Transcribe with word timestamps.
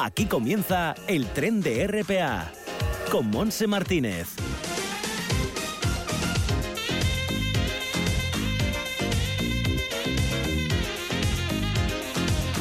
Aquí 0.00 0.26
comienza 0.26 0.94
el 1.08 1.26
tren 1.26 1.60
de 1.60 1.84
RPA 1.88 2.52
con 3.10 3.28
Monse 3.30 3.66
Martínez. 3.66 4.28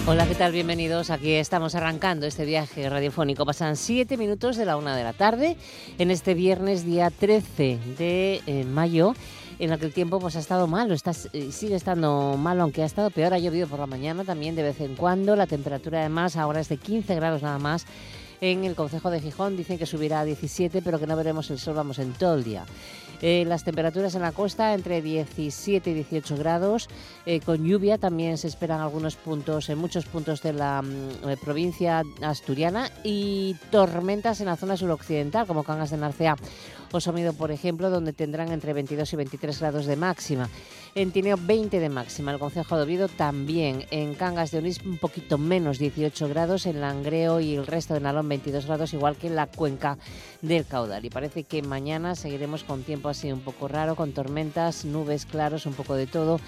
Hola, 0.07 0.25
¿qué 0.25 0.33
tal? 0.33 0.51
Bienvenidos. 0.51 1.11
Aquí 1.11 1.33
estamos 1.33 1.75
arrancando 1.75 2.25
este 2.25 2.43
viaje 2.43 2.89
radiofónico. 2.89 3.45
Pasan 3.45 3.75
siete 3.75 4.17
minutos 4.17 4.57
de 4.57 4.65
la 4.65 4.75
una 4.75 4.95
de 4.95 5.03
la 5.03 5.13
tarde 5.13 5.57
en 5.99 6.09
este 6.09 6.33
viernes, 6.33 6.85
día 6.85 7.11
13 7.11 7.77
de 7.99 8.41
eh, 8.47 8.63
mayo, 8.63 9.13
en 9.59 9.71
el 9.71 9.79
que 9.79 9.85
el 9.85 9.93
tiempo 9.93 10.19
pues, 10.19 10.35
ha 10.35 10.39
estado 10.39 10.67
malo. 10.67 10.93
Está, 10.93 11.11
eh, 11.33 11.51
sigue 11.51 11.75
estando 11.75 12.35
malo, 12.37 12.63
aunque 12.63 12.83
ha 12.83 12.85
estado 12.85 13.09
peor. 13.09 13.33
Ha 13.33 13.39
llovido 13.39 13.67
por 13.67 13.79
la 13.79 13.87
mañana 13.87 14.23
también 14.23 14.55
de 14.55 14.63
vez 14.63 14.81
en 14.81 14.95
cuando. 14.95 15.35
La 15.35 15.47
temperatura, 15.47 15.99
además, 15.99 16.35
ahora 16.37 16.59
es 16.59 16.69
de 16.69 16.77
15 16.77 17.15
grados 17.15 17.41
nada 17.41 17.59
más. 17.59 17.85
En 18.39 18.65
el 18.65 18.75
Concejo 18.75 19.09
de 19.09 19.19
Gijón 19.19 19.57
dicen 19.57 19.79
que 19.79 19.87
subirá 19.87 20.19
a 20.19 20.25
17, 20.25 20.81
pero 20.83 20.99
que 20.99 21.07
no 21.07 21.15
veremos 21.15 21.49
el 21.49 21.57
sol, 21.57 21.73
vamos, 21.73 21.97
en 21.97 22.13
todo 22.13 22.35
el 22.35 22.43
día. 22.43 22.65
Eh, 23.23 23.45
las 23.47 23.63
temperaturas 23.63 24.13
en 24.13 24.21
la 24.21 24.31
costa 24.31 24.75
entre 24.75 25.01
17 25.01 25.89
y 25.89 25.93
18 25.95 26.37
grados, 26.37 26.87
eh, 27.25 27.39
con 27.39 27.65
lluvia 27.65 27.97
también 27.97 28.37
se 28.37 28.47
esperan 28.47 28.79
algunos 28.79 29.15
puntos, 29.15 29.69
en 29.69 29.79
muchos 29.79 30.05
puntos 30.05 30.43
de 30.43 30.53
la 30.53 30.83
mm, 30.83 31.39
provincia 31.43 32.03
asturiana 32.21 32.91
y 33.03 33.55
tormentas 33.71 34.39
en 34.39 34.45
la 34.45 34.55
zona 34.55 34.77
suroccidental, 34.77 35.47
como 35.47 35.63
Cangas 35.63 35.89
de 35.89 35.97
Narcea 35.97 36.35
o 36.91 36.99
Somido, 36.99 37.33
por 37.33 37.51
ejemplo, 37.51 37.89
donde 37.89 38.13
tendrán 38.13 38.51
entre 38.51 38.73
22 38.73 39.13
y 39.13 39.15
23 39.15 39.59
grados 39.59 39.85
de 39.85 39.95
máxima. 39.95 40.49
En 40.95 41.11
Tineo 41.11 41.37
20 41.39 41.79
de 41.79 41.89
máxima, 41.89 42.31
el 42.31 42.39
Concejo 42.39 42.75
de 42.75 42.83
Oviedo 42.83 43.07
también. 43.07 43.85
En 43.91 44.15
Cangas 44.15 44.51
de 44.51 44.59
Onís 44.59 44.81
un 44.81 44.97
poquito 44.97 45.37
menos, 45.37 45.77
18 45.77 46.27
grados. 46.29 46.65
En 46.65 46.81
Langreo 46.81 47.39
y 47.39 47.55
el 47.55 47.67
resto 47.67 47.93
de 47.93 47.99
Nalón 47.99 48.27
22 48.29 48.65
grados, 48.65 48.93
igual 48.93 49.15
que 49.15 49.27
en 49.27 49.35
la 49.35 49.47
cuenca 49.47 49.97
del 50.41 50.65
caudal. 50.65 51.05
Y 51.05 51.09
parece 51.09 51.43
que 51.43 51.61
mañana 51.61 52.15
seguiremos 52.15 52.63
con 52.63 52.83
tiempo 52.83 53.09
así 53.09 53.31
un 53.31 53.41
poco 53.41 53.67
raro, 53.67 53.95
con 53.95 54.13
tormentas, 54.13 54.85
nubes 54.85 55.25
claros, 55.25 55.65
un 55.65 55.73
poco 55.73 55.93
de 55.93 56.07
todo. 56.07 56.39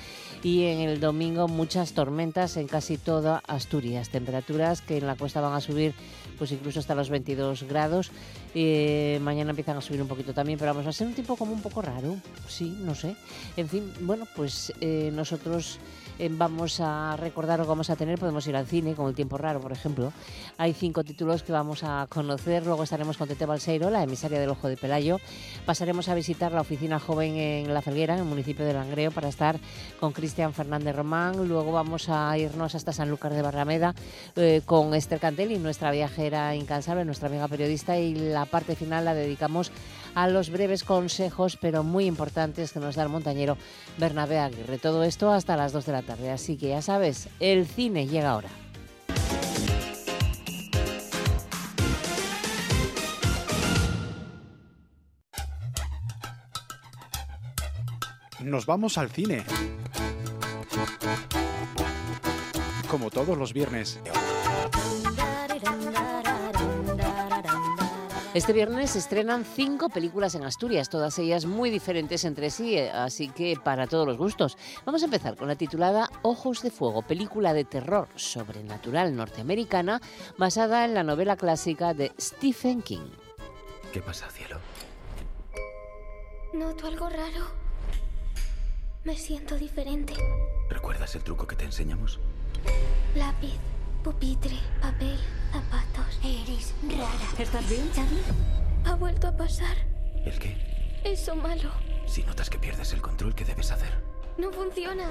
Y 0.42 0.64
en 0.66 0.80
el 0.80 1.00
domingo 1.00 1.48
muchas 1.48 1.94
tormentas 1.94 2.58
en 2.58 2.68
casi 2.68 2.98
toda 2.98 3.44
Asturias. 3.48 4.10
Temperaturas 4.10 4.82
que 4.82 4.98
en 4.98 5.06
la 5.06 5.16
costa 5.16 5.42
van 5.42 5.54
a 5.54 5.62
subir 5.62 5.94
pues 6.40 6.52
incluso 6.54 6.80
hasta 6.80 6.96
los 6.96 7.10
22 7.10 7.64
grados. 7.64 8.12
Eh, 8.56 9.20
mañana 9.22 9.52
empiezan 9.52 9.78
a 9.78 9.82
subir 9.82 10.02
un 10.02 10.08
poquito 10.08 10.34
también, 10.34 10.58
pero 10.58 10.74
vamos 10.74 10.88
a 10.88 10.94
ser 10.94 11.06
un 11.06 11.14
tiempo 11.14 11.36
como 11.36 11.52
un 11.52 11.62
poco 11.62 11.82
raro. 11.82 12.16
Sí, 12.48 12.76
no 12.84 12.96
sé. 12.96 13.16
En 13.58 13.70
fin, 13.70 13.94
bueno, 14.02 14.26
pues 14.36 14.74
eh, 14.82 15.12
nosotros 15.14 15.78
eh, 16.20 16.30
vamos 16.32 16.80
a 16.82 17.16
recordar 17.18 17.62
o 17.62 17.66
vamos 17.66 17.90
a 17.90 17.96
tener, 17.96 18.20
podemos 18.20 18.46
ir 18.48 18.56
al 18.56 18.68
cine, 18.68 18.94
con 18.94 19.08
el 19.08 19.16
tiempo 19.16 19.38
raro, 19.38 19.60
por 19.62 19.72
ejemplo. 19.72 20.12
Hay 20.58 20.74
cinco 20.74 21.04
títulos 21.04 21.44
que 21.44 21.52
vamos 21.52 21.84
a 21.84 22.06
conocer, 22.10 22.66
luego 22.66 22.84
estaremos 22.84 23.18
con 23.18 23.28
Tete 23.28 23.46
Balseiro, 23.46 23.90
la 23.90 24.04
emisaria 24.04 24.40
del 24.40 24.50
Ojo 24.50 24.68
de 24.68 24.78
Pelayo. 24.78 25.20
Pasaremos 25.66 26.10
a 26.10 26.16
visitar 26.16 26.52
la 26.52 26.62
oficina 26.62 27.00
joven 27.00 27.36
en 27.38 27.74
La 27.74 27.82
Felguera, 27.82 28.14
en 28.16 28.20
el 28.20 28.26
municipio 28.26 28.66
de 28.66 28.74
Langreo, 28.74 29.12
para 29.12 29.30
estar 29.30 29.60
con 30.00 30.12
Cristian 30.12 30.54
Fernández 30.54 30.96
Román. 30.96 31.48
Luego 31.48 31.72
vamos 31.72 32.10
a 32.10 32.38
irnos 32.38 32.76
hasta 32.76 32.92
San 32.92 33.10
Lucas 33.10 33.34
de 33.34 33.42
Barrameda 33.42 33.96
con 34.66 34.94
Esther 34.94 35.20
Cantelli, 35.20 35.58
nuestra 35.58 35.92
viajera 35.92 36.56
incansable, 36.56 37.06
nuestra 37.06 37.30
amiga 37.30 37.48
periodista, 37.48 37.98
y 37.98 38.14
la 38.14 38.46
parte 38.46 38.76
final 38.76 39.06
la 39.06 39.14
dedicamos 39.14 39.72
a 40.16 40.28
los 40.28 40.50
breves 40.50 40.84
consejos, 40.84 41.58
pero 41.60 41.84
muy 41.84 42.06
importantes, 42.06 42.72
que 42.72 42.80
nos 42.80 42.96
da 42.96 43.04
el 43.04 43.10
montañero 43.10 43.58
Bernabé 43.98 44.40
Aguirre. 44.40 44.78
Todo 44.78 45.04
esto 45.04 45.32
hasta 45.32 45.58
las 45.58 45.72
2 45.72 45.86
de 45.86 45.92
la 45.92 46.02
tarde. 46.02 46.32
Así 46.32 46.58
que 46.58 46.70
ya 46.70 46.82
sabes, 46.82 47.30
el 47.40 47.68
cine 47.68 48.08
llega 48.08 48.32
ahora. 48.32 48.50
Nos 58.42 58.66
vamos 58.66 58.98
al 58.98 59.10
cine. 59.10 59.44
Como 62.90 63.10
todos 63.10 63.38
los 63.38 63.54
viernes. 63.54 64.00
Este 68.36 68.54
viernes 68.54 68.92
se 68.92 69.00
estrenan 69.00 69.44
cinco 69.44 69.90
películas 69.90 70.36
en 70.36 70.44
Asturias, 70.44 70.88
todas 70.88 71.18
ellas 71.18 71.46
muy 71.46 71.72
diferentes 71.72 72.24
entre 72.26 72.52
sí, 72.52 72.78
eh, 72.78 72.92
así 72.92 73.30
que 73.30 73.58
para 73.64 73.88
todos 73.88 74.06
los 74.06 74.18
gustos. 74.18 74.56
Vamos 74.86 75.02
a 75.02 75.06
empezar 75.06 75.36
con 75.36 75.48
la 75.48 75.56
titulada 75.56 76.12
Ojos 76.22 76.62
de 76.62 76.70
Fuego, 76.70 77.02
película 77.02 77.54
de 77.54 77.66
terror 77.66 78.08
sobrenatural 78.14 79.16
norteamericana 79.16 80.00
basada 80.38 80.86
en 80.86 80.94
la 80.94 81.02
novela 81.02 81.38
clásica 81.38 81.96
de 81.96 82.12
Stephen 82.20 82.84
King. 82.84 83.10
¿Qué 83.92 84.00
pasa, 84.00 84.30
cielo? 84.30 84.60
Noto 86.54 86.86
algo 86.86 87.10
raro. 87.10 87.48
Me 89.06 89.18
siento 89.18 89.56
diferente. 89.56 90.14
¿Recuerdas 90.70 91.16
el 91.16 91.24
truco 91.24 91.48
que 91.48 91.56
te 91.56 91.66
enseñamos? 91.66 92.20
Lápiz, 93.16 93.58
pupitre, 94.04 94.58
papel, 94.82 95.18
zapatos. 95.52 96.20
Eres 96.24 96.74
rara. 96.84 97.10
¿Estás 97.38 97.70
bien, 97.70 97.90
Charlie? 97.94 98.22
Ha 98.86 98.96
vuelto 98.96 99.28
a 99.28 99.36
pasar. 99.36 99.76
¿El 100.26 100.38
qué? 100.40 100.56
Eso 101.04 101.36
malo. 101.36 101.72
Si 102.08 102.24
notas 102.24 102.50
que 102.50 102.60
pierdes 102.60 102.94
el 102.94 103.02
control, 103.02 103.36
¿qué 103.36 103.46
debes 103.46 103.72
hacer? 103.72 103.92
No 104.38 104.52
funciona. 104.52 105.10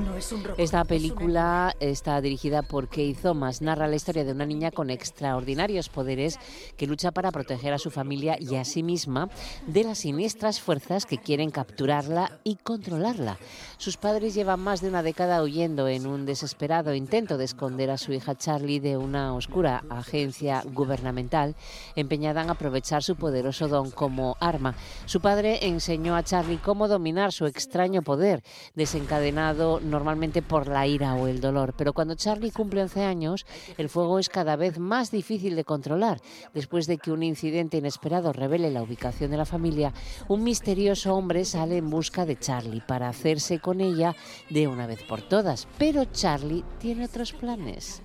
No 0.00 0.16
es 0.16 0.32
un 0.32 0.42
robot. 0.42 0.58
Esta 0.58 0.80
es 0.80 0.86
película 0.86 1.76
está 1.78 2.20
dirigida 2.20 2.62
por 2.62 2.88
Kay 2.88 3.14
Thomas. 3.14 3.60
Narra 3.60 3.86
la 3.86 3.96
historia 3.96 4.24
de 4.24 4.32
una 4.32 4.46
niña 4.46 4.70
con 4.70 4.88
extraordinarios 4.88 5.88
poderes 5.88 6.38
que 6.76 6.86
lucha 6.86 7.10
para 7.10 7.30
proteger 7.30 7.74
a 7.74 7.78
su 7.78 7.90
familia 7.90 8.36
y 8.40 8.56
a 8.56 8.64
sí 8.64 8.82
misma 8.82 9.28
de 9.66 9.84
las 9.84 9.98
siniestras 9.98 10.60
fuerzas 10.60 11.04
que 11.04 11.18
quieren 11.18 11.50
capturarla 11.50 12.38
y 12.44 12.56
controlarla. 12.56 13.38
Sus 13.76 13.96
padres 13.96 14.34
llevan 14.34 14.60
más 14.60 14.80
de 14.80 14.88
una 14.88 15.02
década 15.02 15.42
huyendo 15.42 15.86
en 15.88 16.06
un 16.06 16.24
desesperado 16.24 16.94
intento 16.94 17.36
de 17.36 17.44
esconder 17.44 17.90
a 17.90 17.98
su 17.98 18.12
hija 18.12 18.34
Charlie 18.34 18.80
de 18.80 18.96
una 18.96 19.34
oscura 19.34 19.84
agencia 19.90 20.62
gubernamental 20.64 21.56
empeñada 21.94 22.42
en 22.42 22.50
aprovechar 22.50 23.02
su 23.02 23.16
poderoso 23.16 23.68
don 23.68 23.90
como 23.90 24.36
arma. 24.40 24.74
Su 25.04 25.20
padre 25.20 25.66
enseñó 25.66 26.16
a 26.16 26.22
Charlie 26.22 26.58
cómo 26.58 26.88
dominar 26.88 27.32
su 27.32 27.46
extraño 27.46 28.02
poder, 28.02 28.42
desencadenado 28.74 29.80
normalmente 29.90 30.42
por 30.42 30.68
la 30.68 30.86
ira 30.86 31.14
o 31.14 31.26
el 31.26 31.40
dolor. 31.40 31.74
Pero 31.76 31.92
cuando 31.92 32.14
Charlie 32.14 32.50
cumple 32.50 32.82
11 32.82 33.04
años, 33.04 33.46
el 33.76 33.88
fuego 33.88 34.18
es 34.18 34.28
cada 34.28 34.56
vez 34.56 34.78
más 34.78 35.10
difícil 35.10 35.56
de 35.56 35.64
controlar. 35.64 36.20
Después 36.54 36.86
de 36.86 36.98
que 36.98 37.12
un 37.12 37.22
incidente 37.22 37.78
inesperado 37.78 38.32
revele 38.32 38.70
la 38.70 38.82
ubicación 38.82 39.30
de 39.30 39.36
la 39.36 39.44
familia, 39.44 39.92
un 40.28 40.44
misterioso 40.44 41.14
hombre 41.14 41.44
sale 41.44 41.76
en 41.76 41.90
busca 41.90 42.24
de 42.24 42.38
Charlie 42.38 42.82
para 42.86 43.08
hacerse 43.08 43.58
con 43.58 43.80
ella 43.80 44.14
de 44.48 44.68
una 44.68 44.86
vez 44.86 45.02
por 45.02 45.22
todas. 45.22 45.68
Pero 45.78 46.04
Charlie 46.04 46.64
tiene 46.78 47.04
otros 47.04 47.32
planes. 47.32 48.02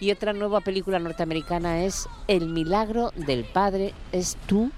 Y 0.00 0.10
otra 0.10 0.32
nueva 0.32 0.60
película 0.60 0.98
norteamericana 0.98 1.84
es 1.84 2.08
El 2.28 2.48
milagro 2.48 3.10
del 3.16 3.44
padre 3.44 3.94
es 4.12 4.36
tú. 4.46 4.70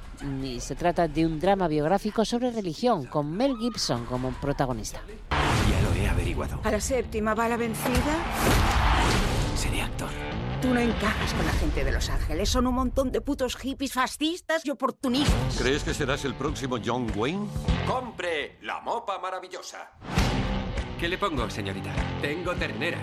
Y 0.42 0.60
se 0.60 0.74
trata 0.74 1.08
de 1.08 1.26
un 1.26 1.38
drama 1.38 1.68
biográfico 1.68 2.24
sobre 2.24 2.50
religión 2.50 3.06
con 3.06 3.30
Mel 3.30 3.56
Gibson 3.58 4.06
como 4.06 4.30
protagonista. 4.32 5.00
Ya 5.30 5.82
lo 5.82 5.94
he 5.94 6.08
averiguado. 6.08 6.60
A 6.64 6.70
la 6.70 6.80
séptima 6.80 7.34
va 7.34 7.48
la 7.48 7.56
vencida. 7.56 8.22
Seré 9.56 9.82
actor. 9.82 10.10
Tú 10.62 10.72
no 10.72 10.80
encajas 10.80 11.34
con 11.34 11.44
la 11.44 11.52
gente 11.52 11.84
de 11.84 11.92
Los 11.92 12.08
Ángeles. 12.08 12.48
Son 12.48 12.66
un 12.66 12.74
montón 12.74 13.12
de 13.12 13.20
putos 13.20 13.56
hippies 13.56 13.92
fascistas 13.92 14.64
y 14.64 14.70
oportunistas. 14.70 15.58
¿Crees 15.58 15.84
que 15.84 15.92
serás 15.92 16.24
el 16.24 16.34
próximo 16.34 16.78
John 16.84 17.06
Wayne? 17.14 17.46
Compre 17.86 18.58
la 18.62 18.80
mopa 18.80 19.18
maravillosa. 19.18 19.90
¿Qué 20.98 21.08
le 21.08 21.18
pongo, 21.18 21.48
señorita? 21.50 21.90
Tengo 22.22 22.54
ternera. 22.54 22.98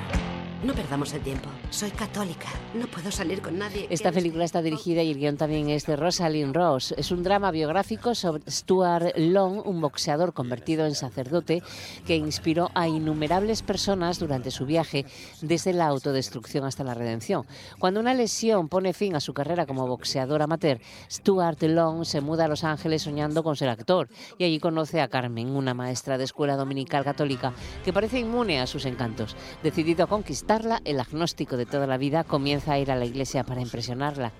No 0.63 0.73
perdamos 0.73 1.11
el 1.13 1.19
tiempo. 1.19 1.49
Soy 1.71 1.91
católica. 1.91 2.47
No 2.73 2.87
puedo 2.87 3.11
salir 3.11 3.41
con 3.41 3.59
nadie. 3.59 3.85
Esta 3.89 4.13
película 4.13 4.45
está 4.45 4.61
dirigida 4.61 5.03
y 5.03 5.11
el 5.11 5.17
guion 5.17 5.35
también 5.35 5.69
es 5.69 5.85
de 5.85 5.97
Rosalind 5.97 6.55
Ross. 6.55 6.93
Es 6.97 7.11
un 7.11 7.21
drama 7.21 7.51
biográfico 7.51 8.15
sobre 8.15 8.49
Stuart 8.49 9.17
Long, 9.17 9.61
un 9.67 9.81
boxeador 9.81 10.31
convertido 10.31 10.85
en 10.85 10.95
sacerdote 10.95 11.61
que 12.07 12.15
inspiró 12.15 12.71
a 12.75 12.87
innumerables 12.87 13.61
personas 13.61 14.19
durante 14.19 14.51
su 14.51 14.65
viaje 14.65 15.05
desde 15.41 15.73
la 15.73 15.87
autodestrucción 15.87 16.63
hasta 16.63 16.85
la 16.85 16.93
redención. 16.93 17.45
Cuando 17.77 17.99
una 17.99 18.13
lesión 18.13 18.69
pone 18.69 18.93
fin 18.93 19.17
a 19.17 19.19
su 19.19 19.33
carrera 19.33 19.65
como 19.65 19.85
boxeador 19.85 20.41
amateur, 20.41 20.79
Stuart 21.11 21.61
Long 21.63 22.05
se 22.05 22.21
muda 22.21 22.45
a 22.45 22.47
Los 22.47 22.63
Ángeles 22.63 23.01
soñando 23.01 23.43
con 23.43 23.57
ser 23.57 23.67
actor 23.67 24.07
y 24.37 24.45
allí 24.45 24.59
conoce 24.59 25.01
a 25.01 25.09
Carmen, 25.09 25.49
una 25.49 25.73
maestra 25.73 26.17
de 26.17 26.23
escuela 26.23 26.55
dominical 26.55 27.03
católica 27.03 27.51
que 27.83 27.91
parece 27.91 28.19
inmune 28.19 28.61
a 28.61 28.67
sus 28.67 28.85
encantos. 28.85 29.35
Decidido 29.61 30.05
a 30.05 30.07
conquistar 30.07 30.52
el 30.61 30.99
agnóstico 30.99 31.57
de 31.57 31.65
toda 31.65 31.87
la 31.87 31.97
vida 31.97 32.23
comienza 32.23 32.73
a 32.73 32.79
ir 32.79 32.91
a 32.91 32.95
la 32.95 33.05
iglesia 33.05 33.43
para 33.43 33.61
impresionarla. 33.61 34.33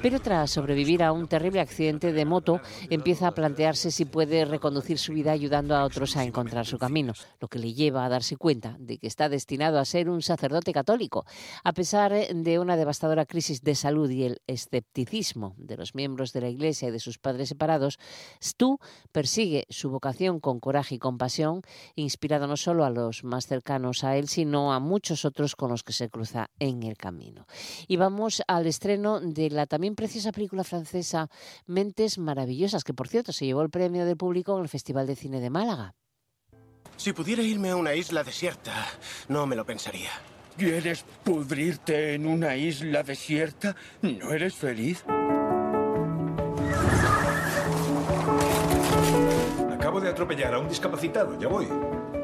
Pero 0.00 0.20
tras 0.20 0.50
sobrevivir 0.50 1.02
a 1.02 1.12
un 1.12 1.28
terrible 1.28 1.60
accidente 1.60 2.12
de 2.12 2.24
moto, 2.24 2.60
empieza 2.88 3.28
a 3.28 3.34
plantearse 3.34 3.90
si 3.90 4.06
puede 4.06 4.46
reconducir 4.46 4.98
su 4.98 5.12
vida 5.12 5.32
ayudando 5.32 5.76
a 5.76 5.84
otros 5.84 6.16
a 6.16 6.24
encontrar 6.24 6.64
su 6.64 6.78
camino, 6.78 7.12
lo 7.40 7.48
que 7.48 7.58
le 7.58 7.74
lleva 7.74 8.04
a 8.04 8.08
darse 8.08 8.36
cuenta 8.36 8.76
de 8.78 8.98
que 8.98 9.06
está 9.06 9.28
destinado 9.28 9.78
a 9.78 9.84
ser 9.84 10.08
un 10.08 10.22
sacerdote 10.22 10.72
católico, 10.72 11.26
a 11.64 11.72
pesar 11.72 12.12
de 12.12 12.58
una 12.58 12.76
devastadora 12.76 13.26
crisis 13.26 13.62
de 13.62 13.74
salud 13.74 14.08
y 14.08 14.24
el 14.24 14.40
escepticismo 14.46 15.54
de 15.58 15.76
los 15.76 15.94
miembros 15.94 16.32
de 16.32 16.40
la 16.40 16.48
iglesia 16.48 16.88
y 16.88 16.92
de 16.92 17.00
sus 17.00 17.18
padres 17.18 17.50
separados, 17.50 17.98
Stu 18.42 18.78
persigue 19.12 19.66
su 19.68 19.90
vocación 19.90 20.40
con 20.40 20.60
coraje 20.60 20.94
y 20.94 20.98
compasión, 20.98 21.60
inspirado 21.94 22.46
no 22.46 22.56
solo 22.56 22.84
a 22.84 22.90
los 22.90 23.22
más 23.24 23.46
cercanos 23.46 24.04
a 24.04 24.16
él, 24.16 24.28
sino 24.28 24.72
a 24.72 24.80
muchos 24.80 25.24
otros 25.24 25.56
con 25.58 25.70
los 25.70 25.82
que 25.82 25.92
se 25.92 26.08
cruza 26.08 26.50
en 26.60 26.84
el 26.84 26.96
camino. 26.96 27.46
Y 27.88 27.96
vamos 27.96 28.42
al 28.46 28.66
estreno 28.66 29.20
de 29.20 29.50
la 29.50 29.66
también 29.66 29.96
preciosa 29.96 30.30
película 30.30 30.62
francesa 30.62 31.28
Mentes 31.66 32.16
Maravillosas, 32.16 32.84
que 32.84 32.94
por 32.94 33.08
cierto 33.08 33.32
se 33.32 33.44
llevó 33.44 33.62
el 33.62 33.68
premio 33.68 34.06
del 34.06 34.16
público 34.16 34.56
en 34.56 34.62
el 34.62 34.68
Festival 34.68 35.08
de 35.08 35.16
Cine 35.16 35.40
de 35.40 35.50
Málaga. 35.50 35.94
Si 36.96 37.12
pudiera 37.12 37.42
irme 37.42 37.70
a 37.70 37.76
una 37.76 37.94
isla 37.94 38.22
desierta, 38.22 38.72
no 39.28 39.46
me 39.46 39.56
lo 39.56 39.66
pensaría. 39.66 40.10
¿Quieres 40.56 41.04
pudrirte 41.24 42.14
en 42.14 42.26
una 42.26 42.56
isla 42.56 43.02
desierta? 43.02 43.74
¿No 44.02 44.32
eres 44.32 44.54
feliz? 44.54 45.04
Acabo 49.72 50.00
de 50.00 50.08
atropellar 50.08 50.54
a 50.54 50.60
un 50.60 50.68
discapacitado, 50.68 51.38
ya 51.38 51.48
voy. 51.48 51.66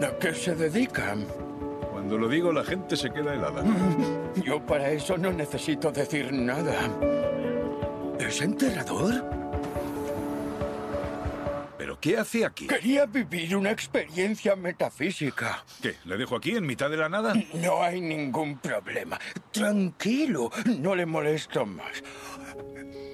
¿A 0.02 0.19
qué 0.19 0.34
se 0.34 0.54
dedican? 0.54 1.26
Cuando 2.04 2.18
lo 2.18 2.28
digo, 2.28 2.52
la 2.52 2.62
gente 2.62 2.98
se 2.98 3.10
queda 3.10 3.32
helada. 3.32 3.64
Yo 4.44 4.60
para 4.60 4.90
eso 4.90 5.16
no 5.16 5.32
necesito 5.32 5.90
decir 5.90 6.30
nada. 6.34 6.90
¿Es 8.20 8.42
enterrador? 8.42 9.24
¿Pero 11.78 11.98
qué 11.98 12.18
hace 12.18 12.44
aquí? 12.44 12.66
Quería 12.66 13.06
vivir 13.06 13.56
una 13.56 13.70
experiencia 13.70 14.54
metafísica. 14.54 15.64
¿Qué? 15.80 15.94
¿Le 16.04 16.18
dejo 16.18 16.36
aquí 16.36 16.50
en 16.50 16.66
mitad 16.66 16.90
de 16.90 16.98
la 16.98 17.08
nada? 17.08 17.32
No 17.54 17.82
hay 17.82 18.02
ningún 18.02 18.58
problema. 18.58 19.18
Tranquilo, 19.50 20.50
no 20.78 20.94
le 20.94 21.06
molesto 21.06 21.64
más. 21.64 22.02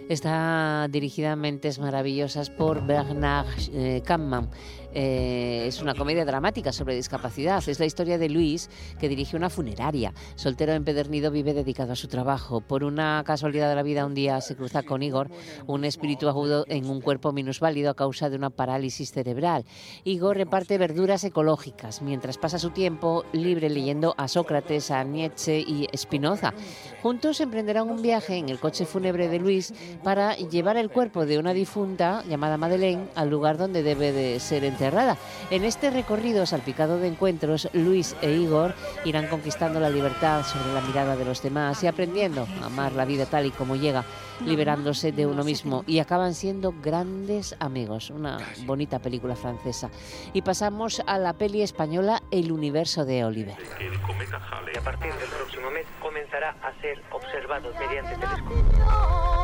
Está 0.09 0.89
dirigida 0.91 1.31
a 1.31 1.37
Mentes 1.37 1.79
Maravillosas 1.79 2.51
por 2.51 2.85
Bernard 2.85 3.47
eh, 3.73 4.03
Kampmann. 4.05 4.51
Eh, 4.95 5.65
es 5.67 5.81
una 5.81 5.95
comedia 5.95 6.25
dramática 6.25 6.73
sobre 6.73 6.95
discapacidad. 6.95 7.63
Es 7.69 7.79
la 7.79 7.87
historia 7.87 8.19
de 8.19 8.29
Luis, 8.29 8.69
que 8.99 9.09
dirige 9.09 9.37
una 9.37 9.51
funeraria. 9.51 10.13
Soltero 10.35 10.73
empedernido, 10.73 11.31
vive 11.31 11.55
dedicado 11.55 11.93
a 11.93 11.97
su 11.97 12.09
trabajo. 12.09 12.61
Por 12.61 12.85
una 12.85 13.23
casualidad 13.25 13.69
de 13.69 13.77
la 13.77 13.83
vida, 13.83 14.07
un 14.07 14.15
día 14.15 14.41
se 14.41 14.57
cruza 14.57 14.83
con 14.83 15.03
Igor, 15.03 15.31
un 15.67 15.85
espíritu 15.85 16.29
agudo 16.29 16.65
en 16.69 16.87
un 16.87 17.01
cuerpo 17.01 17.33
minusválido 17.33 17.91
a 17.91 17.95
causa 17.95 18.31
de 18.31 18.37
una 18.37 18.51
parálisis 18.51 19.13
cerebral. 19.13 19.65
Igor 20.05 20.37
reparte 20.37 20.79
verduras 20.79 21.25
ecológicas 21.25 22.03
mientras 22.03 22.39
pasa 22.39 22.59
su 22.59 22.71
tiempo 22.71 23.25
libre 23.33 23.71
leyendo 23.71 24.15
a 24.17 24.29
Sócrates, 24.29 24.91
a 24.91 25.05
Nietzsche 25.05 25.61
y 25.61 25.87
Spinoza. 25.97 26.55
Juntos 27.03 27.41
emprenderán 27.41 27.91
un 27.91 28.03
viaje 28.03 28.37
en 28.37 28.49
el 28.49 28.59
coche 28.59 28.87
fúnebre 28.87 29.29
de 29.29 29.39
Luis 29.39 29.73
para 30.03 30.37
llevar 30.37 30.77
el 30.77 30.91
cuerpo 30.91 31.27
de 31.27 31.39
una 31.39 31.53
difunta 31.53 32.25
llamada 32.29 32.57
Madeleine 32.57 33.09
al 33.15 33.31
lugar 33.31 33.57
donde 33.57 33.83
debe 33.83 34.13
de 34.13 34.41
ser 34.41 34.65
en 35.51 35.65
este 35.65 35.91
recorrido 35.91 36.47
salpicado 36.47 36.99
de 36.99 37.09
encuentros, 37.09 37.69
Luis 37.75 38.17
e 38.23 38.31
Igor 38.31 38.75
irán 39.05 39.27
conquistando 39.27 39.79
la 39.79 39.91
libertad 39.91 40.43
sobre 40.43 40.73
la 40.73 40.81
mirada 40.81 41.17
de 41.17 41.25
los 41.27 41.43
demás 41.43 41.83
y 41.85 41.87
aprendiendo 41.87 42.47
a 42.63 42.67
amar 42.67 42.93
la 42.93 43.05
vida 43.05 43.27
tal 43.27 43.45
y 43.45 43.51
como 43.51 43.77
llega, 43.77 44.05
liberándose 44.45 45.13
de 45.13 45.27
uno 45.27 45.45
mismo 45.45 45.85
y 45.87 45.99
acaban 45.99 46.33
siendo 46.35 46.73
grandes 46.83 47.55
amigos. 47.59 48.09
Una 48.09 48.39
bonita 48.65 49.01
película 49.01 49.37
francesa. 49.37 49.91
Y 50.33 50.43
pasamos 50.43 51.03
a 51.07 51.19
la 51.19 51.35
peli 51.35 51.61
española 51.61 52.23
El 52.31 52.51
universo 52.51 53.05
de 53.05 53.25
Oliver. 53.25 53.57
El 53.79 54.01
cometa 54.01 54.39
Halley 54.39 54.77
a 54.79 54.81
partir 54.81 55.13
del 55.13 55.29
próximo 55.29 55.71
mes 55.71 55.87
comenzará 56.01 56.57
a 56.63 56.73
ser 56.81 57.03
observado 57.11 57.71
mediante 57.79 58.15
telescopio. 58.17 59.40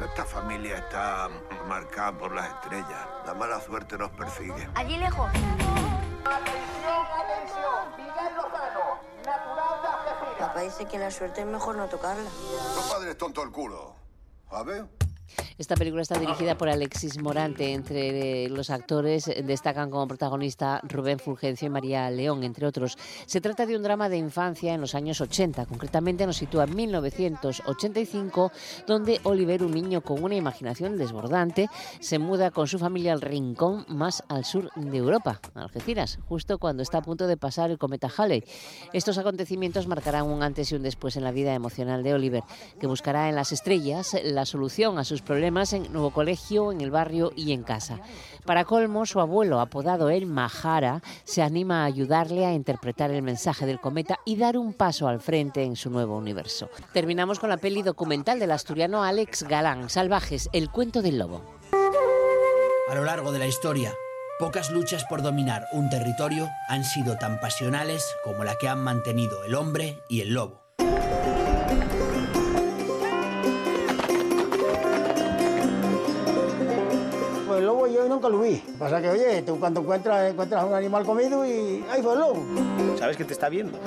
Esta 0.00 0.24
familia 0.24 0.78
está 0.78 1.28
marcada 1.68 2.12
por 2.16 2.34
las 2.34 2.48
estrellas. 2.48 3.06
La 3.26 3.34
mala 3.34 3.60
suerte 3.60 3.98
nos 3.98 4.10
persigue. 4.12 4.68
Allí 4.74 4.96
lejos. 4.96 5.28
Atención, 5.28 7.06
atención. 7.18 7.96
Miguel 7.96 8.34
Lozano, 8.34 8.98
natural 9.24 9.82
de 9.82 9.88
Algeciras. 9.88 10.48
Papá 10.48 10.60
dice 10.60 10.86
que 10.86 10.98
la 10.98 11.10
suerte 11.10 11.42
es 11.42 11.46
mejor 11.46 11.76
no 11.76 11.86
tocarla. 11.88 12.30
Tu 12.30 12.88
padre 12.90 13.10
es 13.10 13.18
tonto 13.18 13.42
el 13.42 13.50
culo. 13.50 13.94
A 14.50 14.62
ver. 14.62 14.86
Esta 15.58 15.76
película 15.76 16.02
está 16.02 16.18
dirigida 16.18 16.56
por 16.56 16.68
Alexis 16.68 17.20
Morante. 17.20 17.72
Entre 17.72 18.48
los 18.48 18.70
actores 18.70 19.30
destacan 19.44 19.90
como 19.90 20.08
protagonista 20.08 20.80
Rubén 20.84 21.18
Fulgencio 21.18 21.66
y 21.66 21.70
María 21.70 22.10
León, 22.10 22.44
entre 22.44 22.66
otros. 22.66 22.96
Se 23.26 23.40
trata 23.40 23.66
de 23.66 23.76
un 23.76 23.82
drama 23.82 24.08
de 24.08 24.16
infancia 24.16 24.74
en 24.74 24.80
los 24.80 24.94
años 24.94 25.20
80. 25.20 25.66
Concretamente 25.66 26.26
nos 26.26 26.36
sitúa 26.36 26.64
en 26.64 26.76
1985, 26.76 28.52
donde 28.86 29.20
Oliver, 29.24 29.62
un 29.62 29.72
niño 29.72 30.00
con 30.00 30.22
una 30.22 30.34
imaginación 30.34 30.96
desbordante, 30.96 31.68
se 32.00 32.18
muda 32.18 32.50
con 32.50 32.66
su 32.66 32.78
familia 32.78 33.12
al 33.12 33.20
rincón 33.20 33.84
más 33.88 34.22
al 34.28 34.44
sur 34.44 34.70
de 34.74 34.96
Europa, 34.96 35.40
Algeciras, 35.54 36.18
justo 36.28 36.58
cuando 36.58 36.82
está 36.82 36.98
a 36.98 37.02
punto 37.02 37.26
de 37.26 37.36
pasar 37.36 37.70
el 37.70 37.78
cometa 37.78 38.10
Halley. 38.16 38.44
Estos 38.92 39.18
acontecimientos 39.18 39.86
marcarán 39.86 40.26
un 40.26 40.42
antes 40.42 40.72
y 40.72 40.74
un 40.74 40.82
después 40.82 41.16
en 41.16 41.24
la 41.24 41.32
vida 41.32 41.54
emocional 41.54 42.02
de 42.02 42.14
Oliver, 42.14 42.42
que 42.80 42.86
buscará 42.86 43.28
en 43.28 43.34
las 43.34 43.52
estrellas 43.52 44.16
la 44.24 44.46
solución 44.46 44.98
a 44.98 45.04
sus 45.04 45.19
problemas 45.22 45.72
en 45.72 45.92
nuevo 45.92 46.10
colegio, 46.10 46.72
en 46.72 46.80
el 46.80 46.90
barrio 46.90 47.32
y 47.36 47.52
en 47.52 47.62
casa. 47.62 47.98
Para 48.44 48.64
colmo, 48.64 49.06
su 49.06 49.20
abuelo, 49.20 49.60
apodado 49.60 50.10
el 50.10 50.26
Mahara, 50.26 51.02
se 51.24 51.42
anima 51.42 51.82
a 51.82 51.86
ayudarle 51.86 52.46
a 52.46 52.52
interpretar 52.52 53.10
el 53.10 53.22
mensaje 53.22 53.66
del 53.66 53.80
cometa 53.80 54.18
y 54.24 54.36
dar 54.36 54.56
un 54.56 54.72
paso 54.72 55.08
al 55.08 55.20
frente 55.20 55.62
en 55.62 55.76
su 55.76 55.90
nuevo 55.90 56.16
universo. 56.16 56.68
Terminamos 56.92 57.38
con 57.38 57.50
la 57.50 57.58
peli 57.58 57.82
documental 57.82 58.38
del 58.38 58.52
asturiano 58.52 59.04
Alex 59.04 59.44
Galán, 59.44 59.90
Salvajes, 59.90 60.48
el 60.52 60.70
cuento 60.70 61.02
del 61.02 61.18
lobo. 61.18 61.42
A 62.90 62.94
lo 62.94 63.04
largo 63.04 63.30
de 63.30 63.38
la 63.38 63.46
historia, 63.46 63.94
pocas 64.38 64.70
luchas 64.70 65.04
por 65.04 65.22
dominar 65.22 65.66
un 65.72 65.90
territorio 65.90 66.48
han 66.68 66.84
sido 66.84 67.16
tan 67.18 67.38
pasionales 67.40 68.04
como 68.24 68.42
la 68.42 68.56
que 68.56 68.68
han 68.68 68.80
mantenido 68.80 69.44
el 69.44 69.54
hombre 69.54 70.02
y 70.08 70.22
el 70.22 70.34
lobo. 70.34 70.59
Nunca 78.10 78.28
lo 78.28 78.40
vi. 78.40 78.62
Pasa 78.78 79.00
que, 79.00 79.08
oye, 79.08 79.42
tú 79.42 79.58
cuando 79.58 79.80
encuentras, 79.80 80.30
encuentras 80.32 80.64
un 80.64 80.74
animal 80.74 81.04
comido 81.04 81.46
y 81.46 81.82
ahí 81.90 82.02
fue 82.02 82.12
el 82.14 82.20
lobo. 82.20 82.44
¿Sabes 82.98 83.16
que 83.16 83.24
te 83.24 83.32
está 83.32 83.48
viendo? 83.48 83.78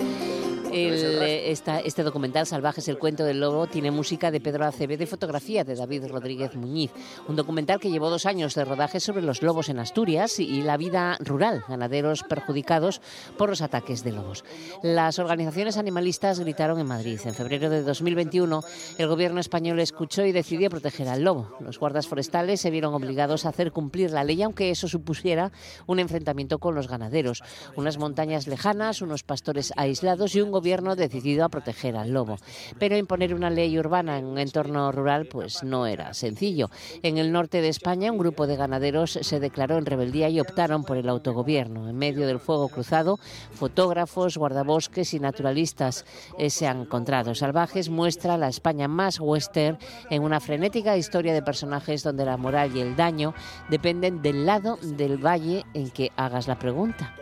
El, 0.73 1.21
esta, 1.21 1.79
este 1.79 2.01
documental, 2.01 2.47
Salvajes, 2.47 2.87
el 2.87 2.97
cuento 2.97 3.23
del 3.23 3.39
lobo, 3.39 3.67
tiene 3.67 3.91
música 3.91 4.31
de 4.31 4.41
Pedro 4.41 4.65
Acevedo 4.65 5.03
y 5.03 5.05
fotografía 5.05 5.63
de 5.63 5.75
David 5.75 6.07
Rodríguez 6.07 6.55
Muñiz. 6.55 6.89
Un 7.27 7.35
documental 7.35 7.79
que 7.79 7.91
llevó 7.91 8.09
dos 8.09 8.25
años 8.25 8.55
de 8.55 8.65
rodaje 8.65 8.99
sobre 8.99 9.21
los 9.21 9.43
lobos 9.43 9.69
en 9.69 9.77
Asturias 9.77 10.39
y 10.39 10.63
la 10.63 10.77
vida 10.77 11.17
rural, 11.19 11.63
ganaderos 11.69 12.23
perjudicados 12.23 13.01
por 13.37 13.49
los 13.49 13.61
ataques 13.61 14.03
de 14.03 14.13
lobos. 14.13 14.43
Las 14.81 15.19
organizaciones 15.19 15.77
animalistas 15.77 16.39
gritaron 16.39 16.79
en 16.79 16.87
Madrid. 16.87 17.19
En 17.23 17.35
febrero 17.35 17.69
de 17.69 17.83
2021, 17.83 18.63
el 18.97 19.07
gobierno 19.07 19.39
español 19.39 19.79
escuchó 19.79 20.25
y 20.25 20.31
decidió 20.31 20.71
proteger 20.71 21.07
al 21.07 21.21
lobo. 21.21 21.55
Los 21.59 21.77
guardas 21.77 22.07
forestales 22.07 22.61
se 22.61 22.71
vieron 22.71 22.95
obligados 22.95 23.45
a 23.45 23.49
hacer 23.49 23.71
cumplir 23.71 24.09
la 24.09 24.23
ley, 24.23 24.41
aunque 24.41 24.71
eso 24.71 24.87
supusiera 24.87 25.51
un 25.85 25.99
enfrentamiento 25.99 26.57
con 26.57 26.73
los 26.73 26.87
ganaderos. 26.87 27.43
Unas 27.75 27.99
montañas 27.99 28.47
lejanas, 28.47 29.03
unos 29.03 29.21
pastores 29.21 29.71
aislados 29.77 30.33
y 30.33 30.41
un 30.41 30.49
gobierno 30.49 30.62
gobierno 30.63 30.95
decidido 30.95 31.43
a 31.43 31.49
proteger 31.49 31.97
al 31.97 32.11
lobo. 32.11 32.37
Pero 32.79 32.95
imponer 32.95 33.33
una 33.33 33.49
ley 33.49 33.77
urbana 33.77 34.17
en 34.17 34.23
un 34.23 34.37
entorno 34.37 34.93
rural 34.93 35.25
pues 35.25 35.61
no 35.61 35.87
era 35.87 36.13
sencillo. 36.13 36.69
En 37.01 37.17
el 37.17 37.33
norte 37.33 37.61
de 37.61 37.67
España 37.67 38.13
un 38.13 38.17
grupo 38.17 38.47
de 38.47 38.55
ganaderos 38.55 39.19
se 39.21 39.41
declaró 39.41 39.77
en 39.77 39.85
rebeldía 39.85 40.29
y 40.29 40.39
optaron 40.39 40.85
por 40.85 40.95
el 40.95 41.09
autogobierno. 41.09 41.89
En 41.89 41.97
medio 41.97 42.25
del 42.27 42.39
fuego 42.39 42.69
cruzado, 42.69 43.19
fotógrafos, 43.51 44.37
guardabosques 44.37 45.13
y 45.13 45.19
naturalistas 45.19 46.05
eh, 46.37 46.49
se 46.49 46.65
han 46.65 46.83
encontrado. 46.83 47.35
Salvajes 47.35 47.89
muestra 47.89 48.37
la 48.37 48.47
España 48.47 48.87
más 48.87 49.19
western 49.19 49.77
en 50.09 50.23
una 50.23 50.39
frenética 50.39 50.95
historia 50.95 51.33
de 51.33 51.41
personajes 51.41 52.03
donde 52.03 52.23
la 52.23 52.37
moral 52.37 52.73
y 52.73 52.79
el 52.79 52.95
daño 52.95 53.33
dependen 53.69 54.21
del 54.21 54.45
lado 54.45 54.77
del 54.81 55.17
valle 55.17 55.65
en 55.73 55.89
que 55.89 56.13
hagas 56.15 56.47
la 56.47 56.57
pregunta. 56.57 57.13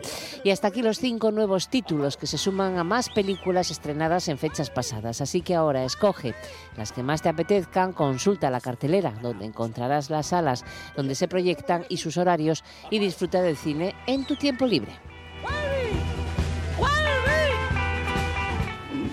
Y 0.44 0.50
hasta 0.50 0.68
aquí 0.68 0.82
los 0.82 0.98
cinco 0.98 1.32
nuevos 1.32 1.68
títulos 1.68 2.16
que 2.16 2.28
se 2.28 2.38
suman 2.38 2.78
a 2.78 2.84
más 2.84 3.08
películas 3.08 3.31
películas 3.32 3.70
estrenadas 3.70 4.28
en 4.28 4.36
fechas 4.36 4.68
pasadas. 4.68 5.22
Así 5.22 5.40
que 5.40 5.54
ahora 5.54 5.84
escoge 5.84 6.34
las 6.76 6.92
que 6.92 7.02
más 7.02 7.22
te 7.22 7.30
apetezcan, 7.30 7.94
consulta 7.94 8.50
la 8.50 8.60
cartelera 8.60 9.14
donde 9.22 9.46
encontrarás 9.46 10.10
las 10.10 10.26
salas 10.26 10.66
donde 10.94 11.14
se 11.14 11.28
proyectan 11.28 11.86
y 11.88 11.96
sus 11.96 12.18
horarios 12.18 12.62
y 12.90 12.98
disfruta 12.98 13.40
del 13.40 13.56
cine 13.56 13.94
en 14.06 14.26
tu 14.26 14.36
tiempo 14.36 14.66
libre. 14.66 14.92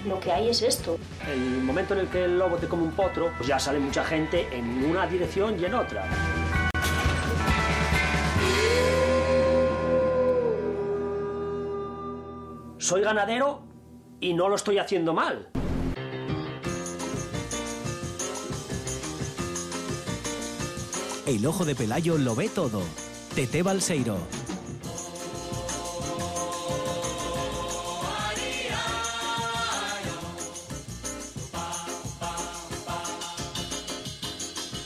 lo 0.05 0.19
que 0.19 0.31
hay 0.31 0.49
es 0.49 0.63
esto. 0.63 0.97
El 1.31 1.61
momento 1.61 1.93
en 1.93 1.99
el 1.99 2.07
que 2.07 2.25
el 2.25 2.39
lobo 2.39 2.57
te 2.57 2.67
come 2.67 2.83
un 2.83 2.91
potro, 2.91 3.31
pues 3.38 3.47
ya 3.47 3.59
sale 3.59 3.79
mucha 3.79 4.03
gente 4.03 4.47
en 4.51 4.83
una 4.83 5.05
dirección 5.05 5.57
y 5.59 5.65
en 5.65 5.75
otra. 5.75 6.09
Soy 12.79 13.01
ganadero 13.01 13.68
y 14.21 14.33
no 14.33 14.49
lo 14.49 14.55
estoy 14.55 14.77
haciendo 14.77 15.13
mal. 15.13 15.47
El 21.25 21.45
ojo 21.45 21.63
de 21.63 21.75
Pelayo 21.75 22.17
lo 22.17 22.35
ve 22.35 22.49
todo. 22.49 22.81
Tete 23.35 23.61
Balseiro. 23.61 24.17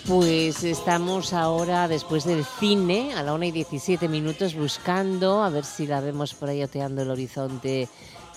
Pues 0.05 0.63
estamos 0.63 1.33
ahora, 1.33 1.87
después 1.87 2.25
del 2.25 2.43
cine, 2.43 3.13
a 3.15 3.23
la 3.23 3.33
1 3.33 3.45
y 3.45 3.51
17 3.51 4.09
minutos, 4.09 4.53
buscando, 4.53 5.41
a 5.41 5.49
ver 5.49 5.63
si 5.63 5.87
la 5.87 6.01
vemos 6.01 6.33
por 6.33 6.49
ahí 6.49 6.61
oteando 6.61 7.01
el 7.01 7.09
horizonte. 7.09 7.87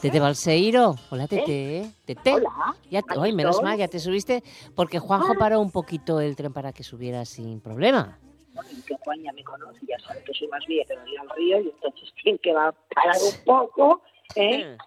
Tete 0.01 0.21
Balseiro. 0.21 0.95
Hola, 1.11 1.27
Tete. 1.27 1.91
Tete. 2.05 2.33
Hola. 2.35 2.51
Ya 2.91 3.03
te- 3.03 3.15
ay, 3.19 3.33
menos 3.33 3.63
mal, 3.63 3.77
ya 3.79 3.89
te 3.89 3.99
subiste, 3.99 4.43
porque 4.75 4.99
Juanjo 4.99 5.35
paró 5.39 5.61
un 5.61 5.71
poquito 5.71 6.21
el 6.21 6.37
tren 6.37 6.53
para 6.53 6.73
que 6.73 6.83
subieras 6.85 7.29
sin 7.29 7.61
problema. 7.61 8.19
Bueno, 8.55 8.71
y 8.73 8.81
que 8.83 8.95
Juan 9.05 9.23
ya 9.23 9.33
me 9.33 9.43
conoce, 9.43 9.81
ya 9.89 9.99
sabe 10.07 10.23
que 10.25 10.33
soy 10.35 10.49
más 10.49 10.65
vieja 10.67 10.95
que 11.05 11.11
ir 11.11 11.19
al 11.21 11.29
río 11.31 11.61
y 11.61 11.69
entonces 11.71 12.09
tiene 12.23 12.39
que 12.39 12.53
va 12.53 12.69
a 12.69 12.73
parar 12.73 13.17
un 13.23 13.45
poco, 13.45 14.03
¿eh? 14.35 14.77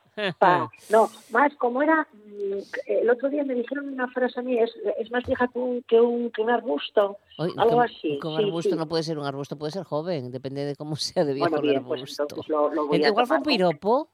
No, 0.89 1.09
más 1.29 1.55
como 1.55 1.81
era, 1.81 2.05
mm, 2.13 2.53
el 2.87 3.09
otro 3.09 3.29
día 3.29 3.45
me 3.45 3.53
dijeron 3.53 3.87
una 3.87 4.09
frase 4.09 4.37
a 4.41 4.43
mí, 4.43 4.57
es, 4.59 4.69
es 4.97 5.09
más 5.11 5.25
vieja 5.25 5.47
que 5.47 5.57
un, 5.59 5.81
que 5.83 6.01
un, 6.01 6.29
que 6.31 6.41
un 6.41 6.49
arbusto, 6.49 7.17
algo 7.37 7.79
que- 7.79 7.85
así. 7.85 8.19
un 8.21 8.35
sí, 8.37 8.43
arbusto 8.43 8.69
sí. 8.71 8.75
no 8.75 8.85
puede 8.87 9.03
ser 9.03 9.17
un 9.17 9.25
arbusto, 9.25 9.57
puede 9.57 9.71
ser 9.71 9.83
joven, 9.85 10.29
depende 10.29 10.65
de 10.65 10.75
cómo 10.75 10.97
sea 10.97 11.23
de 11.23 11.33
viejo 11.33 11.49
Bueno, 11.49 11.63
el 11.63 11.69
bien, 11.69 11.85
pues 11.85 12.01
arbusto. 12.01 12.23
entonces 12.23 12.49
lo, 12.49 12.69
lo 12.73 12.87
voy 12.87 13.01
a 13.01 13.07
Igual 13.07 13.27
fue 13.27 13.37
un 13.37 13.43
piropo, 13.43 14.09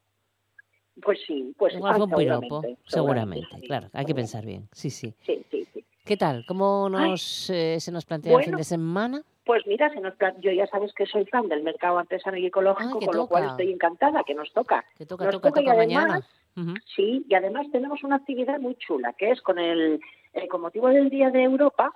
Pues 1.02 1.18
sí, 1.26 1.54
pues 1.58 1.74
un 1.74 1.80
piropo, 1.80 2.16
seguramente, 2.16 2.76
seguramente, 2.86 3.60
claro, 3.66 3.88
hay 3.92 4.04
que 4.06 4.14
pensar 4.14 4.44
bien, 4.46 4.68
sí, 4.72 4.90
sí. 4.90 5.14
Sí, 5.26 5.44
sí, 5.50 5.66
sí. 5.74 5.84
¿Qué 6.04 6.16
tal? 6.16 6.44
¿Cómo 6.46 6.88
nos, 6.88 7.50
eh, 7.50 7.78
se 7.80 7.92
nos 7.92 8.04
plantea 8.06 8.32
el 8.32 8.38
fin 8.38 8.52
Bueno, 8.52 8.58
de 8.58 8.64
semana? 8.64 9.22
Pues 9.44 9.66
mira, 9.66 9.92
se 9.92 10.00
nos 10.00 10.14
yo 10.40 10.50
ya 10.52 10.66
sabes 10.66 10.92
que 10.94 11.06
soy 11.06 11.24
fan 11.26 11.48
del 11.48 11.62
mercado 11.62 11.98
artesano 11.98 12.36
y 12.36 12.46
ecológico, 12.46 12.98
Ay, 13.00 13.06
con 13.06 13.16
lo 13.16 13.26
cual 13.26 13.42
toca. 13.44 13.52
estoy 13.52 13.72
encantada, 13.72 14.22
que 14.24 14.34
nos 14.34 14.52
toca. 14.52 14.84
Que 14.96 15.06
toca, 15.06 15.24
Nos 15.24 15.34
toca, 15.34 15.48
toca 15.50 15.60
y 15.60 15.64
toca 15.64 15.76
además, 15.76 16.04
mañana. 16.06 16.26
Ujú. 16.56 16.74
Sí, 16.96 17.24
y 17.28 17.34
además 17.34 17.66
tenemos 17.70 18.02
una 18.02 18.16
actividad 18.16 18.58
muy 18.58 18.74
chula, 18.76 19.12
que 19.12 19.30
es 19.30 19.40
con 19.42 19.58
el, 19.58 20.00
eh, 20.32 20.48
con 20.48 20.62
motivo 20.62 20.88
del 20.88 21.10
Día 21.10 21.30
de 21.30 21.42
Europa, 21.44 21.92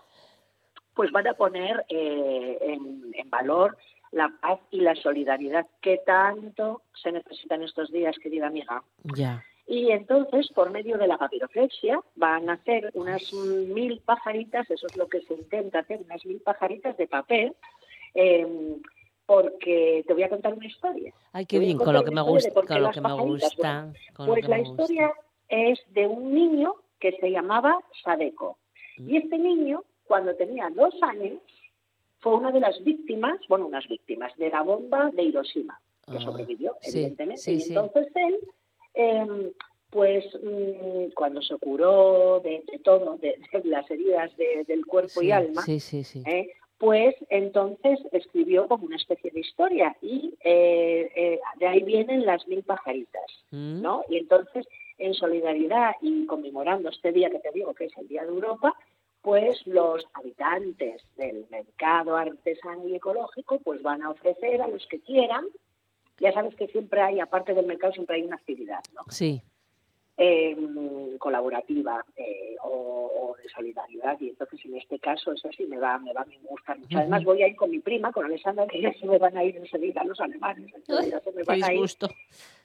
pues 0.94 1.10
van 1.12 1.26
a 1.26 1.34
poner 1.34 1.84
eh, 1.88 2.58
en, 2.60 3.10
en 3.14 3.30
valor 3.30 3.76
la 4.12 4.32
paz 4.40 4.60
y 4.70 4.80
la 4.80 4.94
solidaridad 4.94 5.66
que 5.80 5.98
tanto 5.98 6.82
se 6.94 7.12
necesitan 7.12 7.62
estos 7.62 7.90
días, 7.90 8.16
querida 8.18 8.48
amiga. 8.48 8.82
Ya. 9.16 9.44
Y 9.66 9.92
entonces, 9.92 10.48
por 10.52 10.70
medio 10.70 10.98
de 10.98 11.06
la 11.06 11.16
papiroflexia, 11.16 12.00
van 12.16 12.50
a 12.50 12.54
hacer 12.54 12.90
unas 12.94 13.32
mil 13.32 14.00
pajaritas, 14.00 14.68
eso 14.68 14.86
es 14.88 14.96
lo 14.96 15.08
que 15.08 15.20
se 15.20 15.34
intenta 15.34 15.80
hacer, 15.80 16.00
unas 16.04 16.26
mil 16.26 16.40
pajaritas 16.40 16.96
de 16.96 17.06
papel, 17.06 17.54
eh, 18.14 18.76
porque 19.26 20.02
te 20.08 20.12
voy 20.12 20.24
a 20.24 20.28
contar 20.28 20.54
una 20.54 20.66
historia. 20.66 21.14
Ay, 21.32 21.46
qué 21.46 21.60
bien, 21.60 21.78
con 21.78 21.94
lo 21.94 22.02
que 22.02 22.10
una 22.10 22.24
me 22.24 22.30
gusta, 22.30 22.52
con 22.52 22.82
lo 22.82 22.90
que 22.90 23.00
me 23.00 23.12
gusta, 23.12 23.92
lo 24.18 24.26
pues 24.26 24.42
que 24.42 24.48
la 24.48 24.56
me 24.56 24.62
gusta. 24.64 24.82
historia 24.82 25.12
es 25.48 25.78
de 25.92 26.08
un 26.08 26.34
niño 26.34 26.74
que 26.98 27.12
se 27.12 27.30
llamaba 27.30 27.78
Sadeko. 28.02 28.58
Mm. 28.98 29.10
Y 29.10 29.16
este 29.18 29.38
niño, 29.38 29.84
cuando 30.04 30.34
tenía 30.34 30.68
dos 30.70 30.94
años, 31.02 31.38
fue 32.20 32.34
una 32.34 32.52
de 32.52 32.60
las 32.60 32.82
víctimas, 32.84 33.38
bueno, 33.48 33.66
unas 33.66 33.86
víctimas 33.88 34.36
de 34.36 34.50
la 34.50 34.62
bomba 34.62 35.10
de 35.12 35.22
Hiroshima, 35.24 35.80
que 36.06 36.16
Ah, 36.18 36.20
sobrevivió, 36.20 36.76
sí, 36.80 36.90
evidentemente. 36.98 37.40
sí, 37.42 37.52
y 37.54 37.60
sí. 37.60 37.68
entonces 37.74 38.08
él, 38.14 38.38
eh, 38.94 39.52
pues 39.90 40.24
mm, 40.42 41.12
cuando 41.14 41.42
se 41.42 41.56
curó 41.56 42.40
de, 42.40 42.62
de 42.70 42.78
todo, 42.80 43.16
de, 43.16 43.36
de 43.52 43.64
las 43.68 43.90
heridas 43.90 44.34
de- 44.36 44.64
del 44.66 44.86
cuerpo 44.86 45.22
y 45.22 45.30
alma, 45.32 45.62
Sí, 45.62 45.80
sí, 45.80 46.04
sí. 46.04 46.22
¿eh? 46.26 46.50
pues 46.78 47.14
entonces 47.28 47.98
escribió 48.12 48.66
como 48.66 48.86
una 48.86 48.96
especie 48.96 49.30
de 49.30 49.40
historia 49.40 49.94
y 50.00 50.32
eh, 50.42 51.10
eh, 51.14 51.40
de 51.58 51.66
ahí 51.66 51.82
vienen 51.82 52.24
las 52.24 52.46
mil 52.48 52.62
pajaritas, 52.62 53.26
Mm. 53.50 53.82
¿no? 53.82 54.04
Y 54.08 54.16
entonces, 54.16 54.66
en 54.96 55.12
solidaridad 55.14 55.92
y 56.02 56.24
conmemorando 56.26 56.88
este 56.88 57.10
día 57.12 57.28
que 57.30 57.38
te 57.40 57.50
digo 57.52 57.74
que 57.74 57.86
es 57.86 57.96
el 57.98 58.06
Día 58.08 58.22
de 58.22 58.28
Europa, 58.28 58.74
pues 59.22 59.66
los 59.66 60.06
habitantes 60.14 61.02
del 61.16 61.46
mercado 61.50 62.16
artesano 62.16 62.88
y 62.88 62.94
ecológico 62.96 63.58
pues 63.60 63.82
van 63.82 64.02
a 64.02 64.10
ofrecer 64.10 64.62
a 64.62 64.68
los 64.68 64.86
que 64.86 65.00
quieran, 65.00 65.44
ya 66.18 66.32
sabes 66.32 66.54
que 66.54 66.66
siempre 66.68 67.00
hay, 67.00 67.20
aparte 67.20 67.54
del 67.54 67.66
mercado, 67.66 67.92
siempre 67.92 68.16
hay 68.16 68.22
una 68.22 68.36
actividad, 68.36 68.80
¿no? 68.94 69.02
Sí. 69.10 69.42
eh, 70.16 70.54
colaborativa 71.18 72.04
eh, 72.16 72.54
o, 72.62 73.10
o 73.14 73.36
de 73.42 73.48
solidaridad. 73.48 74.20
Y 74.20 74.28
entonces 74.30 74.60
en 74.66 74.76
este 74.76 74.98
caso 74.98 75.32
eso 75.32 75.48
sí 75.56 75.64
me 75.66 75.78
va 75.78 75.98
me 75.98 76.12
va 76.12 76.20
a 76.22 76.26
gustar 76.48 76.78
mucho 76.78 76.98
además 76.98 77.24
voy 77.24 77.42
a 77.42 77.48
ir 77.48 77.56
con 77.56 77.70
mi 77.70 77.78
prima 77.78 78.12
con 78.12 78.26
Alessandra 78.26 78.66
que 78.66 78.82
ya 78.82 78.92
se 78.94 79.06
me 79.06 79.16
van 79.18 79.36
a 79.36 79.44
ir 79.44 79.56
enseguida 79.56 80.04
los 80.04 80.20
alemanes. 80.20 80.74
Enseguida 80.74 81.20
se 81.20 81.32
me 81.32 81.42
van 81.42 81.64
a 81.64 81.72
ir. 81.72 81.88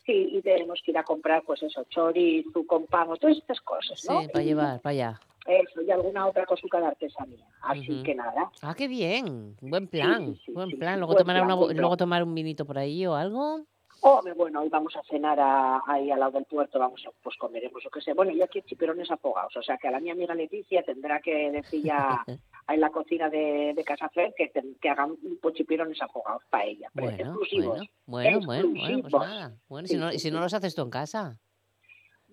sí 0.05 0.29
y 0.33 0.41
tenemos 0.41 0.81
que 0.83 0.91
ir 0.91 0.97
a 0.97 1.03
comprar 1.03 1.43
pues 1.43 1.63
eso 1.63 1.85
chorizo 1.89 2.65
con 2.67 2.87
pavos 2.87 3.19
todas 3.19 3.37
estas 3.37 3.61
cosas 3.61 3.99
Sí, 4.01 4.07
¿no 4.09 4.27
para 4.27 4.43
Y 4.43 4.47
llevar, 4.47 4.81
para 4.81 4.91
allá. 4.91 5.19
Eso 5.45 5.81
y 5.81 5.91
alguna 5.91 6.27
otra 6.27 6.45
cosita 6.45 6.79
de 6.79 6.87
artesanía 6.87 7.45
así 7.61 8.03
que 8.03 8.15
nada 8.15 8.49
Ah, 8.61 8.73
qué 8.75 8.87
bien, 8.87 9.55
buen 9.61 9.87
plan, 9.87 10.35
sí, 10.35 10.41
sí, 10.47 10.51
buen 10.51 10.69
sí, 10.71 10.75
plan. 10.77 10.99
Luego 10.99 11.13
buen 11.13 11.23
tomar 11.23 11.35
plan, 11.35 11.45
una, 11.45 11.55
buen 11.55 11.67
bo- 11.67 11.67
plan. 11.69 11.81
luego 11.81 11.97
tomar 11.97 12.23
un 12.23 12.33
vinito 12.35 12.65
por 12.65 12.77
ahí 12.77 13.05
o 13.05 13.15
algo. 13.15 13.65
Oh, 14.01 14.21
bueno, 14.35 14.61
hoy 14.61 14.69
vamos 14.69 14.95
a 14.95 15.01
cenar 15.03 15.39
a- 15.39 15.81
ahí 15.87 16.11
al 16.11 16.19
lado 16.19 16.33
del 16.33 16.45
puerto, 16.45 16.77
vamos 16.79 17.01
a, 17.07 17.11
pues 17.23 17.35
comeremos 17.37 17.83
lo 17.83 17.89
que 17.89 18.01
sea. 18.01 18.13
Bueno, 18.13 18.31
yo 18.33 18.43
aquí 18.43 18.61
chipirones 18.63 19.09
afogados, 19.09 19.55
o 19.57 19.63
sea 19.63 19.77
que 19.77 19.87
a 19.87 19.91
la 19.91 19.99
mi 19.99 20.11
amiga 20.11 20.35
Leticia 20.35 20.83
tendrá 20.83 21.19
que 21.21 21.51
decir 21.51 21.83
ya 21.83 22.23
en 22.67 22.81
la 22.81 22.89
cocina 22.91 23.29
de, 23.29 23.73
de 23.75 23.83
Casa 23.83 24.09
Fer 24.09 24.33
que, 24.37 24.51
que 24.81 24.89
hagan 24.89 25.15
chipirones 25.55 25.99
afogados 26.01 26.43
para 26.49 26.65
ella, 26.65 26.89
Bueno, 26.93 27.09
exclusivos. 27.17 27.79
bueno, 28.05 28.39
bueno, 28.41 28.45
bueno, 28.45 28.69
bueno, 28.79 29.01
pues 29.01 29.13
nada. 29.13 29.55
Bueno, 29.69 29.87
si 29.87 29.97
no, 29.97 30.11
si 30.11 30.29
no 30.31 30.39
los 30.39 30.53
haces 30.53 30.75
tú 30.75 30.81
en 30.83 30.89
casa, 30.91 31.39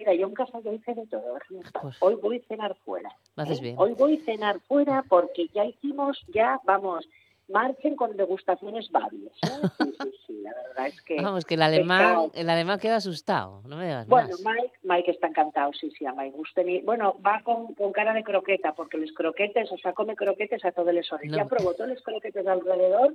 Mira, 0.02 0.14
yo 0.14 0.26
en 0.26 0.34
casa 0.34 0.58
yo 0.58 0.72
hice 0.72 0.94
de 0.94 1.06
todo. 1.06 1.38
Hoy 2.00 2.16
voy 2.16 2.38
a 2.38 2.48
cenar 2.48 2.74
fuera. 2.84 3.08
Pues 3.36 3.58
¿eh? 3.58 3.62
bien. 3.62 3.76
Hoy 3.78 3.92
voy 3.92 4.16
a 4.16 4.24
cenar 4.24 4.58
fuera 4.62 5.04
porque 5.08 5.46
ya 5.54 5.64
hicimos, 5.64 6.20
ya 6.34 6.60
vamos, 6.64 7.08
marchen 7.52 7.94
con 7.96 8.16
degustaciones 8.16 8.90
varias. 8.90 9.32
¿eh? 9.42 9.68
Sí, 9.78 9.92
sí, 10.02 10.12
sí, 10.26 10.40
la 10.42 10.52
verdad 10.54 10.86
es 10.88 11.02
que... 11.02 11.16
Vamos, 11.20 11.44
que 11.44 11.54
el 11.54 11.62
alemán, 11.62 12.30
el 12.34 12.48
alemán 12.50 12.78
queda 12.78 12.96
asustado, 12.96 13.62
no 13.66 13.76
me 13.76 13.84
digas 13.84 14.06
Bueno, 14.08 14.30
más. 14.30 14.40
Mike, 14.56 14.72
Mike 14.82 15.10
está 15.12 15.28
encantado, 15.28 15.72
sí, 15.74 15.90
sí, 15.96 16.06
a 16.06 16.12
Mike 16.12 16.36
gusta. 16.36 16.62
Bueno, 16.84 17.16
va 17.24 17.40
con, 17.44 17.74
con 17.74 17.92
cara 17.92 18.12
de 18.14 18.24
croqueta, 18.24 18.72
porque 18.74 18.96
los 18.98 19.12
croquetes, 19.12 19.70
o 19.70 19.78
sea, 19.78 19.92
come 19.92 20.16
croquetes 20.16 20.64
a 20.64 20.72
todos 20.72 20.92
les 20.92 21.10
horas. 21.12 21.26
No. 21.26 21.36
Ya 21.36 21.44
probó 21.44 21.74
todos 21.74 21.90
los 21.90 22.02
croquetes 22.02 22.46
alrededor, 22.46 23.14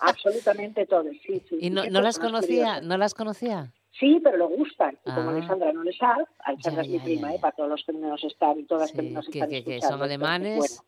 absolutamente 0.00 0.86
todos, 0.86 1.14
sí, 1.26 1.42
sí. 1.48 1.58
¿Y 1.60 1.70
no, 1.70 1.84
no 1.86 2.00
las 2.02 2.18
conocía? 2.18 2.80
¿No 2.80 2.98
las 2.98 3.14
conocía? 3.14 3.72
Sí, 3.98 4.20
pero 4.22 4.36
le 4.36 4.44
gustan. 4.56 4.98
Y 5.06 5.10
como 5.10 5.30
Ah. 5.30 5.36
Alessandra 5.36 5.72
no 5.72 5.82
le 5.82 5.92
sabe, 5.94 6.24
Alessandra 6.40 6.82
es 6.82 6.88
mi 6.88 6.98
prima, 6.98 7.30
ya, 7.30 7.36
¿eh? 7.36 7.38
para 7.40 7.56
todos 7.56 7.70
los 7.70 7.84
que 7.84 7.92
nos 7.94 8.22
están 8.24 8.60
y 8.60 8.64
todas 8.64 8.92
que 8.92 9.00
Sí, 9.00 9.08
nos 9.10 9.26
que, 9.26 9.38
están 9.38 9.48
que, 9.50 9.62
son 9.62 9.72
Entonces, 9.74 10.02
alemanes. 10.02 10.58
bueno, 10.58 10.82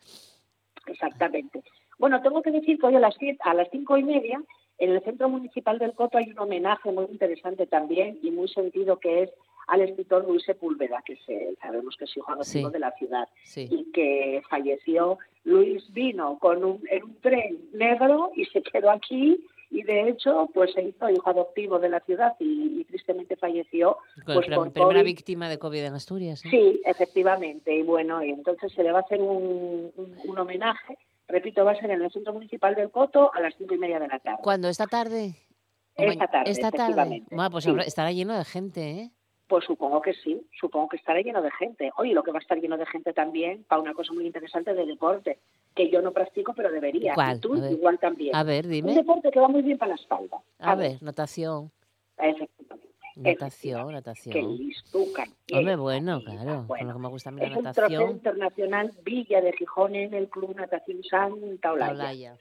exactamente. 0.88 1.62
Bueno, 1.98 2.20
tengo 2.22 2.42
que 2.42 2.50
decir 2.50 2.78
que 2.78 2.86
hoy 2.86 2.94
a 2.96 3.00
las, 3.00 3.14
siete- 3.18 3.40
a 3.44 3.54
las 3.54 3.68
cinco 3.70 3.96
y 3.98 4.04
media 4.04 4.40
en 4.78 4.90
el 4.90 5.02
Centro 5.02 5.28
Municipal 5.28 5.78
del 5.78 5.92
Coto 5.94 6.18
hay 6.18 6.30
un 6.30 6.38
homenaje 6.38 6.92
muy 6.92 7.06
interesante 7.10 7.66
también 7.66 8.18
y 8.22 8.30
muy 8.30 8.48
sentido 8.48 8.98
que 8.98 9.24
es 9.24 9.30
al 9.66 9.82
escritor 9.82 10.24
Luis 10.26 10.44
Sepúlveda, 10.44 11.02
que 11.04 11.16
se- 11.26 11.54
sabemos 11.60 11.96
que 11.96 12.04
es 12.04 12.16
hijo 12.16 12.30
adoptivo 12.30 12.68
Sí. 12.68 12.72
de 12.72 12.78
la 12.78 12.92
ciudad 12.92 13.28
Sí. 13.44 13.68
y 13.70 13.90
que 13.92 14.42
falleció. 14.48 15.18
Luis 15.44 15.92
vino 15.92 16.38
con 16.38 16.62
un, 16.64 16.82
en 16.90 17.02
un 17.04 17.14
tren 17.20 17.58
negro 17.72 18.30
y 18.36 18.44
se 18.46 18.62
quedó 18.62 18.90
aquí 18.90 19.44
y 19.70 19.82
de 19.82 20.08
hecho 20.08 20.48
pues 20.54 20.72
se 20.72 20.82
hizo 20.82 21.10
hijo 21.10 21.28
adoptivo 21.28 21.78
de 21.78 21.88
la 21.90 22.00
ciudad 22.00 22.34
y, 22.38 22.80
y 22.80 22.84
tristemente 22.84 23.36
falleció 23.36 23.98
Con 24.24 24.36
pues 24.36 24.48
la 24.48 24.56
por 24.56 24.72
primera 24.72 25.00
COVID. 25.00 25.04
víctima 25.04 25.48
de 25.50 25.58
COVID 25.58 25.84
en 25.84 25.94
Asturias. 25.94 26.42
¿eh? 26.44 26.48
Sí, 26.50 26.80
efectivamente. 26.86 27.74
Y 27.74 27.82
bueno, 27.82 28.22
y 28.24 28.30
entonces 28.30 28.72
se 28.72 28.82
le 28.82 28.92
va 28.92 29.00
a 29.00 29.02
hacer 29.02 29.20
un, 29.20 29.90
un- 29.96 30.16
un 30.24 30.38
homenaje. 30.38 30.96
Repito, 31.28 31.64
va 31.64 31.72
a 31.72 31.74
ser 31.76 31.90
en 31.90 32.02
el 32.02 32.10
Centro 32.10 32.32
Municipal 32.32 32.74
del 32.74 32.90
Coto 32.90 33.30
a 33.34 33.40
las 33.40 33.54
cinco 33.56 33.74
y 33.74 33.78
media 33.78 33.98
de 34.00 34.08
la 34.08 34.18
tarde. 34.18 34.38
¿Cuándo? 34.42 34.68
¿Esta 34.68 34.86
tarde? 34.86 35.34
¿O 35.96 36.02
Esta 36.02 36.26
tarde, 36.28 36.50
Esta 36.50 36.70
tarde. 36.70 37.22
Bueno, 37.30 37.50
pues 37.50 37.64
Sí. 37.64 37.74
estará 37.86 38.12
lleno 38.12 38.36
de 38.36 38.44
gente, 38.44 38.90
¿eh? 38.90 39.10
Pues 39.48 39.64
supongo 39.64 40.02
que 40.02 40.12
sí, 40.12 40.46
supongo 40.60 40.90
que 40.90 40.96
estará 40.98 41.20
lleno 41.22 41.40
de 41.42 41.50
gente. 41.52 41.90
Oye, 41.96 42.12
lo 42.12 42.22
que 42.22 42.30
va 42.32 42.38
a 42.38 42.42
estar 42.42 42.58
lleno 42.60 42.76
de 42.76 42.84
gente 42.86 43.12
también 43.14 43.64
para 43.64 43.80
una 43.80 43.94
cosa 43.94 44.12
muy 44.12 44.26
interesante 44.26 44.74
de 44.74 44.84
deporte, 44.86 45.38
que 45.74 45.88
yo 45.90 46.02
no 46.02 46.12
practico, 46.12 46.52
pero 46.54 46.70
debería. 46.70 47.14
¿Cuál? 47.14 47.38
Y 47.38 47.40
tú 47.40 47.52
ver. 47.60 47.72
igual 47.72 47.98
también. 47.98 48.36
A 48.36 48.42
ver, 48.42 48.66
Un 48.66 48.70
dime. 48.72 48.94
deporte 48.94 49.30
que 49.30 49.40
va 49.40 49.48
muy 49.48 49.62
bien 49.62 49.78
para 49.78 49.90
la 49.90 49.94
espalda. 49.94 50.38
A 50.58 50.74
ver, 50.74 51.02
notación. 51.02 51.70
Efectivamente. 52.18 52.88
Natación, 53.18 53.92
natación. 53.92 54.56
listucan. 54.56 55.28
Hombre, 55.52 55.76
bueno, 55.76 56.22
claro. 56.24 56.66
Lo 56.68 56.92
que 56.92 56.98
me 56.98 57.08
gusta 57.08 57.30
a 57.30 57.32
mí 57.32 57.40
la 57.40 57.46
Es 57.48 57.56
un 57.56 57.62
trofeo 57.64 57.82
natación. 57.88 58.10
internacional 58.10 58.92
Villa 59.02 59.40
de 59.40 59.52
Gijón 59.52 59.94
en 59.94 60.14
el 60.14 60.28
Club 60.28 60.54
Natación 60.54 61.02
Santa 61.02 61.72
Olaya. 61.72 61.92
Olaya. 61.92 62.36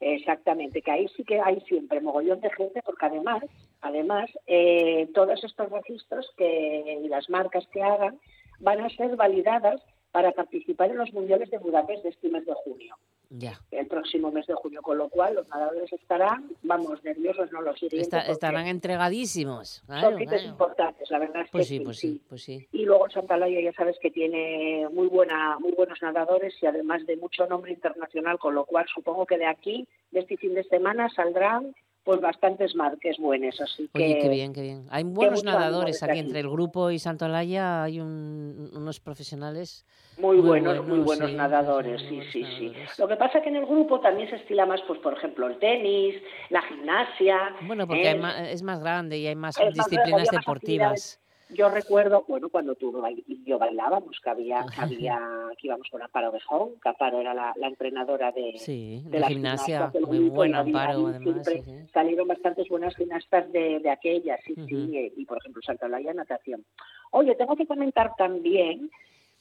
Exactamente, 0.00 0.82
que 0.82 0.90
ahí 0.90 1.08
sí 1.16 1.24
que 1.24 1.40
hay 1.40 1.60
siempre 1.62 2.00
mogollón 2.00 2.40
de 2.40 2.50
gente, 2.50 2.82
porque 2.84 3.06
además, 3.06 3.42
además, 3.80 4.30
eh, 4.46 5.08
todos 5.14 5.42
estos 5.44 5.70
registros 5.70 6.28
que 6.36 7.00
y 7.04 7.08
las 7.08 7.28
marcas 7.30 7.66
que 7.72 7.82
hagan 7.82 8.18
van 8.60 8.80
a 8.80 8.88
ser 8.90 9.16
validadas 9.16 9.80
para 10.12 10.32
participar 10.32 10.90
en 10.90 10.98
los 10.98 11.12
mundiales 11.12 11.50
de 11.50 11.58
Budapest 11.58 12.02
de 12.04 12.10
este 12.10 12.28
mes 12.28 12.44
de 12.44 12.52
junio, 12.52 12.96
Ya. 13.30 13.58
el 13.70 13.86
próximo 13.86 14.30
mes 14.30 14.46
de 14.46 14.52
junio, 14.54 14.82
con 14.82 14.98
lo 14.98 15.08
cual 15.08 15.34
los 15.36 15.48
nadadores 15.48 15.90
estarán, 15.90 16.50
vamos, 16.62 17.02
nerviosos, 17.02 17.50
no 17.50 17.62
lo 17.62 17.72
siguiente, 17.72 18.00
Está- 18.02 18.18
porque 18.18 18.32
estarán 18.32 18.66
entregadísimos. 18.66 19.82
son 19.86 19.86
Claro, 19.86 20.18
importantes, 20.44 21.10
la 21.10 21.18
verdad 21.18 21.42
es 21.42 21.50
Pues 21.50 21.64
que 21.64 21.68
sí, 21.78 21.80
pues 21.80 21.96
sí, 21.98 22.22
pues 22.28 22.42
sí. 22.42 22.68
y 22.72 22.84
luego 22.84 23.06
el 23.06 23.12
Santa 23.12 23.34
Olaya 23.36 23.60
ya 23.62 23.72
sabes 23.72 23.96
que 24.02 24.10
tiene 24.10 24.86
muy 24.92 25.08
buena, 25.08 25.58
muy 25.58 25.72
buenos 25.72 26.00
nadadores 26.02 26.54
y 26.62 26.66
además 26.66 27.06
de 27.06 27.16
mucho 27.16 27.46
nombre 27.46 27.72
internacional, 27.72 28.38
con 28.38 28.54
lo 28.54 28.66
cual 28.66 28.84
supongo 28.94 29.24
que 29.24 29.38
de 29.38 29.46
aquí, 29.46 29.88
de 30.10 30.20
este 30.20 30.36
fin 30.36 30.52
de 30.54 30.64
semana, 30.64 31.08
saldrán 31.08 31.74
pues 32.04 32.20
bastantes 32.20 32.74
marques 32.74 33.16
buenas, 33.18 33.60
así 33.60 33.88
que 33.94 34.02
Oye, 34.04 34.18
qué 34.18 34.28
bien, 34.28 34.52
qué 34.52 34.62
bien. 34.62 34.86
Hay 34.90 35.04
buenos 35.04 35.44
nadadores 35.44 36.02
aquí. 36.02 36.10
aquí. 36.12 36.18
Entre 36.20 36.40
el 36.40 36.48
grupo 36.48 36.90
y 36.90 36.98
Santolaya 36.98 37.84
hay 37.84 38.00
un- 38.00 38.70
unos 38.74 39.00
profesionales 39.00 39.86
muy 40.18 40.38
buenos, 40.38 40.84
muy 40.86 40.98
buenos 40.98 41.30
sí, 41.30 41.36
nadadores, 41.36 42.02
sí, 42.08 42.20
sí, 42.32 42.44
sí. 42.58 42.72
Lo 42.98 43.08
que 43.08 43.16
pasa 43.16 43.38
es 43.38 43.44
que 43.44 43.50
en 43.50 43.56
el 43.56 43.66
grupo 43.66 44.00
también 44.00 44.28
se 44.28 44.36
estila 44.36 44.66
más, 44.66 44.80
pues 44.86 44.98
por 45.00 45.12
ejemplo, 45.14 45.46
el 45.46 45.58
tenis, 45.58 46.16
la 46.50 46.62
gimnasia. 46.62 47.54
Bueno, 47.62 47.86
porque 47.86 48.04
¿eh? 48.04 48.08
hay 48.08 48.18
ma- 48.18 48.50
es 48.50 48.62
más 48.62 48.80
grande 48.80 49.18
y 49.18 49.26
hay 49.26 49.36
más 49.36 49.58
más 49.58 49.72
disciplinas 49.74 50.12
más 50.12 50.30
deportivas. 50.30 51.20
Yo 51.54 51.68
recuerdo, 51.68 52.24
bueno, 52.26 52.48
cuando 52.48 52.74
tú 52.74 53.02
y 53.26 53.44
yo 53.44 53.58
bailábamos, 53.58 54.20
que 54.20 54.30
había, 54.30 54.64
que 54.74 54.80
había, 54.80 55.20
que 55.58 55.66
íbamos 55.66 55.88
con 55.90 56.02
Amparo 56.02 56.32
Bejón, 56.32 56.70
que 56.82 56.88
Amparo 56.88 57.20
era 57.20 57.34
la, 57.34 57.52
la 57.56 57.68
entrenadora 57.68 58.32
de, 58.32 58.58
Sí, 58.58 59.02
de 59.04 59.10
de 59.10 59.20
las 59.20 59.28
gimnasia, 59.28 59.76
gimnastas 59.76 59.92
del 59.92 60.06
muy 60.06 60.28
buena, 60.30 60.60
Amparo, 60.60 61.08
además, 61.08 61.46
sí, 61.46 61.60
sí. 61.64 61.72
Salieron 61.92 62.28
bastantes 62.28 62.68
buenas 62.68 62.96
gimnastas 62.96 63.50
de, 63.52 63.80
de 63.80 63.90
aquellas, 63.90 64.40
sí, 64.44 64.54
sí, 64.68 64.96
eh, 64.96 65.12
y 65.16 65.24
por 65.24 65.38
ejemplo 65.38 65.62
Santa 65.62 65.86
Olaya, 65.86 66.14
natación. 66.14 66.64
Oye, 67.10 67.34
tengo 67.34 67.56
que 67.56 67.66
comentar 67.66 68.14
también 68.16 68.90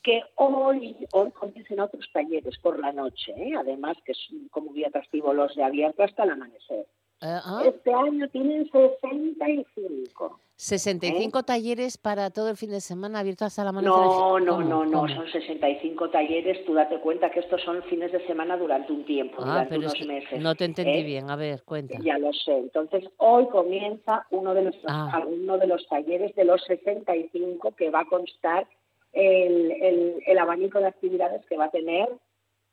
que 0.03 0.23
hoy, 0.35 0.95
hoy 1.13 1.31
comienzan 1.31 1.79
otros 1.79 2.09
talleres 2.11 2.57
por 2.59 2.79
la 2.79 2.91
noche, 2.91 3.33
¿eh? 3.37 3.53
además 3.57 3.97
que 4.03 4.13
es 4.13 4.19
como 4.49 4.71
muy 4.71 4.83
atractivo 4.83 5.33
los 5.33 5.55
de 5.55 5.63
abierto 5.63 6.03
hasta 6.03 6.23
el 6.23 6.31
amanecer. 6.31 6.87
Eh, 7.23 7.39
ah, 7.45 7.63
Este 7.65 7.93
año 7.93 8.27
tienen 8.29 8.67
65. 8.71 10.39
65 10.55 11.43
talleres 11.43 11.97
para 11.97 12.29
todo 12.29 12.49
el 12.49 12.57
fin 12.57 12.69
de 12.69 12.81
semana 12.81 13.19
abiertos 13.19 13.47
hasta 13.47 13.63
la 13.63 13.69
amanecer. 13.71 13.91
No, 13.95 14.39
no, 14.39 14.53
¿Cómo? 14.57 14.63
no, 14.63 14.85
no, 14.85 15.01
¿Cómo? 15.01 15.07
son 15.15 15.27
65 15.31 16.09
talleres. 16.11 16.63
Tú 16.65 16.73
date 16.73 16.99
cuenta 16.99 17.31
que 17.31 17.39
estos 17.39 17.61
son 17.63 17.81
fines 17.83 18.11
de 18.11 18.25
semana 18.27 18.57
durante 18.57 18.91
un 18.93 19.03
tiempo, 19.05 19.37
Ah, 19.39 19.45
durante 19.45 19.69
pero 19.69 19.81
es 19.81 19.93
unos 19.93 19.99
que 19.99 20.05
meses. 20.07 20.39
no 20.41 20.55
te 20.55 20.65
entendí 20.65 20.99
¿eh? 20.99 21.03
bien. 21.03 21.29
A 21.31 21.35
ver, 21.35 21.63
cuenta. 21.63 21.97
Ya 22.03 22.17
lo 22.19 22.31
sé. 22.33 22.57
Entonces, 22.57 23.05
hoy 23.17 23.47
comienza 23.49 24.25
uno 24.31 24.53
de 24.53 24.63
los, 24.63 24.75
Ah. 24.87 25.23
uno 25.27 25.57
de 25.57 25.67
los 25.67 25.87
talleres 25.87 26.35
de 26.35 26.45
los 26.45 26.63
65 26.65 27.71
que 27.75 27.89
va 27.89 28.01
a 28.01 28.05
constar 28.05 28.67
el, 29.13 29.71
el, 29.71 30.23
el 30.25 30.37
abanico 30.39 30.79
de 30.79 30.87
actividades 30.87 31.43
que 31.47 31.57
va 31.57 31.65
a 31.65 31.71
tener 31.71 32.07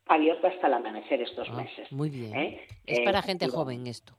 abierto 0.06 0.46
hasta 0.46 0.66
el 0.68 0.74
amanecer 0.74 1.20
estos 1.22 1.48
Ah, 1.50 1.56
meses. 1.56 1.90
muy 1.92 2.10
bien. 2.10 2.34
¿eh? 2.34 2.60
Es 2.86 2.98
Eh, 3.00 3.04
para 3.04 3.22
gente 3.22 3.46
digo, 3.46 3.56
joven 3.58 3.86
esto. 3.86 4.12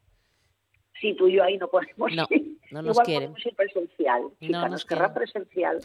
Sí, 1.00 1.13
tú 1.15 1.27
y 1.27 1.36
yo 1.36 1.44
ahí 1.44 1.58
no 1.58 1.68
podemos 1.70 2.12
No, 2.13 2.25
ir. 2.29 2.58
no 2.72 2.82
nos 2.82 2.94
Igual 2.96 3.06
quieren. 3.06 3.34
ir 3.44 3.56
presencial. 3.56 4.22
Chica, 4.39 4.51
No 4.51 4.62
nos 4.63 4.72
nos 4.72 4.86
querrá 4.86 5.13
presencial. 5.13 5.79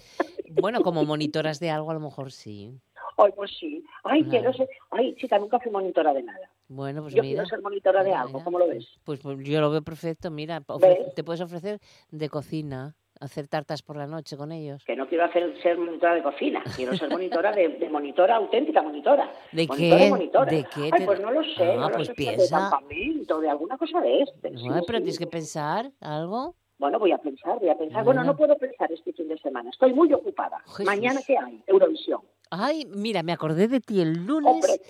Bueno, 0.50 0.80
como 0.82 1.04
monitoras 1.04 1.60
de 1.60 1.70
algo 1.70 1.90
a 1.90 1.94
lo 1.94 2.00
mejor 2.00 2.32
sí. 2.32 2.72
Ay, 3.16 3.30
pues 3.36 3.52
sí. 3.58 3.84
Ay, 4.02 4.24
Claro. 4.24 4.30
quiero 4.30 4.52
ser... 4.54 4.68
Ay, 4.90 5.14
chica, 5.16 5.38
nunca 5.38 5.60
fui 5.60 5.70
monitora 5.70 6.12
de 6.12 6.22
nada. 6.24 6.50
Bueno, 6.68 7.02
pues 7.02 7.14
yo 7.14 7.22
mira. 7.22 7.34
quiero 7.42 7.48
ser 7.48 7.62
monitora 7.62 8.02
de 8.02 8.08
mira, 8.10 8.22
algo, 8.22 8.42
¿cómo 8.42 8.58
lo 8.58 8.66
ves? 8.66 8.88
Pues, 9.04 9.20
pues 9.20 9.38
yo 9.44 9.60
lo 9.60 9.70
veo 9.70 9.82
perfecto, 9.82 10.30
mira. 10.30 10.60
ofre- 10.66 11.12
te 11.14 11.22
puedes 11.22 11.40
ofrecer 11.42 11.78
de 12.10 12.28
cocina, 12.28 12.96
hacer 13.20 13.48
tartas 13.48 13.82
por 13.82 13.96
la 13.96 14.06
noche 14.06 14.36
con 14.36 14.52
ellos. 14.52 14.82
Que 14.84 14.96
no 14.96 15.06
quiero 15.08 15.24
hacer 15.24 15.54
ser 15.62 15.78
monitora 15.78 16.14
de 16.14 16.22
cocina, 16.22 16.62
quiero 16.76 16.94
ser 16.96 17.08
monitora 17.10 17.52
de, 17.52 17.68
de 17.68 17.88
monitora, 17.88 18.36
auténtica 18.36 18.82
monitora. 18.82 19.30
¿De 19.52 19.66
Monitora, 19.66 20.00
qué? 20.04 20.10
monitora. 20.10 20.50
¿De 20.50 20.64
qué 20.74 20.90
Ay, 20.92 21.06
pues 21.06 21.20
no 21.20 21.30
lo 21.30 21.42
sé, 21.44 21.72
Ah, 21.72 21.76
no 21.76 21.90
pues 21.90 22.08
sé, 22.08 22.14
piensa. 22.14 22.70
de 22.88 23.40
de 23.40 23.48
alguna 23.50 23.76
cosa 23.78 24.00
de 24.00 24.22
este. 24.22 24.50
sí, 24.56 24.66
Ay, 24.72 24.82
pero 24.86 24.98
sí. 24.98 25.04
tienes 25.04 25.18
que 25.18 25.26
pensar 25.26 25.90
algo. 26.00 26.54
Bueno, 26.78 26.98
voy 26.98 27.12
a 27.12 27.18
pensar, 27.18 27.58
voy 27.60 27.68
a 27.68 27.76
pensar. 27.78 28.04
Bueno, 28.04 28.20
Bueno. 28.20 28.32
no 28.32 28.36
puedo 28.36 28.56
pensar 28.58 28.90
este 28.92 29.12
fin 29.12 29.28
de 29.28 29.38
semana, 29.38 29.70
estoy 29.70 29.92
muy 29.94 30.12
ocupada. 30.12 30.58
Jesús. 30.66 30.84
Mañana, 30.84 31.20
¿qué 31.26 31.38
hay? 31.38 31.62
Eurovisión. 31.66 32.20
Ay, 32.50 32.86
mira, 32.94 33.22
me 33.22 33.32
acordé 33.32 33.66
de 33.68 33.80
ti 33.80 34.00
el 34.00 34.26
lunes 34.26 34.80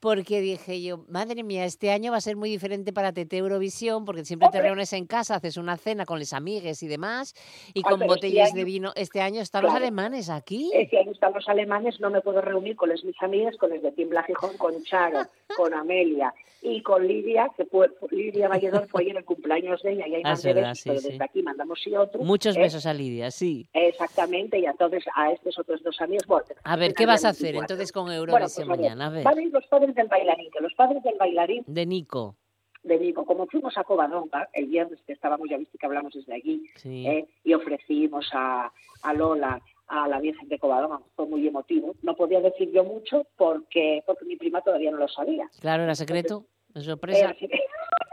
porque 0.00 0.40
dije 0.40 0.82
yo, 0.82 1.04
madre 1.08 1.42
mía, 1.44 1.64
este 1.64 1.90
año 1.90 2.10
va 2.10 2.18
a 2.18 2.20
ser 2.20 2.36
muy 2.36 2.50
diferente 2.50 2.92
para 2.92 3.12
TT 3.12 3.34
Eurovisión 3.34 4.04
porque 4.04 4.24
siempre 4.24 4.48
te 4.48 4.58
Hombre. 4.58 4.70
reúnes 4.70 4.92
en 4.92 5.06
casa, 5.06 5.36
haces 5.36 5.56
una 5.56 5.76
cena 5.76 6.04
con 6.06 6.18
los 6.18 6.32
amigues 6.32 6.82
y 6.82 6.88
demás 6.88 7.34
y 7.74 7.82
con 7.82 7.94
este 7.94 8.06
botellas 8.06 8.52
de 8.54 8.60
año- 8.60 8.66
vino. 8.66 8.92
Este 8.96 9.20
año 9.20 9.40
están 9.40 9.62
los 9.62 9.70
Claro. 9.72 9.84
alemanes 9.84 10.30
aquí. 10.30 10.70
Este 10.74 10.98
año 10.98 11.12
están 11.12 11.32
los 11.32 11.48
alemanes, 11.48 12.00
no 12.00 12.10
me 12.10 12.20
puedo 12.22 12.40
reunir 12.40 12.76
con 12.76 12.88
las 12.88 13.04
mis 13.04 13.20
amigas, 13.22 13.56
con 13.56 13.70
los 13.70 13.82
de 13.82 13.92
Timbla 13.92 14.22
Gijón, 14.24 14.56
con 14.56 14.82
Charo, 14.82 15.20
con 15.56 15.74
Amelia 15.74 16.34
y 16.64 16.80
con 16.82 17.06
Lidia, 17.06 17.48
que 17.56 17.64
fue, 17.64 17.90
Lidia 18.10 18.48
Valledor 18.48 18.86
fue 18.88 19.02
ayer 19.02 19.16
el 19.16 19.24
cumpleaños 19.24 19.82
de 19.82 19.92
ella 19.92 20.06
y 20.08 20.14
hay 20.14 20.22
más 20.22 20.42
de 20.42 20.50
sí, 20.74 20.82
pero 20.88 21.00
sí. 21.00 21.08
desde 21.10 21.24
aquí 21.24 21.42
mandamos 21.42 21.80
sí 21.82 21.94
otro. 21.96 22.22
Muchos 22.22 22.56
¿eh? 22.56 22.60
besos 22.60 22.86
a 22.86 22.94
Lidia, 22.94 23.30
sí. 23.32 23.68
Exactamente, 23.72 24.58
y 24.60 24.66
a 24.66 24.72
todos, 24.74 25.02
a 25.16 25.32
estos 25.32 25.58
otros 25.58 25.82
dos 25.82 26.00
amigos. 26.00 26.24
Bueno, 26.26 26.46
A 26.62 26.76
ver, 26.76 26.94
¿qué 27.02 27.06
vas 27.06 27.24
a 27.24 27.28
hacer 27.30 27.52
24. 27.52 27.74
entonces 27.74 27.92
con 27.92 28.04
Bueno, 28.04 28.18
Eurovisión 28.20 28.68
pues, 28.68 28.78
a 28.78 28.82
ver, 28.82 28.90
mañana? 28.90 29.06
A 29.06 29.10
ver, 29.10 29.24
Van 29.24 29.38
a 29.38 29.42
ir 29.42 29.52
los 29.52 29.66
padres 29.66 29.94
del 29.94 30.08
bailarín, 30.08 30.50
que 30.50 30.60
los 30.60 30.74
padres 30.74 31.02
del 31.02 31.16
bailarín 31.18 31.64
de 31.66 31.86
Nico. 31.86 32.36
de 32.82 32.98
Nico, 32.98 33.24
como 33.24 33.46
fuimos 33.46 33.76
a 33.78 33.84
Covadonga 33.84 34.48
el 34.52 34.66
viernes 34.66 35.00
que 35.06 35.12
estábamos, 35.12 35.48
ya 35.48 35.56
viste 35.56 35.78
que 35.78 35.86
hablamos 35.86 36.12
desde 36.14 36.34
allí, 36.34 36.66
Sí. 36.76 37.06
¿eh? 37.06 37.26
y 37.44 37.54
ofrecimos 37.54 38.28
a, 38.32 38.72
a 39.02 39.14
Lola, 39.14 39.60
a 39.88 40.08
la 40.08 40.18
Virgen 40.20 40.48
de 40.48 40.58
Covadonga, 40.58 41.00
fue 41.14 41.26
muy 41.26 41.46
emotivo. 41.46 41.94
No 42.02 42.16
podía 42.16 42.40
decir 42.40 42.70
yo 42.72 42.82
mucho 42.84 43.26
porque, 43.36 44.02
porque 44.06 44.24
mi 44.24 44.36
prima 44.36 44.60
todavía 44.62 44.90
no 44.90 44.96
lo 44.96 45.08
sabía. 45.08 45.48
Claro, 45.60 45.82
era 45.84 45.94
secreto, 45.94 46.46
es 46.74 46.84
sorpresa. 46.84 47.18
Era 47.20 47.30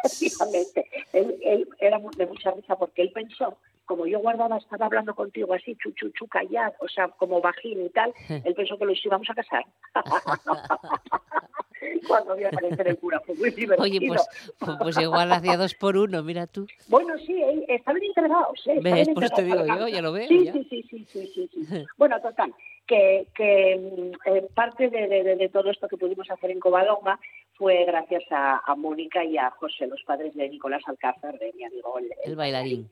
así, 0.04 0.26
efectivamente. 0.28 0.86
Él, 1.14 1.38
él 1.42 1.68
era 1.80 2.00
de 2.18 2.28
mucha 2.28 2.52
risa 2.52 2.76
porque 2.78 3.02
él 3.02 3.12
pensó, 3.12 3.58
como 3.90 4.06
yo 4.06 4.20
guardaba, 4.20 4.58
estaba 4.58 4.86
hablando 4.86 5.16
contigo 5.16 5.52
así, 5.52 5.76
chu, 5.78 5.92
chu, 6.12 6.28
callado, 6.28 6.74
o 6.80 6.88
sea, 6.88 7.08
como 7.08 7.42
bajín 7.42 7.88
y 7.88 7.90
tal, 7.90 8.14
él 8.46 8.54
pensó 8.54 8.78
que 8.78 8.86
los 8.86 9.04
íbamos 9.04 9.28
a 9.32 9.34
casar. 9.34 9.66
Cuando 12.08 12.36
vi 12.36 12.44
aparecer 12.44 12.88
el 12.88 13.00
cura, 13.00 13.20
fue 13.26 13.34
muy 13.36 13.50
divertido. 13.52 13.84
Oye, 13.84 14.00
pues, 14.08 14.28
pues, 14.60 14.78
pues 14.80 14.98
igual 15.00 15.32
hacía 15.32 15.58
dos 15.58 15.74
por 15.74 15.98
uno, 15.98 16.22
mira 16.24 16.46
tú. 16.46 16.68
Bueno, 16.88 17.18
sí, 17.18 17.42
eh, 17.42 17.66
estaban 17.68 18.04
entregados. 18.04 18.62
¿eh? 18.68 18.80
¿Ves? 18.82 19.08
Estaban 19.08 19.14
Pues 19.16 19.34
te 19.34 19.44
digo 19.44 19.66
yo, 19.66 19.88
ya 19.88 20.02
lo 20.04 20.12
veo, 20.12 20.28
Sí, 20.28 20.46
ya. 20.46 20.54
sí, 20.54 20.68
sí, 20.70 20.84
sí, 20.90 21.06
sí, 21.12 21.32
sí, 21.34 21.50
sí. 21.66 21.86
Bueno, 21.98 22.20
total, 22.22 22.54
que, 22.86 23.28
que 23.34 23.78
mm, 23.78 24.30
eh, 24.30 24.48
parte 24.54 24.90
de, 24.90 25.08
de- 25.08 25.50
todo 25.50 25.72
esto 25.72 25.88
que 25.88 25.98
pudimos 25.98 26.30
hacer 26.30 26.52
en 26.52 26.60
Covadonga 26.60 27.20
fue 27.54 27.86
gracias 27.86 28.24
a, 28.30 28.62
a 28.66 28.76
Mónica 28.76 29.24
y 29.24 29.38
a 29.38 29.50
José, 29.52 29.88
los 29.88 30.04
padres 30.04 30.36
de 30.36 30.48
Nicolás 30.50 30.84
Alcázar, 30.86 31.40
de 31.40 31.54
mi 31.54 31.64
amigo. 31.64 31.96
El 32.24 32.36
bailarín. 32.36 32.90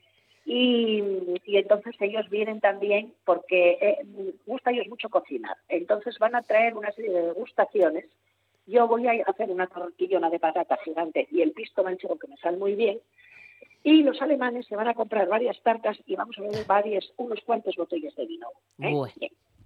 Y, 0.50 1.04
y 1.46 1.58
entonces 1.58 1.94
ellos 2.00 2.30
vienen 2.30 2.62
también 2.62 3.14
porque 3.26 3.78
eh, 3.82 4.34
gusta 4.46 4.70
a 4.70 4.74
ellos 4.74 4.88
mucho 4.88 5.10
cocinar. 5.10 5.58
Entonces 5.68 6.18
van 6.20 6.36
a 6.36 6.42
traer 6.42 6.76
una 6.78 6.90
serie 6.94 7.12
de 7.12 7.22
degustaciones. 7.28 8.06
Yo 8.66 8.88
voy 8.88 9.08
a 9.08 9.12
hacer 9.28 9.50
una 9.52 9.68
tortillona 9.68 10.30
de 10.30 10.40
patata 10.40 10.78
gigante 10.86 11.28
y 11.32 11.42
el 11.42 11.52
pisto 11.52 11.84
manchego 11.84 12.18
que 12.18 12.28
me 12.28 12.38
sale 12.38 12.56
muy 12.58 12.76
bien. 12.76 13.00
Y 13.84 14.04
los 14.04 14.22
alemanes 14.22 14.66
se 14.68 14.76
van 14.78 14.88
a 14.88 14.94
comprar 14.94 15.28
varias 15.28 15.62
tartas 15.64 15.98
y 16.06 16.16
vamos 16.16 16.38
a 16.38 16.42
beber 16.42 16.66
varias, 16.66 17.12
unos 17.18 17.42
cuantos 17.42 17.76
botellas 17.76 18.16
de 18.16 18.26
vino. 18.26 18.48
¿eh? 18.80 18.92
Bueno. 18.94 19.14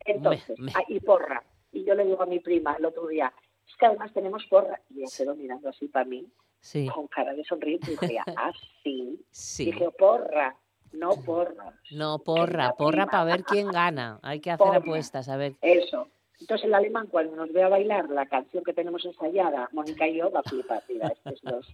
Entonces, 0.05 0.57
Me- 0.59 0.65
me- 0.65 0.71
ah, 0.75 0.83
y 0.87 0.99
porra. 0.99 1.43
Y 1.71 1.83
yo 1.83 1.93
le 1.93 2.05
digo 2.05 2.23
a 2.23 2.25
mi 2.25 2.39
prima 2.39 2.75
el 2.77 2.85
otro 2.85 3.07
día, 3.07 3.31
es 3.67 3.75
que 3.77 3.85
además 3.85 4.11
tenemos 4.13 4.43
porra. 4.47 4.81
Y 4.89 5.01
ella 5.01 5.09
quedó 5.15 5.35
mirando 5.35 5.69
así 5.69 5.87
para 5.87 6.05
mí, 6.05 6.25
Sí. 6.59 6.87
con 6.93 7.07
cara 7.07 7.33
de 7.33 7.43
sonriente, 7.43 7.91
y 7.91 7.97
dije, 7.97 8.17
ah, 8.35 8.51
sí. 8.83 9.19
Sí. 9.31 9.65
Dije, 9.65 9.89
porra, 9.91 10.55
no 10.93 11.15
porra. 11.21 11.73
No, 11.91 12.19
porra, 12.19 12.73
porra 12.73 13.05
para 13.07 13.23
ver 13.25 13.43
quién 13.43 13.71
gana. 13.71 14.19
Hay 14.21 14.39
que 14.39 14.51
hacer 14.51 14.65
Porra. 14.65 14.77
apuestas, 14.79 15.29
a 15.29 15.37
ver. 15.37 15.55
Eso. 15.61 16.07
Entonces 16.39 16.65
el 16.65 16.73
alemán 16.73 17.07
cuando 17.07 17.35
nos 17.35 17.51
ve 17.53 17.61
a 17.61 17.69
bailar 17.69 18.09
la 18.09 18.25
canción 18.25 18.63
que 18.63 18.73
tenemos 18.73 19.05
ensayada, 19.05 19.69
Mónica 19.73 20.07
y 20.07 20.17
yo, 20.17 20.31
va 20.31 20.39
a 20.39 20.43
flipar, 20.43 20.81
mira, 20.89 21.07
estos 21.09 21.39
dos. 21.43 21.67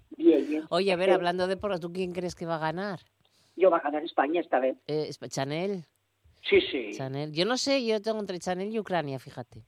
Oye, 0.70 0.92
a 0.92 0.96
ver, 0.98 1.12
hablando 1.12 1.48
de 1.48 1.56
porra, 1.56 1.80
¿tú 1.80 1.94
quién 1.94 2.12
crees 2.12 2.36
que 2.36 2.46
va 2.46 2.56
a 2.56 2.60
ganar? 2.60 3.00
Yo 3.56 3.72
va 3.72 3.78
a 3.78 3.82
ganar 3.82 4.04
España 4.04 4.42
esta 4.42 4.60
vez. 4.60 4.78
Eh, 4.88 5.10
Chanel. 5.30 5.86
Sí, 6.50 6.60
sí. 6.62 6.92
Chanel. 6.94 7.32
Yo 7.32 7.46
no 7.46 7.58
sé, 7.58 7.86
yo 7.86 8.02
tengo 8.02 8.20
entre 8.20 8.40
Chanel 8.40 8.74
y 8.74 8.80
Ucrania, 8.80 9.20
fíjate. 9.20 9.64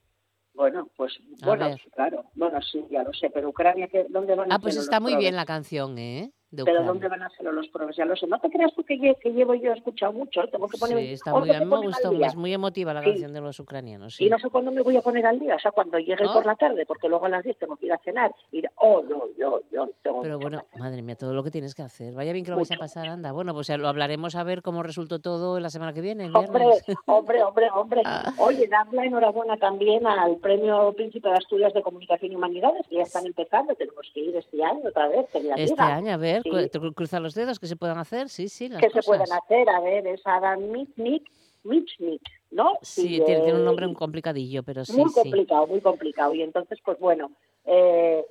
Bueno, 0.54 0.90
pues, 0.98 1.18
A 1.42 1.46
bueno, 1.46 1.70
ver. 1.70 1.82
claro. 1.96 2.26
Bueno, 2.36 2.62
sí, 2.62 2.84
ya 2.92 3.04
lo 3.04 3.14
sé, 3.14 3.30
pero 3.30 3.50
Ucrania, 3.50 3.88
¿qué- 3.88 4.06
¿dónde 4.10 4.36
van 4.36 4.52
a 4.52 4.56
Ah, 4.56 4.60
pues 4.60 4.76
está 4.76 5.00
muy 5.00 5.16
bien 5.16 5.36
la 5.38 5.46
canción, 5.46 5.98
¿eh? 5.98 6.32
De 6.52 6.64
pero. 6.66 6.84
¿dónde 6.84 7.08
van 7.08 7.22
a 7.22 7.28
hacerlo 7.28 7.52
los 7.52 7.68
profes? 7.68 7.96
Ya 7.96 8.06
lo 8.06 8.16
sé. 8.16 8.26
No 8.26 8.40
te 8.40 8.50
creas 8.50 8.74
tú 8.74 8.84
que, 8.84 8.96
lle- 8.96 9.18
que 9.20 9.30
llevo 9.32 9.54
yo 9.54 9.72
he 9.72 9.78
escuchado 9.78 10.14
mucho. 10.14 10.42
¿eh? 10.42 10.50
Tengo 10.52 10.68
que 10.68 10.78
poner, 10.80 10.98
Sí, 10.98 11.14
está 11.14 11.32
¿cuándo 11.32 11.48
muy 11.48 11.56
bien, 11.58 11.70
me 11.70 11.78
gustó, 11.78 12.12
es 12.12 12.36
muy 12.36 12.54
emotiva 12.54 12.94
la 12.94 13.02
Sí. 13.02 13.10
canción 13.12 13.34
de 13.34 13.42
los 13.42 13.60
ucranianos. 13.60 14.16
Sí. 14.16 14.26
Y 14.26 14.30
no 14.30 14.40
sé 14.40 14.50
cuándo 14.50 14.72
me 14.72 14.82
voy 14.82 14.98
a 14.98 15.02
poner 15.02 15.26
al 15.28 15.40
día, 15.40 15.56
o 15.56 15.60
sea, 15.60 15.72
cuando 15.72 16.00
llegue 16.00 16.24
¿No? 16.24 16.34
por 16.34 16.46
la 16.46 16.56
tarde, 16.56 16.86
porque 16.88 17.08
luego 17.08 17.26
a 17.26 17.30
las 17.30 17.44
10 17.44 17.58
tengo 17.60 17.76
que 17.76 17.86
ir 17.86 17.94
a 17.94 17.98
cenar. 18.00 18.34
Y, 18.52 18.64
oh, 18.78 19.04
no, 19.04 19.24
yo, 19.38 19.62
yo 19.72 19.90
tengo 20.02 20.22
Pero 20.22 20.38
mucho 20.38 20.50
bueno, 20.50 20.64
madre 20.80 21.02
mía, 21.04 21.16
todo 21.16 21.34
lo 21.34 21.44
que 21.44 21.52
tienes 21.52 21.76
que 21.76 21.84
hacer. 21.84 22.14
Vaya 22.16 22.34
bien 22.34 22.44
que 22.44 22.52
lo 22.52 22.58
vais 22.58 22.72
a 22.72 22.78
pasar, 22.78 23.08
anda. 23.08 23.32
Bueno, 23.32 23.54
pues 23.54 23.68
ya 23.68 23.78
lo 23.78 23.88
hablaremos 23.88 24.36
a 24.36 24.44
ver 24.44 24.62
cómo 24.64 24.82
resultó 24.82 25.20
todo 25.20 25.60
la 25.60 25.70
semana 25.70 25.94
que 25.94 26.02
viene, 26.02 26.26
el 26.26 26.36
Hombre, 26.36 26.66
hombre, 27.06 27.44
hombre, 27.44 27.68
hombre. 27.76 28.02
Ah. 28.06 28.34
Oye, 28.40 28.68
dar 28.68 28.92
la 28.92 29.06
enhorabuena 29.06 29.58
también 29.58 30.08
al 30.08 30.38
Premio 30.38 30.94
Príncipe 30.94 31.30
de 31.30 31.36
Asturias 31.36 31.74
de 31.74 31.82
Comunicación 31.84 32.32
y 32.32 32.36
Humanidades, 32.36 32.88
que 32.88 32.96
ya 32.96 33.04
están 33.04 33.26
empezando. 33.28 33.76
Tenemos 33.76 34.10
que 34.14 34.20
ir 34.22 34.36
este 34.36 34.64
año 34.64 34.82
otra 34.88 35.08
vez. 35.10 35.28
que 35.32 35.52
Este 35.58 35.82
año, 35.82 36.14
a 36.14 36.18
ver, 36.18 36.39
Sí. 36.44 36.50
cru- 36.50 36.94
cruza 36.94 37.20
los 37.20 37.34
dedos 37.36 37.60
que 37.60 37.68
se 37.68 37.76
puedan 37.76 37.98
hacer, 37.98 38.30
sí, 38.30 38.50
sí, 38.50 38.70
las 38.70 38.82
que 38.82 38.90
se 38.90 39.02
pueden 39.04 39.32
hacer. 39.32 39.70
A 39.70 39.80
ver, 39.80 40.08
es 40.08 40.22
Adam 40.26 40.60
Mitnick, 40.72 41.30
Mitchnick, 41.64 42.22
¿no? 42.52 42.78
Sí, 42.82 43.16
Y, 43.18 43.22
tiene, 43.24 43.42
tiene 43.42 43.54
un 43.56 43.62
eh, 43.62 43.66
nombre 43.66 43.86
un 43.88 43.94
complicadillo, 43.94 44.64
pero 44.64 44.86
sí, 44.86 44.94
muy 44.94 45.12
sí. 45.12 45.14
complicado, 45.22 45.68
muy 45.68 45.82
complicado. 45.82 46.34
Y 46.34 46.42
entonces, 46.42 46.80
pues 46.84 46.98
bueno, 47.00 47.32
eh, 47.66 48.26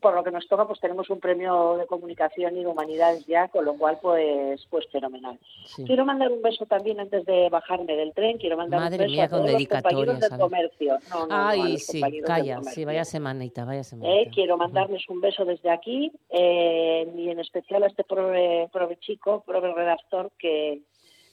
por 0.00 0.14
lo 0.14 0.24
que 0.24 0.30
nos 0.30 0.46
toca, 0.48 0.66
pues 0.66 0.80
tenemos 0.80 1.08
un 1.10 1.20
premio 1.20 1.76
de 1.76 1.86
comunicación 1.86 2.56
y 2.56 2.60
de 2.60 2.66
humanidades 2.66 3.26
ya, 3.26 3.48
con 3.48 3.64
lo 3.64 3.74
cual, 3.74 3.98
pues, 4.00 4.66
pues 4.70 4.86
fenomenal. 4.90 5.38
Sí. 5.66 5.84
Quiero 5.84 6.04
mandar 6.04 6.30
un 6.32 6.42
beso 6.42 6.66
también 6.66 7.00
antes 7.00 7.24
de 7.24 7.48
bajarme 7.48 7.94
del 7.96 8.12
tren. 8.12 8.38
Quiero 8.38 8.56
mandar 8.56 8.80
Madre 8.80 8.96
un 8.96 9.02
beso 9.02 9.12
mía, 9.12 9.24
a 9.24 9.28
todos 9.28 9.50
los 9.52 9.68
compañeros 9.68 10.28
comercio. 10.38 10.98
No, 11.10 11.26
no, 11.26 11.48
Ay, 11.48 11.78
sí, 11.78 12.02
calla, 12.24 12.62
sí, 12.62 12.84
vaya 12.84 13.04
semanita, 13.04 13.64
vaya 13.64 13.80
Eh, 13.80 13.84
semanita. 13.84 14.30
quiero 14.32 14.56
mandarles 14.56 15.08
un 15.08 15.20
beso 15.20 15.44
desde 15.44 15.70
aquí 15.70 16.12
eh, 16.30 17.10
y 17.16 17.28
en 17.30 17.38
especial 17.40 17.82
a 17.82 17.86
este 17.86 18.04
prove, 18.04 18.68
prove 18.72 18.96
chico, 18.98 19.42
prove 19.46 19.72
redactor 19.74 20.30
que... 20.38 20.80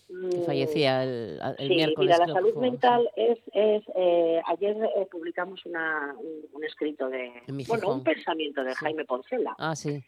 Que 0.08 0.14
mm, 0.14 0.46
fallecía 0.46 1.04
el, 1.04 1.40
el 1.58 1.68
sí, 1.68 1.76
miércoles. 1.76 1.98
mira, 2.12 2.18
la 2.20 2.24
creo 2.26 2.36
salud 2.36 2.54
fue, 2.54 2.64
sí. 2.66 2.72
mental 2.72 3.10
es... 3.16 3.40
es 3.54 3.84
eh, 3.96 4.42
ayer 4.48 4.78
eh, 4.98 5.08
publicamos 5.12 5.66
una, 5.66 6.14
un, 6.20 6.46
un 6.54 6.64
escrito 6.64 7.10
de... 7.10 7.32
Bueno, 7.68 7.90
un 7.94 8.04
pensamiento 8.04 8.64
de 8.64 8.72
Sí. 8.74 8.78
Jaime 8.82 9.06
Poncela. 9.06 9.56
Ah, 9.58 9.76
sí. 9.76 10.04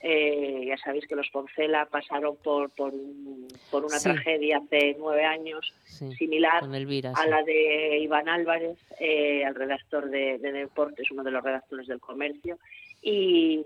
Eh, 0.00 0.64
ya 0.66 0.76
sabéis 0.78 1.06
que 1.06 1.16
los 1.16 1.28
Poncela 1.30 1.86
pasaron 1.86 2.36
por, 2.36 2.70
por, 2.70 2.92
un- 2.92 3.48
por 3.70 3.84
una 3.84 3.98
Sí. 3.98 4.10
tragedia 4.10 4.58
hace 4.58 4.94
nueve 4.98 5.24
años 5.24 5.72
Sí, 5.84 6.12
similar 6.16 6.62
Elvira, 6.64 7.12
a 7.16 7.22
sí. 7.22 7.28
la 7.30 7.42
de 7.42 7.98
Iván 8.00 8.28
Álvarez, 8.28 8.78
eh, 9.00 9.42
el 9.46 9.54
redactor 9.54 10.10
de, 10.10 10.38
de 10.38 10.52
Deportes, 10.52 11.10
uno 11.10 11.22
de 11.24 11.30
los 11.30 11.42
redactores 11.42 11.86
del 11.86 11.98
Comercio. 12.00 12.58
Y 13.00 13.64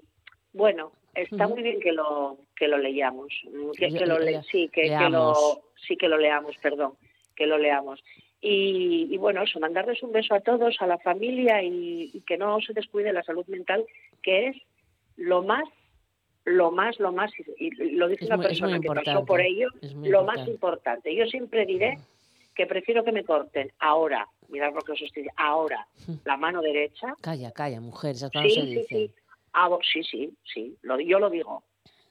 bueno, 0.53 0.93
está 1.15 1.49
muy 1.49 1.63
bien 1.63 1.81
que 1.81 1.93
lo 1.93 2.39
que 2.55 2.69
lo 2.69 2.79
leamos, 2.79 3.29
mm, 3.51 3.71
que, 3.73 3.91
lo 4.07 4.19
le- 4.19 4.43
sí, 4.45 4.69
que, 4.73 4.89
lo 5.11 5.63
sí 5.87 5.97
que 5.97 6.09
lo 6.09 6.19
leamos, 6.19 6.57
perdón, 6.63 6.95
que 7.37 7.47
lo 7.47 7.59
leamos. 7.59 8.03
Y, 8.41 9.09
y 9.11 9.17
bueno, 9.19 9.43
eso, 9.43 9.61
mandarles 9.61 10.03
un 10.03 10.13
beso 10.13 10.35
a 10.35 10.41
todos, 10.41 10.77
a 10.81 10.87
la 10.87 10.99
familia 10.99 11.63
y, 11.63 12.11
y 12.15 12.21
que 12.23 12.39
no 12.39 12.61
se 12.61 12.73
descuide 12.73 13.13
la 13.13 13.23
salud 13.23 13.47
mental, 13.47 13.85
que 14.23 14.49
es 14.49 14.57
lo 15.17 15.43
más 15.43 15.65
lo 16.47 16.71
más, 16.71 16.99
lo 16.99 17.13
más, 17.13 17.31
y 17.59 17.71
lo 17.95 18.09
dice 18.09 18.25
Es 18.25 18.29
una 18.31 18.37
muy- 18.39 18.47
persona 18.47 18.81
que 18.81 18.89
pasó 18.89 19.25
por 19.27 19.41
ello, 19.43 19.69
lo 20.03 20.25
más 20.25 20.49
importante. 20.49 21.15
Yo 21.15 21.27
siempre 21.27 21.67
diré 21.67 21.99
que 22.55 22.67
prefiero 22.67 23.05
que 23.05 23.13
me 23.13 23.25
corten 23.25 23.71
ahora, 23.79 24.27
mirad 24.49 24.73
lo 24.73 24.81
que 24.81 24.93
os 24.93 25.03
estoy 25.03 25.27
ahora, 25.37 25.87
la 26.25 26.39
mano 26.39 26.63
derecha. 26.63 27.15
Calla, 27.21 27.53
calla, 27.53 27.81
mujer, 27.83 28.15
cosas 28.15 28.33
Sí, 28.43 28.51
se 28.51 28.63
sí, 28.63 28.67
dicen. 28.71 28.99
sí. 29.09 29.11
Ah, 29.53 29.69
sí, 29.93 30.03
sí, 30.03 30.33
sí, 30.43 30.77
lo, 30.83 30.99
yo 30.99 31.19
lo 31.19 31.29
digo, 31.29 31.63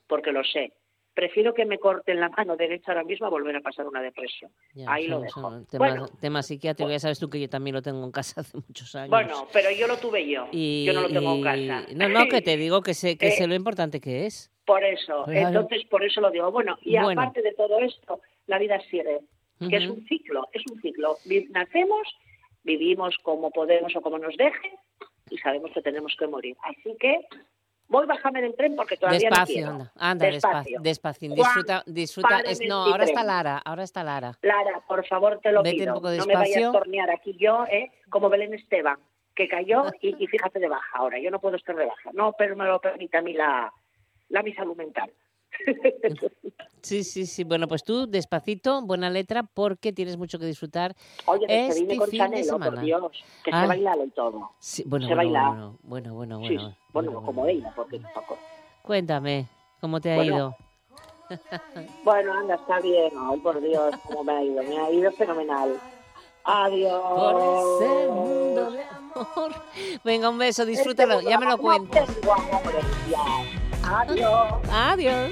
porque 0.08 0.32
lo 0.32 0.44
sé. 0.44 0.74
Prefiero 1.20 1.54
que 1.54 1.66
me 1.66 1.78
corten 1.80 2.18
la 2.22 2.30
mano 2.30 2.56
derecha 2.56 2.94
ahora 2.94 3.04
mismo 3.04 3.28
a 3.28 3.30
volver 3.30 3.54
a 3.54 3.60
pasar 3.60 3.86
una 3.86 4.02
depresión. 4.02 4.50
Ya, 4.74 4.86
Ahí 4.90 5.06
lo 5.08 5.20
dejo. 5.20 5.42
son 5.42 5.66
temas, 5.66 5.90
Bueno, 5.92 6.06
tema 6.22 6.42
psiquiátrico, 6.42 6.90
ya 6.90 6.98
sabes 7.00 7.20
tú 7.20 7.30
que 7.30 7.42
yo 7.42 7.50
también 7.50 7.76
lo 7.76 7.82
tengo 7.82 8.02
en 8.06 8.12
casa 8.12 8.40
hace 8.40 8.56
muchos 8.58 8.96
años. 8.96 9.10
bueno, 9.10 9.46
pero 9.52 9.70
yo 9.70 9.86
lo 9.88 9.98
tuve 9.98 10.26
yo. 10.30 10.48
y, 10.54 10.86
yo 10.86 10.94
no 10.94 11.02
lo 11.02 11.10
tengo 11.10 11.36
en 11.36 11.42
casa. 11.44 11.86
No, 11.94 12.08
no, 12.08 12.26
que 12.30 12.42
te 12.42 12.56
digo 12.56 12.82
que 12.82 12.94
sé, 12.94 13.18
que 13.18 13.28
Eh, 13.28 13.32
sé 13.32 13.48
lo 13.48 13.54
importante 13.56 14.00
que 14.00 14.28
es. 14.28 14.50
Por 14.66 14.82
eso, 14.82 15.26
Claro. 15.26 15.48
entonces 15.48 15.84
por 15.90 16.06
eso 16.06 16.22
lo 16.22 16.32
digo. 16.32 16.50
Bueno, 16.54 16.78
y 16.84 16.92
Bueno. 16.98 17.22
aparte 17.22 17.42
de 17.42 17.52
todo 17.54 17.80
esto, 17.80 18.22
la 18.48 18.58
vida 18.58 18.80
sigue, 18.90 19.20
que 19.70 19.76
es 19.76 19.90
un 19.90 20.06
ciclo, 20.08 20.48
es 20.54 20.64
un 20.72 20.80
ciclo. 20.82 21.18
Nacemos, 21.50 22.08
vivimos 22.64 23.18
como 23.24 23.52
podemos 23.52 23.94
o 23.94 24.00
como 24.02 24.18
nos 24.20 24.38
dejen 24.38 24.72
y 25.30 25.38
sabemos 25.40 25.72
que 25.74 25.82
tenemos 25.82 26.16
que 26.18 26.28
morir. 26.28 26.56
Así 26.64 26.96
que 26.98 27.20
voy 27.90 28.04
a 28.04 28.08
bajarme 28.08 28.42
del 28.42 28.56
tren 28.56 28.76
porque 28.76 28.96
todavía 28.96 29.20
no 29.30 29.36
Despacio, 29.36 29.54
quiero. 29.56 29.70
anda, 29.72 29.92
anda, 29.98 30.26
despacio, 30.28 30.80
despacio. 30.82 31.34
Disfruta, 31.36 31.84
disfruta. 31.86 32.40
Es, 32.42 32.62
no, 32.68 32.86
ahora 32.86 33.04
está. 33.04 33.24
Lara, 33.24 33.58
ahora 33.66 33.84
está 33.84 34.04
Lara. 34.04 34.38
Lara, 34.42 34.82
por 34.88 35.06
favor, 35.06 35.40
te 35.44 35.52
lo 35.52 35.62
Vete 35.64 35.76
un 35.78 35.82
pido. 35.82 35.94
poco 35.96 36.10
no 36.12 36.26
me 36.26 36.34
vayas 36.36 36.64
a 36.64 36.72
tornear 36.72 37.10
aquí 37.12 37.36
yo, 37.38 37.66
¿eh? 37.66 37.92
como 38.10 38.30
Belén 38.30 38.54
Esteban, 38.54 38.98
que 39.36 39.48
cayó 39.48 39.84
y, 40.02 40.16
y 40.24 40.28
fíjate 40.28 40.60
de 40.60 40.70
baja 40.70 40.98
ahora. 40.98 41.20
Yo 41.20 41.32
no 41.32 41.40
puedo 41.40 41.56
estar 41.58 41.76
de 41.76 41.86
baja. 41.86 42.12
No, 42.14 42.34
pero 42.38 42.56
me 42.56 42.66
lo 42.66 42.80
permite 42.80 43.18
a 43.18 43.22
mí 43.22 43.34
la, 43.34 43.74
la 44.30 44.44
mi 44.44 44.54
salud 44.54 44.76
mental. 44.78 45.12
Sí, 46.82 47.04
sí, 47.04 47.26
sí. 47.26 47.44
Bueno, 47.44 47.68
pues 47.68 47.84
tú 47.84 48.08
despacito, 48.10 48.82
buena 48.84 49.10
letra, 49.10 49.44
porque 49.44 49.92
tienes 49.92 50.16
mucho 50.16 50.40
que 50.40 50.46
disfrutar 50.46 50.96
Oye, 51.26 51.46
que 51.46 51.60
este 51.68 51.74
se 51.74 51.82
vine 51.82 51.98
con 51.98 52.08
fin 52.08 52.20
de 52.24 52.38
por 52.38 52.44
semana. 52.46 52.82
Dios, 52.82 53.24
que 53.44 53.52
Ah. 53.54 53.62
se 53.64 53.68
bailalo 53.68 54.06
y 54.06 54.10
todo. 54.12 54.52
Sí, 54.60 54.84
bueno, 54.86 55.08
se 55.08 55.14
bueno, 55.14 55.34
baila. 55.34 55.50
bueno, 55.84 56.14
bueno, 56.14 56.38
bueno, 56.40 56.48
Sí, 56.48 56.58
bueno. 56.94 57.22
como 57.24 57.46
ella, 57.48 57.72
porque 57.76 58.00
tampoco. 58.00 58.38
Cuéntame, 58.82 59.48
¿cómo 59.82 60.00
te 60.02 60.12
ha 60.14 60.16
Bueno, 60.16 60.36
ido? 60.36 60.56
Bueno, 62.04 62.34
anda, 62.34 62.56
está 62.56 62.80
bien. 62.80 63.12
Ay, 63.18 63.40
por 63.40 63.62
Dios, 63.62 63.96
cómo 64.08 64.24
me 64.24 64.34
ha 64.34 64.44
ido. 64.44 64.64
Me 64.64 64.80
ha 64.80 64.92
ido 64.92 65.12
fenomenal. 65.12 65.80
Adiós. 66.44 67.02
Por 67.02 67.84
ese 67.84 68.08
mundo 68.08 68.72
de 68.72 68.84
amor. 68.84 69.56
Venga, 70.04 70.30
un 70.30 70.38
beso, 70.38 70.66
disfrútalo, 70.66 71.22
ya 71.22 71.38
me 71.38 71.46
lo 71.46 71.58
cuentas. 71.58 72.10
Adiós. 73.84 74.54
Adiós. 74.72 75.32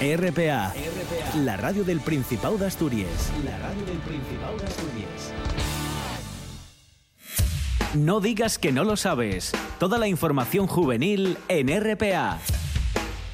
RPA, 0.00 0.74
la 1.36 1.56
radio 1.56 1.84
del 1.84 2.00
Principado 2.00 2.58
de 2.58 2.66
Asturias. 2.66 3.30
La 3.44 3.56
radio 3.58 3.86
del 3.86 3.98
Principado 3.98 4.56
de 4.58 4.66
Asturias. 4.66 5.32
No 7.94 8.20
digas 8.20 8.58
que 8.58 8.72
no 8.72 8.82
lo 8.82 8.96
sabes. 8.96 9.52
Toda 9.78 9.98
la 9.98 10.08
información 10.08 10.66
juvenil 10.66 11.38
en 11.46 11.68
RPA. 11.68 12.40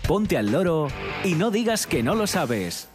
Ponte 0.06 0.36
al 0.36 0.52
loro 0.52 0.88
y 1.24 1.34
no 1.34 1.50
digas 1.50 1.86
que 1.86 2.02
no 2.02 2.14
lo 2.14 2.26
sabes. 2.26 2.88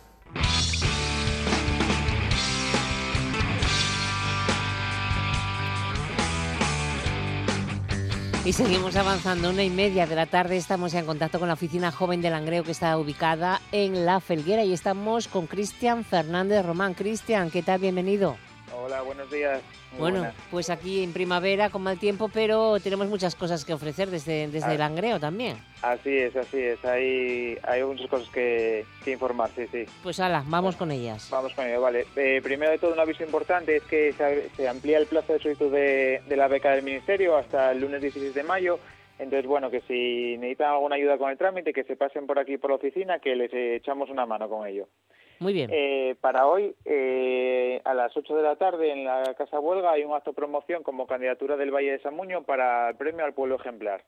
Y 8.46 8.54
seguimos 8.54 8.96
avanzando. 8.96 9.50
Una 9.50 9.64
y 9.64 9.72
media 9.72 10.06
de 10.06 10.16
la 10.16 10.28
tarde 10.28 10.56
estamos 10.56 10.94
en 10.94 11.08
contacto 11.08 11.40
con 11.40 11.48
la 11.48 11.56
oficina 11.56 11.92
joven 11.92 12.22
de 12.22 12.30
Langreo 12.30 12.64
que 12.64 12.74
está 12.74 12.96
ubicada 12.96 13.60
en 13.72 14.06
La 14.06 14.20
Felguera 14.20 14.64
y 14.64 14.72
estamos 14.72 15.28
con 15.28 15.48
Cristian 15.48 16.06
Fernández 16.06 16.64
Román. 16.64 16.94
Cristian, 16.94 17.50
¿qué 17.50 17.64
tal? 17.64 17.80
Bienvenido. 17.80 18.38
Hola, 18.72 19.02
buenos 19.02 19.32
días. 19.32 19.62
Muy 19.96 20.02
bueno, 20.02 20.20
buenas. 20.20 20.36
pues 20.52 20.70
aquí 20.70 21.04
en 21.04 21.14
primavera 21.14 21.70
con 21.70 21.82
mal 21.84 21.98
tiempo, 22.00 22.30
pero 22.34 22.80
tenemos 22.80 23.08
muchas 23.08 23.36
cosas 23.36 23.64
que 23.66 23.74
ofrecer 23.74 24.10
desde, 24.10 24.48
desde 24.48 24.72
Ah. 24.74 24.78
Langreo 24.78 25.20
también. 25.20 25.58
Así 25.82 26.18
es, 26.18 26.36
así 26.36 26.60
es. 26.62 26.84
Hay, 26.86 27.58
hay 27.64 27.84
muchas 27.84 28.08
cosas 28.08 28.28
que, 28.30 28.86
que 29.04 29.12
informar, 29.12 29.50
sí, 29.56 29.66
sí. 29.72 29.86
Pues 30.04 30.20
ala, 30.20 30.44
vamos 30.48 30.76
con 30.76 30.92
ellas. 30.92 31.30
Vamos 31.32 31.54
con 31.54 31.66
ello, 31.66 31.82
vale. 31.82 32.06
Eh, 32.16 32.42
primero 32.44 32.72
de 32.72 32.78
todo, 32.78 32.94
un 32.94 33.00
aviso 33.00 33.24
importante 33.24 33.78
es 33.78 33.84
que 33.84 34.12
se, 34.14 34.50
se 34.50 34.68
amplía 34.68 34.98
el 34.98 35.06
plazo 35.08 35.34
de 35.34 35.40
solicitud 35.40 35.72
de, 35.72 36.22
de 36.28 36.38
la 36.38 36.48
beca 36.48 36.72
del 36.72 36.84
Ministerio 36.84 37.38
hasta 37.38 37.72
el 37.72 37.80
lunes 37.82 38.02
16 38.02 38.34
de 38.34 38.44
mayo. 38.44 38.80
Entonces, 39.18 39.48
bueno, 39.48 39.70
que 39.72 39.80
si 39.88 40.36
necesitan 40.38 40.72
alguna 40.74 40.98
ayuda 40.98 41.18
con 41.18 41.32
el 41.32 41.38
trámite, 41.38 41.72
que 41.72 41.86
se 41.86 41.96
pasen 41.96 42.28
por 42.28 42.38
aquí 42.38 42.58
por 42.58 42.72
la 42.72 42.76
oficina, 42.76 43.20
que 43.20 43.34
les 43.36 43.50
echamos 43.54 44.10
una 44.10 44.26
mano 44.26 44.50
con 44.50 44.68
ello. 44.68 44.90
Muy 45.40 45.54
bien. 45.54 45.70
Eh, 45.74 46.16
para 46.22 46.48
hoy, 46.48 46.76
eh, 46.86 47.82
a 47.84 47.94
las 47.94 48.16
8 48.16 48.36
de 48.36 48.44
la 48.44 48.56
tarde, 48.56 48.92
en 48.92 49.04
la 49.04 49.34
Casa 49.36 49.60
Huelga, 49.60 49.92
hay 49.92 50.04
un 50.04 50.14
acto 50.14 50.34
promoción 50.34 50.84
como 50.84 51.08
candidatura 51.08 51.58
del 51.58 51.72
Valle 51.72 51.92
de 51.92 52.00
Samuño 52.00 52.44
para 52.44 52.90
el 52.90 52.96
premio 52.96 53.26
al 53.26 53.34
pueblo 53.34 53.56
ejemplar. 53.56 54.04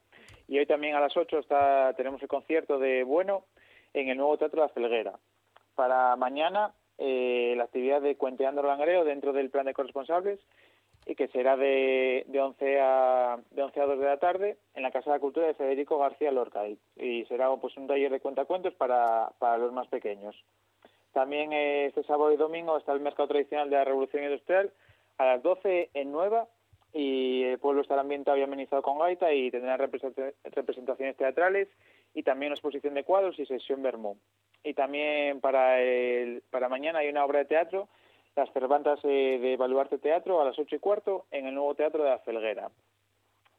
Y 0.47 0.59
hoy 0.59 0.65
también 0.65 0.95
a 0.95 1.01
las 1.01 1.15
8 1.15 1.39
está, 1.39 1.93
tenemos 1.95 2.21
el 2.21 2.27
concierto 2.27 2.79
de 2.79 3.03
Bueno 3.03 3.43
en 3.93 4.09
el 4.09 4.17
nuevo 4.17 4.37
Teatro 4.37 4.61
de 4.61 4.67
la 4.67 4.73
Felguera. 4.73 5.19
Para 5.75 6.15
mañana, 6.15 6.73
eh, 6.97 7.53
la 7.57 7.65
actividad 7.65 8.01
de 8.01 8.15
Cuenteando 8.15 8.61
el 8.61 8.67
Langreo 8.67 9.03
dentro 9.03 9.33
del 9.33 9.49
plan 9.49 9.65
de 9.65 9.73
corresponsables 9.73 10.39
y 11.05 11.15
que 11.15 11.27
será 11.29 11.55
de, 11.55 12.25
de, 12.27 12.41
11 12.41 12.79
a, 12.81 13.37
de 13.51 13.63
11 13.63 13.81
a 13.81 13.85
2 13.85 13.99
de 13.99 14.05
la 14.05 14.17
tarde 14.17 14.57
en 14.73 14.83
la 14.83 14.91
Casa 14.91 15.11
de 15.11 15.17
la 15.17 15.21
Cultura 15.21 15.47
de 15.47 15.53
Federico 15.53 15.97
García 15.97 16.31
Lorca 16.31 16.67
y, 16.67 16.77
y 16.97 17.25
será 17.25 17.53
pues 17.57 17.75
un 17.77 17.87
taller 17.87 18.11
de 18.11 18.19
cuentacuentos 18.19 18.73
para, 18.75 19.29
para 19.39 19.57
los 19.57 19.71
más 19.71 19.87
pequeños. 19.87 20.35
También 21.17 21.51
eh, 21.51 21.87
este 21.87 22.03
sábado 22.03 22.31
y 22.31 22.37
domingo 22.37 22.77
está 22.77 22.93
el 22.93 22.99
mercado 22.99 23.29
tradicional 23.29 23.71
de 23.71 23.75
la 23.77 23.85
Revolución 23.85 24.23
Industrial 24.23 24.71
a 25.17 25.25
las 25.25 25.41
12 25.41 25.89
en 25.95 26.11
Nueva 26.11 26.47
y 26.93 27.41
el 27.41 27.57
pueblo 27.57 27.81
estará 27.81 28.01
ambientado 28.01 28.37
y 28.37 28.43
amenizado 28.43 28.83
con 28.83 28.99
gaita 28.99 29.33
y 29.33 29.49
tendrá 29.49 29.77
representaciones 29.77 31.17
teatrales 31.17 31.69
y 32.13 32.21
también 32.21 32.51
una 32.51 32.53
exposición 32.53 32.93
de 32.93 33.03
cuadros 33.03 33.39
y 33.39 33.47
sesión 33.47 33.81
Bermú. 33.81 34.15
Y 34.63 34.75
también 34.75 35.41
para, 35.41 35.81
el, 35.81 36.43
para 36.51 36.69
mañana 36.69 36.99
hay 36.99 37.09
una 37.09 37.25
obra 37.25 37.39
de 37.39 37.45
teatro 37.45 37.89
las 38.35 38.53
Cervantas 38.53 38.99
eh, 39.03 39.39
de 39.41 39.57
Baluarte 39.57 39.97
Teatro 39.97 40.39
a 40.39 40.45
las 40.45 40.59
ocho 40.59 40.75
y 40.75 40.79
cuarto 40.79 41.25
en 41.31 41.47
el 41.47 41.55
nuevo 41.55 41.73
Teatro 41.73 42.03
de 42.03 42.11
la 42.11 42.19
Felguera. 42.19 42.69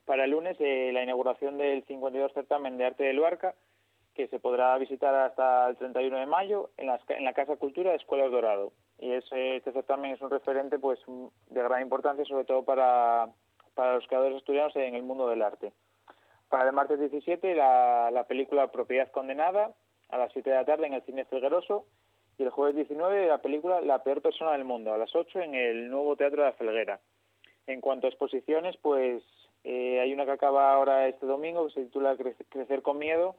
Para 0.04 0.26
el 0.26 0.30
lunes, 0.30 0.56
eh, 0.60 0.92
la 0.92 1.02
inauguración 1.02 1.58
del 1.58 1.82
52 1.86 2.32
certamen 2.34 2.78
de 2.78 2.84
arte 2.84 3.02
de 3.02 3.14
Luarca, 3.14 3.56
que 4.18 4.26
se 4.26 4.40
podrá 4.40 4.76
visitar 4.78 5.14
hasta 5.14 5.68
el 5.68 5.76
31 5.76 6.18
de 6.18 6.26
mayo 6.26 6.70
en, 6.76 6.88
las, 6.88 7.00
en 7.08 7.24
la 7.24 7.34
Casa 7.34 7.54
Cultura 7.54 7.90
de 7.90 7.98
Escuelas 7.98 8.32
Dorado. 8.32 8.72
Y 8.98 9.12
ese, 9.12 9.54
este 9.54 9.70
certamen 9.70 10.10
es 10.10 10.20
un 10.20 10.28
referente 10.28 10.76
pues 10.80 10.98
de 11.06 11.62
gran 11.62 11.82
importancia, 11.82 12.24
sobre 12.24 12.44
todo 12.44 12.64
para, 12.64 13.28
para 13.76 13.94
los 13.94 14.08
creadores 14.08 14.38
asturianos 14.38 14.74
en 14.74 14.96
el 14.96 15.04
mundo 15.04 15.28
del 15.28 15.40
arte. 15.40 15.72
Para 16.48 16.66
el 16.66 16.72
martes 16.72 16.98
17, 16.98 17.54
la, 17.54 18.10
la 18.10 18.24
película 18.24 18.72
Propiedad 18.72 19.08
Condenada, 19.12 19.70
a 20.08 20.18
las 20.18 20.32
7 20.32 20.50
de 20.50 20.56
la 20.56 20.64
tarde 20.64 20.88
en 20.88 20.94
el 20.94 21.02
Cine 21.02 21.24
Felgueroso, 21.24 21.86
y 22.38 22.42
el 22.42 22.50
jueves 22.50 22.74
19 22.74 23.28
la 23.28 23.38
película 23.38 23.80
La 23.80 24.02
peor 24.02 24.20
persona 24.20 24.50
del 24.52 24.64
mundo, 24.64 24.92
a 24.92 24.98
las 24.98 25.14
8 25.14 25.38
en 25.42 25.54
el 25.54 25.90
nuevo 25.90 26.16
Teatro 26.16 26.42
de 26.42 26.48
la 26.48 26.56
Felguera. 26.56 26.98
En 27.68 27.80
cuanto 27.80 28.08
a 28.08 28.10
exposiciones, 28.10 28.76
pues 28.78 29.22
eh, 29.62 30.00
hay 30.00 30.12
una 30.12 30.24
que 30.24 30.32
acaba 30.32 30.72
ahora 30.72 31.06
este 31.06 31.24
domingo 31.24 31.68
que 31.68 31.74
se 31.74 31.84
titula 31.84 32.16
Crecer 32.16 32.82
con 32.82 32.98
Miedo, 32.98 33.36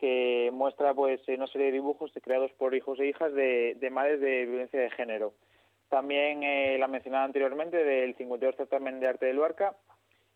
que 0.00 0.50
muestra 0.52 0.94
pues 0.94 1.20
una 1.28 1.46
serie 1.46 1.66
de 1.66 1.74
dibujos 1.74 2.10
creados 2.22 2.50
por 2.52 2.74
hijos 2.74 2.98
e 2.98 3.06
hijas 3.06 3.32
de, 3.34 3.76
de 3.78 3.90
madres 3.90 4.20
de 4.20 4.46
violencia 4.46 4.80
de 4.80 4.90
género. 4.90 5.34
También 5.90 6.42
eh, 6.42 6.78
la 6.78 6.88
mencionada 6.88 7.24
anteriormente 7.24 7.76
del 7.84 8.14
52 8.16 8.56
Certamen 8.56 8.98
de 8.98 9.08
Arte 9.08 9.26
de 9.26 9.34
Luarca 9.34 9.76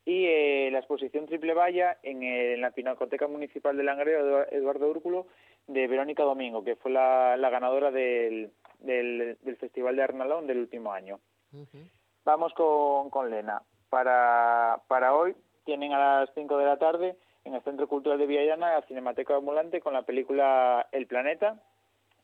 y 0.04 0.26
eh, 0.26 0.68
la 0.70 0.80
exposición 0.80 1.26
Triple 1.26 1.54
Valla 1.54 1.96
en, 2.02 2.22
en, 2.22 2.60
la 2.60 2.72
Pinacoteca 2.72 3.26
Municipal 3.26 3.74
de 3.76 3.84
Langreo 3.84 4.46
Eduardo 4.50 4.90
Úrculo 4.90 5.28
de 5.66 5.86
Verónica 5.86 6.24
Domingo, 6.24 6.62
que 6.62 6.76
fue 6.76 6.90
la, 6.90 7.38
la 7.38 7.48
ganadora 7.48 7.90
del, 7.90 8.52
del, 8.80 9.38
del, 9.40 9.56
Festival 9.56 9.96
de 9.96 10.02
Arnalón 10.02 10.46
del 10.46 10.58
último 10.58 10.92
año. 10.92 11.20
Uh 11.54 11.60
-huh. 11.60 11.90
Vamos 12.26 12.52
con, 12.52 13.08
con 13.08 13.30
Lena. 13.30 13.62
Para, 13.88 14.82
para 14.88 15.14
hoy 15.14 15.34
tienen 15.64 15.92
a 15.94 16.20
las 16.20 16.34
5 16.34 16.58
de 16.58 16.64
la 16.66 16.76
tarde 16.76 17.16
en 17.44 17.54
el 17.54 17.62
Centro 17.62 17.88
Cultural 17.88 18.18
de 18.18 18.26
Villallana 18.26 18.72
la 18.72 18.82
Cinemateca 18.82 19.36
Ambulante 19.36 19.80
con 19.80 19.92
la 19.92 20.02
película 20.02 20.88
El 20.92 21.06
Planeta 21.06 21.60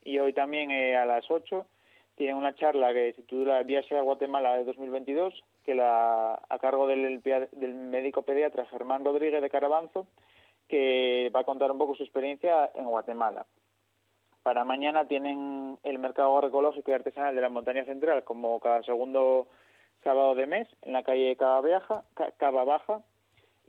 y 0.02 0.18
hoy 0.18 0.32
también 0.32 0.70
eh, 0.70 0.96
a 0.96 1.04
las 1.04 1.30
8 1.30 1.66
tienen 2.16 2.36
una 2.36 2.54
charla 2.54 2.92
que 2.92 3.12
se 3.12 3.22
titula 3.22 3.62
Viaje 3.62 3.96
a 3.96 4.02
Guatemala 4.02 4.56
de 4.56 4.64
2022 4.64 5.34
que 5.64 5.74
la 5.74 6.40
a 6.48 6.58
cargo 6.58 6.86
del, 6.86 7.20
médico 7.74 8.22
pediatra 8.22 8.66
Germán 8.66 9.04
Rodríguez 9.04 9.42
de 9.42 9.50
Carabanzo 9.50 10.06
que 10.68 11.30
va 11.34 11.40
a 11.40 11.44
contar 11.44 11.70
un 11.70 11.78
poco 11.78 11.96
su 11.96 12.04
experiencia 12.04 12.70
en 12.74 12.84
Guatemala. 12.84 13.44
Para 14.42 14.64
mañana 14.64 15.06
tienen 15.06 15.78
el 15.82 15.98
mercado 15.98 16.34
agroecológico 16.36 16.90
y 16.90 16.94
artesanal 16.94 17.34
de 17.34 17.42
la 17.42 17.48
Montaña 17.50 17.84
Central 17.84 18.24
como 18.24 18.58
cada 18.60 18.82
segundo 18.84 19.48
sábado 20.02 20.34
de 20.34 20.46
mes 20.46 20.68
en 20.82 20.94
la 20.94 21.02
calle 21.02 21.36
Cava 21.36 22.64
Baja 22.64 23.02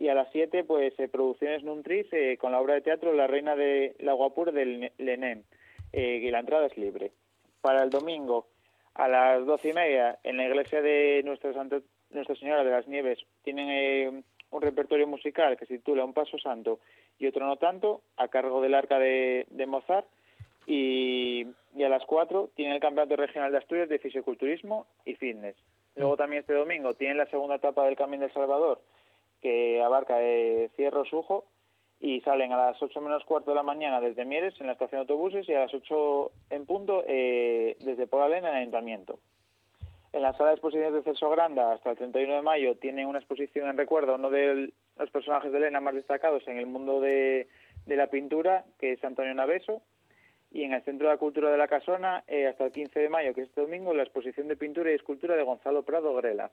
y 0.01 0.09
a 0.09 0.15
las 0.15 0.29
7 0.31 0.63
pues 0.63 0.99
eh, 0.99 1.07
producciones 1.07 1.63
Nuntris 1.63 2.07
eh, 2.11 2.35
con 2.41 2.51
la 2.51 2.59
obra 2.59 2.73
de 2.73 2.81
teatro 2.81 3.13
La 3.13 3.27
Reina 3.27 3.55
de 3.55 3.95
la 3.99 4.13
Guapur 4.13 4.51
del 4.51 4.91
Lenem 4.97 5.43
eh, 5.93 6.19
y 6.23 6.31
la 6.31 6.39
entrada 6.39 6.65
es 6.65 6.75
libre. 6.75 7.11
Para 7.61 7.83
el 7.83 7.91
domingo 7.91 8.47
a 8.95 9.07
las 9.07 9.45
doce 9.45 9.69
y 9.69 9.73
media 9.73 10.17
en 10.23 10.37
la 10.37 10.45
iglesia 10.45 10.81
de 10.81 11.21
Nuestra, 11.23 11.53
Santa, 11.53 11.81
Nuestra 12.09 12.35
Señora 12.35 12.63
de 12.63 12.71
las 12.71 12.87
Nieves 12.87 13.19
tienen 13.43 13.69
eh, 13.69 14.23
un 14.49 14.61
repertorio 14.63 15.05
musical 15.05 15.55
que 15.55 15.67
se 15.67 15.77
titula 15.77 16.03
Un 16.03 16.13
Paso 16.13 16.39
Santo 16.39 16.79
y 17.19 17.27
otro 17.27 17.45
no 17.45 17.57
tanto, 17.57 18.01
a 18.17 18.27
cargo 18.27 18.59
del 18.59 18.73
arca 18.73 18.97
de, 18.97 19.45
Mozart. 19.67 20.07
Y, 20.65 21.45
a 21.75 21.89
las 21.89 22.03
4 22.05 22.49
tienen 22.55 22.73
el 22.73 22.81
Campeonato 22.81 23.15
Regional 23.17 23.51
de 23.51 23.59
Asturias 23.59 23.87
de 23.87 23.99
Fisioculturismo 23.99 24.87
y 25.05 25.13
Fitness. 25.13 25.55
Luego 25.95 26.17
también 26.17 26.39
este 26.39 26.53
domingo 26.53 26.95
tienen 26.95 27.17
la 27.17 27.27
segunda 27.27 27.55
etapa 27.55 27.85
del 27.85 27.95
Camino 27.95 28.23
del 28.23 28.33
Salvador, 28.33 28.81
que 29.41 29.81
abarca 29.81 30.21
eh, 30.21 30.69
Cierro 30.75 31.05
Sujo, 31.05 31.45
y 32.01 32.19
salen 32.21 32.51
a 32.51 32.57
las 32.57 32.81
8 32.81 32.99
menos 32.99 33.23
cuarto 33.25 33.51
de 33.51 33.55
la 33.55 33.63
mañana 33.63 34.01
desde 34.01 34.25
Mieres 34.25 34.59
en 34.59 34.65
la 34.65 34.73
estación 34.73 35.05
de 35.05 35.13
autobuses 35.13 35.47
y 35.47 35.53
a 35.53 35.61
las 35.61 35.73
8 35.73 36.31
en 36.49 36.65
punto 36.65 37.03
eh, 37.07 37.77
desde 37.79 38.07
Polalén 38.07 38.43
en 38.43 38.49
el 38.51 38.55
Ayuntamiento. 38.61 39.19
En 40.11 40.23
la 40.23 40.33
sala 40.33 40.49
de 40.49 40.55
exposiciones 40.55 40.93
de 40.93 41.03
Celso 41.03 41.29
Granda 41.29 41.71
hasta 41.71 41.91
el 41.91 41.97
31 41.97 42.35
de 42.35 42.41
mayo 42.41 42.75
tienen 42.75 43.07
una 43.07 43.19
exposición 43.19 43.69
en 43.69 43.77
recuerdo 43.77 44.13
a 44.13 44.15
uno 44.15 44.31
de 44.31 44.73
los 44.97 45.11
personajes 45.11 45.51
de 45.51 45.57
Elena 45.59 45.79
más 45.79 45.93
destacados 45.93 46.45
en 46.47 46.57
el 46.57 46.65
mundo 46.65 46.99
de, 46.99 47.47
de 47.85 47.95
la 47.95 48.07
pintura, 48.07 48.65
que 48.79 48.93
es 48.93 49.03
Antonio 49.03 49.33
Naveso. 49.33 49.81
Y 50.51 50.63
en 50.63 50.73
el 50.73 50.83
Centro 50.83 51.07
de 51.07 51.13
la 51.13 51.19
Cultura 51.19 51.49
de 51.49 51.57
la 51.57 51.69
Casona, 51.69 52.25
eh, 52.27 52.47
hasta 52.47 52.65
el 52.65 52.73
15 52.73 52.99
de 52.99 53.07
mayo, 53.07 53.33
que 53.33 53.43
es 53.43 53.47
este 53.47 53.61
domingo, 53.61 53.93
la 53.93 54.03
exposición 54.03 54.49
de 54.49 54.57
pintura 54.57 54.91
y 54.91 54.95
escultura 54.95 55.37
de 55.37 55.43
Gonzalo 55.43 55.83
Prado 55.83 56.13
Grela. 56.15 56.51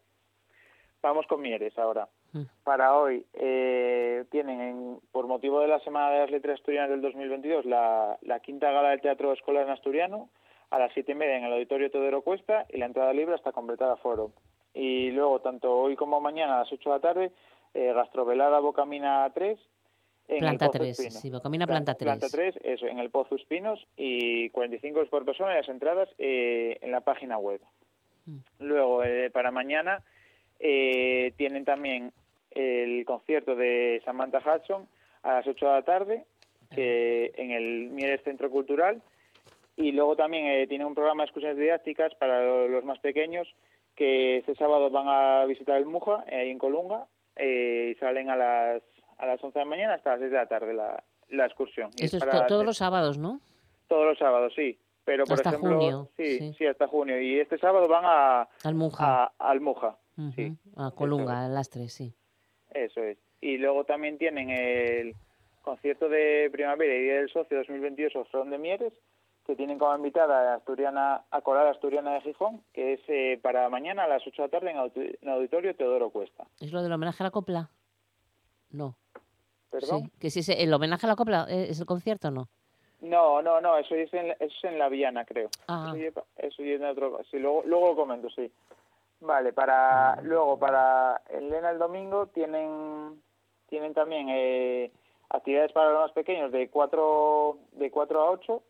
Vamos 1.02 1.26
con 1.26 1.40
Mieres 1.40 1.78
ahora. 1.78 2.08
Mm. 2.32 2.42
Para 2.64 2.96
hoy 2.96 3.24
eh, 3.34 4.24
tienen, 4.30 4.60
en, 4.60 5.00
por 5.12 5.26
motivo 5.26 5.60
de 5.60 5.68
la 5.68 5.80
Semana 5.80 6.10
de 6.10 6.20
las 6.20 6.30
Letras 6.30 6.58
Asturianas 6.58 6.90
del 6.90 7.02
2022, 7.02 7.64
la, 7.64 8.18
la 8.22 8.40
quinta 8.40 8.70
gala 8.70 8.90
del 8.90 9.00
Teatro 9.00 9.32
Escolar 9.32 9.64
en 9.64 9.70
Asturiano, 9.70 10.28
a 10.70 10.78
las 10.78 10.92
siete 10.92 11.12
y 11.12 11.14
media 11.14 11.36
en 11.36 11.44
el 11.44 11.52
Auditorio 11.52 11.90
Teodoro 11.90 12.22
Cuesta 12.22 12.66
y 12.68 12.78
la 12.78 12.86
entrada 12.86 13.12
libre 13.12 13.34
hasta 13.34 13.52
completar 13.52 13.90
aforo. 13.90 14.32
Y 14.74 15.10
luego, 15.10 15.40
tanto 15.40 15.72
hoy 15.72 15.96
como 15.96 16.20
mañana 16.20 16.56
a 16.56 16.58
las 16.60 16.72
8 16.72 16.88
de 16.88 16.96
la 16.96 17.00
tarde, 17.00 17.32
eh, 17.74 17.92
Gastrovelada 17.92 18.60
Bocamina 18.60 19.30
3. 19.34 19.58
En 20.28 20.38
planta 20.40 20.66
el 20.66 20.70
Pozo 20.70 20.78
3, 20.78 20.90
Espino. 20.90 21.20
sí, 21.20 21.30
Bocamina 21.30 21.66
planta 21.66 21.94
3. 21.94 22.06
Planta 22.06 22.28
3, 22.28 22.56
eso, 22.62 22.86
en 22.86 22.98
el 22.98 23.10
Pozo 23.10 23.36
Espinos 23.36 23.86
y 23.96 24.50
45 24.50 24.98
euros 24.98 25.10
por 25.10 25.24
persona 25.24 25.52
y 25.52 25.56
las 25.56 25.68
entradas 25.68 26.08
eh, 26.18 26.78
en 26.82 26.92
la 26.92 27.00
página 27.00 27.38
web. 27.38 27.60
Mm. 28.26 28.38
Luego, 28.60 29.04
eh, 29.04 29.30
para 29.30 29.50
mañana, 29.50 30.04
eh, 30.58 31.32
tienen 31.36 31.64
también 31.64 32.12
el 32.50 33.04
concierto 33.04 33.54
de 33.54 34.02
Samantha 34.04 34.38
Hudson 34.38 34.88
a 35.22 35.34
las 35.34 35.46
8 35.46 35.66
de 35.66 35.72
la 35.72 35.82
tarde 35.82 36.24
que 36.74 37.32
en 37.36 37.50
el 37.50 37.90
Mieres 37.90 38.22
Centro 38.24 38.50
Cultural 38.50 39.02
y 39.76 39.92
luego 39.92 40.16
también 40.16 40.46
eh, 40.46 40.66
tiene 40.66 40.84
un 40.84 40.94
programa 40.94 41.22
de 41.22 41.26
excursiones 41.26 41.56
didácticas 41.56 42.14
para 42.16 42.66
los 42.66 42.84
más 42.84 42.98
pequeños 42.98 43.46
que 43.94 44.38
este 44.38 44.54
sábado 44.56 44.90
van 44.90 45.06
a 45.08 45.44
visitar 45.44 45.76
el 45.76 45.86
Muja, 45.86 46.24
ahí 46.30 46.50
en 46.50 46.58
Colunga, 46.58 47.06
eh, 47.36 47.94
y 47.94 47.98
salen 47.98 48.30
a 48.30 48.36
las, 48.36 48.82
a 49.18 49.26
las 49.26 49.42
11 49.42 49.58
de 49.58 49.64
la 49.64 49.68
mañana 49.68 49.94
hasta 49.94 50.10
las 50.10 50.20
6 50.20 50.30
de 50.30 50.36
la 50.36 50.46
tarde 50.46 50.74
la, 50.74 51.02
la 51.30 51.46
excursión. 51.46 51.90
Eso 51.98 52.16
es, 52.16 52.24
to 52.24 52.46
todos 52.46 52.64
los 52.64 52.76
sábados, 52.76 53.18
¿no? 53.18 53.40
Todos 53.88 54.04
los 54.04 54.18
sábados, 54.18 54.52
sí. 54.54 54.78
Pero, 55.04 55.24
por 55.24 55.34
hasta 55.34 55.50
ejemplo, 55.50 55.78
junio. 55.78 56.08
Sí, 56.16 56.38
sí, 56.38 56.54
sí, 56.58 56.66
hasta 56.66 56.86
junio. 56.86 57.20
Y 57.20 57.40
este 57.40 57.56
sábado 57.58 57.88
van 57.88 58.04
a... 58.04 58.48
Al 58.64 58.74
Muja. 58.74 59.24
A, 59.24 59.32
al 59.38 59.60
Muja, 59.60 59.96
uh 60.18 60.22
-huh. 60.22 60.34
sí. 60.34 60.56
A 60.76 60.90
Colunga, 60.90 61.46
a 61.46 61.48
las 61.48 61.70
3, 61.70 61.92
sí. 61.92 62.14
Eso 62.70 63.02
es. 63.02 63.18
Y 63.40 63.56
luego 63.58 63.84
también 63.84 64.18
tienen 64.18 64.50
el 64.50 65.14
concierto 65.62 66.08
de 66.08 66.48
primavera 66.50 66.94
y 66.94 67.02
Día 67.02 67.14
del 67.16 67.30
Socio 67.30 67.58
2022 67.58 68.16
Ostrón 68.16 68.50
de 68.50 68.58
Mieres, 68.58 68.92
que 69.46 69.56
tienen 69.56 69.78
como 69.78 69.96
invitada 69.96 70.52
a 70.52 70.56
Asturiana, 70.56 71.24
a 71.30 71.40
Coral 71.40 71.68
Asturiana 71.68 72.14
de 72.14 72.20
Gijón, 72.20 72.62
que 72.72 72.94
es 72.94 73.00
eh, 73.08 73.38
para 73.42 73.68
mañana 73.70 74.04
a 74.04 74.08
las 74.08 74.26
8 74.26 74.42
de 74.42 74.48
la 74.48 74.50
tarde 74.50 74.70
en, 74.70 75.16
en 75.22 75.28
Auditorio 75.28 75.74
Teodoro 75.74 76.10
Cuesta. 76.10 76.44
¿Es 76.60 76.72
lo 76.72 76.82
del 76.82 76.92
homenaje 76.92 77.22
a 77.22 77.24
la 77.24 77.30
copla? 77.30 77.70
No. 78.70 78.96
¿Perdón? 79.70 80.04
Sí. 80.04 80.12
¿Que 80.18 80.30
si 80.30 80.40
es 80.40 80.48
el 80.50 80.72
homenaje 80.72 81.06
a 81.06 81.08
la 81.08 81.16
copla 81.16 81.46
es 81.48 81.80
el 81.80 81.86
concierto 81.86 82.28
o 82.28 82.30
no? 82.30 82.48
No, 83.00 83.40
no, 83.42 83.60
no, 83.60 83.78
eso 83.78 83.94
es 83.94 84.12
en, 84.12 84.30
eso 84.32 84.44
es 84.46 84.64
en 84.64 84.78
La 84.78 84.88
Viana, 84.88 85.24
creo. 85.24 85.48
Ah. 85.68 85.94
Eso, 85.96 86.24
eso 86.36 86.62
es 86.62 86.80
en 86.80 86.84
otro... 86.84 87.20
Sí, 87.30 87.38
luego, 87.38 87.62
luego 87.64 87.88
lo 87.88 87.96
comento, 87.96 88.28
sí. 88.30 88.50
Vale, 89.20 89.52
para 89.52 90.20
luego 90.22 90.58
para 90.58 91.20
Elena 91.28 91.70
el 91.70 91.78
domingo 91.78 92.26
tienen 92.28 93.20
tienen 93.68 93.92
también 93.92 94.28
eh, 94.30 94.90
actividades 95.28 95.72
para 95.72 95.90
los 95.90 96.00
más 96.02 96.12
pequeños 96.12 96.52
de 96.52 96.68
4 96.70 97.58
de 97.72 97.90
4 97.90 98.20
a 98.20 98.30
8 98.30 98.62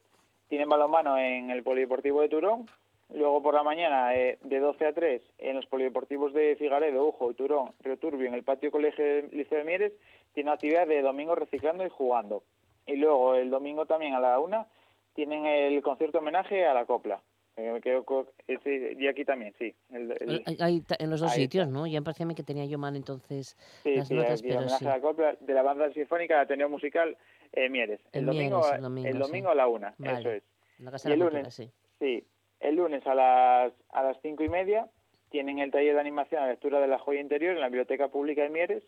tienen 0.48 0.68
balonmano 0.68 1.18
en 1.18 1.50
el 1.50 1.62
Polideportivo 1.62 2.22
de 2.22 2.30
Turón. 2.30 2.66
Luego 3.12 3.42
por 3.42 3.54
la 3.54 3.62
mañana, 3.62 4.14
eh, 4.14 4.38
de 4.42 4.58
12 4.60 4.86
a 4.86 4.92
3, 4.94 5.22
en 5.38 5.56
los 5.56 5.66
polideportivos 5.66 6.32
de 6.34 6.56
Figaredo, 6.56 7.06
Ujo 7.06 7.30
y 7.30 7.34
Turón, 7.34 7.72
Río 7.80 7.98
Turbio, 7.98 8.28
en 8.28 8.34
el 8.34 8.44
patio 8.44 8.70
Colegio 8.70 9.02
de- 9.04 9.28
Liceo 9.32 9.58
de 9.58 9.64
Mieres, 9.64 9.92
tienen 10.34 10.52
actividad 10.52 10.86
de 10.86 11.00
domingo 11.02 11.34
reciclando 11.34 11.84
y 11.86 11.90
jugando. 11.90 12.42
Y 12.86 12.96
luego 12.96 13.34
el 13.34 13.50
domingo 13.50 13.84
también 13.86 14.14
a 14.14 14.20
la 14.20 14.38
una 14.40 14.66
tienen 15.14 15.44
el 15.46 15.80
concierto 15.82 16.18
homenaje 16.18 16.66
a 16.66 16.74
la 16.74 16.84
copla. 16.86 17.20
Me 17.58 17.80
quedo 17.80 18.04
co- 18.04 18.32
ese- 18.46 18.94
y 18.98 19.06
aquí 19.08 19.24
también, 19.24 19.52
sí. 19.58 19.74
el- 19.90 20.12
el- 20.20 20.42
Hay- 20.46 20.56
hay 20.60 20.80
ta- 20.82 20.96
en 20.98 21.10
los 21.10 21.20
dos 21.20 21.32
sitios, 21.32 21.66
está. 21.66 21.76
¿no? 21.78 21.86
Ya 21.88 22.00
me 22.00 22.04
parecía 22.04 22.26
que 22.34 22.42
tenía 22.44 22.64
yo 22.66 22.78
mal 22.78 22.94
entonces 22.94 23.56
Sí, 23.82 23.96
las 23.96 24.06
sí, 24.08 24.14
notas, 24.14 24.40
aquí, 24.40 24.48
pero 24.48 24.68
sí. 24.68 24.86
a 24.86 24.88
la 24.90 25.00
copla 25.00 25.36
de 25.40 25.52
la 25.54 25.62
banda 25.62 25.92
sinfónica 25.92 26.36
de 26.36 26.40
Ateneo 26.42 26.68
Musical 26.68 27.16
eh, 27.52 27.68
Mieres. 27.68 28.00
El, 28.12 28.26
domingo, 28.26 28.58
Mieres, 28.60 28.74
el 28.76 28.82
domingo, 28.82 29.08
el 29.08 29.14
sí. 29.14 29.18
domingo 29.20 29.48
a 29.50 29.54
la 29.56 29.66
una, 29.66 29.94
Vale. 29.98 30.20
eso 30.20 30.30
es. 30.30 30.42
La 30.78 30.90
Casa 30.92 31.08
Y 31.08 31.10
de 31.10 31.14
el 31.14 31.18
la 31.20 31.24
lunes, 31.26 31.56
Cultura, 31.56 31.72
sí. 31.98 32.24
El 32.60 32.74
lunes 32.76 33.06
a 33.06 33.14
las 33.14 33.72
a 33.90 34.02
las 34.04 34.16
cinco 34.22 34.44
y 34.44 34.48
media 34.48 34.88
tienen 35.30 35.58
el 35.58 35.70
taller 35.70 35.94
de 35.94 36.00
animación 36.00 36.42
a 36.42 36.46
lectura 36.48 36.78
de 36.80 36.86
la 36.88 36.98
joya 36.98 37.20
interior 37.20 37.54
en 37.54 37.60
la 37.60 37.68
Biblioteca 37.68 38.08
Pública 38.08 38.42
de 38.42 38.50
Mieres 38.50 38.82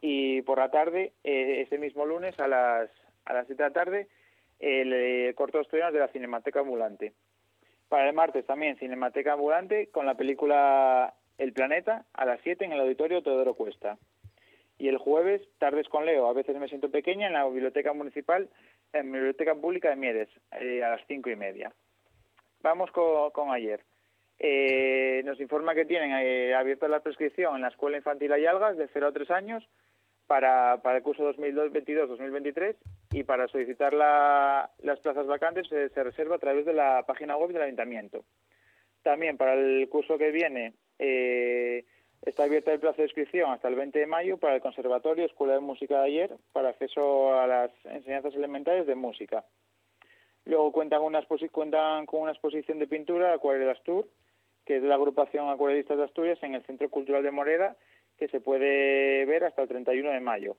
y 0.00 0.42
por 0.42 0.58
la 0.58 0.70
tarde, 0.70 1.12
eh, 1.24 1.62
ese 1.62 1.78
mismo 1.78 2.04
lunes 2.06 2.38
a 2.40 2.48
las 2.48 2.90
a 3.24 3.32
las 3.32 3.46
siete 3.46 3.62
de 3.62 3.68
la 3.68 3.72
tarde, 3.72 4.08
el 4.58 4.92
eh, 4.92 5.34
corto 5.34 5.60
estrenos 5.60 5.92
de 5.92 5.98
la 6.00 6.08
Cinemateca 6.08 6.60
Ambulante. 6.60 7.12
Para 7.88 8.08
el 8.08 8.14
martes 8.14 8.46
también 8.46 8.76
Cinemateca 8.76 9.34
Ambulante 9.34 9.88
con 9.88 10.06
la 10.06 10.14
película 10.14 11.14
El 11.38 11.52
Planeta 11.52 12.04
a 12.12 12.24
las 12.24 12.40
7 12.42 12.64
en 12.64 12.72
el 12.72 12.80
Auditorio 12.80 13.22
Teodoro 13.22 13.54
Cuesta. 13.54 13.98
Y 14.78 14.88
el 14.88 14.98
jueves, 14.98 15.42
Tardes 15.58 15.88
con 15.88 16.04
Leo, 16.04 16.28
a 16.28 16.32
veces 16.32 16.56
me 16.56 16.68
siento 16.68 16.90
pequeña, 16.90 17.28
en 17.28 17.34
la 17.34 17.46
Biblioteca 17.46 17.92
Municipal, 17.92 18.48
en 18.92 19.12
la 19.12 19.18
Biblioteca 19.18 19.54
Pública 19.54 19.90
de 19.90 19.96
Mieres, 19.96 20.28
eh, 20.60 20.82
a 20.82 20.90
las 20.90 21.06
cinco 21.06 21.30
y 21.30 21.36
media. 21.36 21.72
Vamos 22.60 22.90
con, 22.90 23.30
con 23.30 23.52
ayer. 23.52 23.84
Eh, 24.38 25.22
nos 25.24 25.40
informa 25.40 25.74
que 25.74 25.84
tienen 25.84 26.10
eh, 26.12 26.54
abierta 26.54 26.88
la 26.88 27.00
prescripción 27.00 27.54
en 27.54 27.62
la 27.62 27.68
Escuela 27.68 27.98
Infantil 27.98 28.32
Ayalgas 28.32 28.76
de 28.76 28.88
0 28.92 29.08
a 29.08 29.12
3 29.12 29.30
años 29.30 29.68
para, 30.26 30.80
el 30.96 31.02
curso 31.02 31.22
2022-2023 31.34 32.76
y 33.12 33.24
para 33.24 33.48
solicitar 33.48 33.92
la- 33.92 34.70
las 34.82 35.00
plazas 35.00 35.26
vacantes 35.26 35.70
eh, 35.72 35.90
se 35.92 36.02
reserva 36.02 36.36
a 36.36 36.38
través 36.38 36.64
de 36.66 36.72
la 36.72 37.04
página 37.06 37.36
web 37.36 37.52
del 37.52 37.62
Ayuntamiento. 37.62 38.24
También 39.02 39.36
para 39.36 39.54
el 39.54 39.88
curso 39.88 40.16
que 40.18 40.30
viene 40.30 40.74
eh, 40.98 41.84
está 42.22 42.44
abierta 42.44 42.72
el 42.72 42.80
plazo 42.80 42.98
de 42.98 43.04
inscripción 43.04 43.50
hasta 43.50 43.68
el 43.68 43.74
20 43.74 43.98
de 43.98 44.06
mayo 44.06 44.38
para 44.38 44.54
el 44.54 44.62
Conservatorio 44.62 45.26
Escuela 45.26 45.54
de 45.54 45.60
Música 45.60 45.98
de 46.00 46.06
ayer 46.06 46.30
para 46.52 46.70
acceso 46.70 47.38
a 47.38 47.46
las 47.46 47.70
enseñanzas 47.84 48.34
elementales 48.34 48.86
de 48.86 48.94
música. 48.94 49.44
Luego 50.46 50.72
cuentan, 50.72 51.02
una 51.02 51.22
cuentan 51.52 52.06
con 52.06 52.20
una 52.22 52.32
exposición 52.32 52.78
de 52.78 52.86
pintura, 52.86 53.32
Acuarelas 53.34 53.82
Tour, 53.82 54.06
que 54.64 54.76
es 54.76 54.82
de 54.82 54.88
la 54.88 54.94
agrupación 54.94 55.48
Acuarelistas 55.48 55.96
de 55.98 56.04
Asturias 56.04 56.38
en 56.42 56.54
el 56.54 56.64
Centro 56.64 56.88
Cultural 56.90 57.22
de 57.22 57.30
Moreda, 57.30 57.76
que 58.18 58.28
se 58.28 58.40
puede 58.40 59.24
ver 59.26 59.44
hasta 59.44 59.62
el 59.62 59.68
31 59.68 60.10
de 60.10 60.20
mayo. 60.20 60.56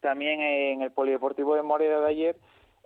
También 0.00 0.40
en 0.40 0.82
el 0.82 0.90
Polideportivo 0.90 1.54
de 1.54 1.62
Moreda 1.62 2.00
de 2.00 2.08
ayer, 2.08 2.36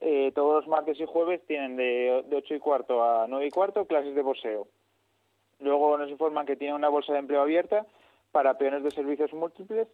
eh, 0.00 0.33
todos 0.35 0.55
los 0.55 0.68
martes 0.68 1.00
y 1.00 1.07
jueves 1.07 1.40
tienen 1.46 1.76
de, 1.76 2.24
de 2.29 2.37
8 2.37 2.55
y 2.55 2.59
cuarto 2.59 3.02
a 3.02 3.26
9 3.26 3.46
y 3.46 3.50
cuarto 3.50 3.87
clases 3.87 4.14
de 4.14 4.22
boxeo. 4.22 4.68
Luego 5.61 5.96
nos 5.96 6.11
informan 6.11 6.46
que 6.46 6.57
tienen 6.57 6.76
una 6.76 6.90
bolsa 6.90 7.12
de 7.12 7.20
empleo 7.20 7.40
abierta 7.40 7.87
para 8.31 8.59
peones 8.59 8.83
de 8.83 8.90
servicios 8.90 9.33
múltiples 9.33 9.88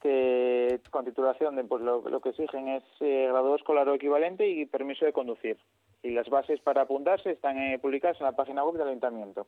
que 0.00 0.80
con 0.90 1.04
titulación 1.04 1.56
de 1.56 1.64
pues 1.64 1.82
lo, 1.82 2.08
lo 2.08 2.20
que 2.20 2.30
exigen 2.30 2.68
es 2.68 2.84
eh, 3.00 3.26
graduado 3.28 3.56
escolar 3.56 3.88
o 3.88 3.94
equivalente 3.94 4.48
y 4.48 4.66
permiso 4.66 5.04
de 5.04 5.12
conducir. 5.12 5.58
Y 6.02 6.10
las 6.10 6.28
bases 6.28 6.60
para 6.60 6.82
apuntarse 6.82 7.30
están 7.30 7.58
eh, 7.58 7.78
publicadas 7.78 8.20
en 8.20 8.26
la 8.26 8.36
página 8.36 8.64
web 8.64 8.76
del 8.76 8.88
ayuntamiento. 8.88 9.46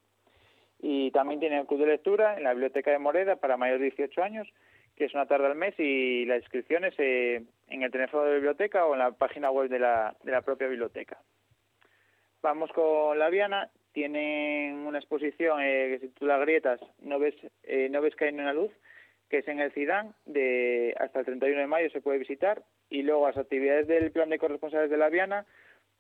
Y 0.83 1.11
también 1.11 1.41
tienen 1.41 1.61
el 1.61 1.67
club 1.67 1.81
de 1.81 1.87
lectura 1.87 2.37
en 2.37 2.45
la 2.45 2.53
biblioteca 2.53 2.91
de 2.91 2.99
Moreda 2.99 3.37
para 3.37 3.57
mayores 3.57 3.81
de 3.81 3.91
18 3.91 4.23
años, 4.23 4.49
que 4.97 5.05
es 5.05 5.15
una 5.15 5.27
tarde 5.27 5.47
al 5.47 5.55
mes 5.55 5.75
y 5.79 6.25
la 6.25 6.37
inscripción 6.37 6.85
es 6.85 6.95
eh, 6.99 7.43
en 7.69 7.83
el 7.83 7.91
teléfono 7.91 8.25
de 8.25 8.31
la 8.31 8.35
biblioteca 8.37 8.87
o 8.87 8.95
en 8.95 9.01
la 9.01 9.13
página 9.13 9.51
web 9.51 9.69
de 9.69 9.79
la, 9.79 10.17
de 10.23 10.33
la 10.33 10.43
propia 10.43 10.69
biblioteca. 10.69 11.19
Vamos 12.43 12.71
con 12.73 13.19
la 13.19 13.29
Viana. 13.29 13.71
Tienen 13.93 14.87
una 14.87 14.99
exposición 14.99 15.61
eh, 15.61 15.89
que 15.91 15.99
se 15.99 16.09
titula 16.13 16.39
Grietas, 16.39 16.81
no 17.01 17.19
ves, 17.19 17.35
eh, 17.65 17.89
no 17.91 18.01
ves 18.01 18.15
caer 18.15 18.33
ni 18.33 18.41
una 18.41 18.53
luz, 18.53 18.71
que 19.29 19.39
es 19.39 19.49
en 19.49 19.59
el 19.59 19.73
Cidán, 19.73 20.15
de 20.27 20.95
hasta 20.99 21.21
el 21.21 21.27
31 21.27 21.61
de 21.61 21.67
mayo 21.67 21.91
se 21.91 22.01
puede 22.01 22.19
visitar. 22.19 22.63
Y 22.89 23.03
luego 23.03 23.27
las 23.27 23.37
actividades 23.37 23.89
del 23.89 24.13
plan 24.13 24.31
de 24.31 24.39
corresponsales 24.39 24.91
de 24.91 24.97
la 24.97 25.09
Viana 25.09 25.45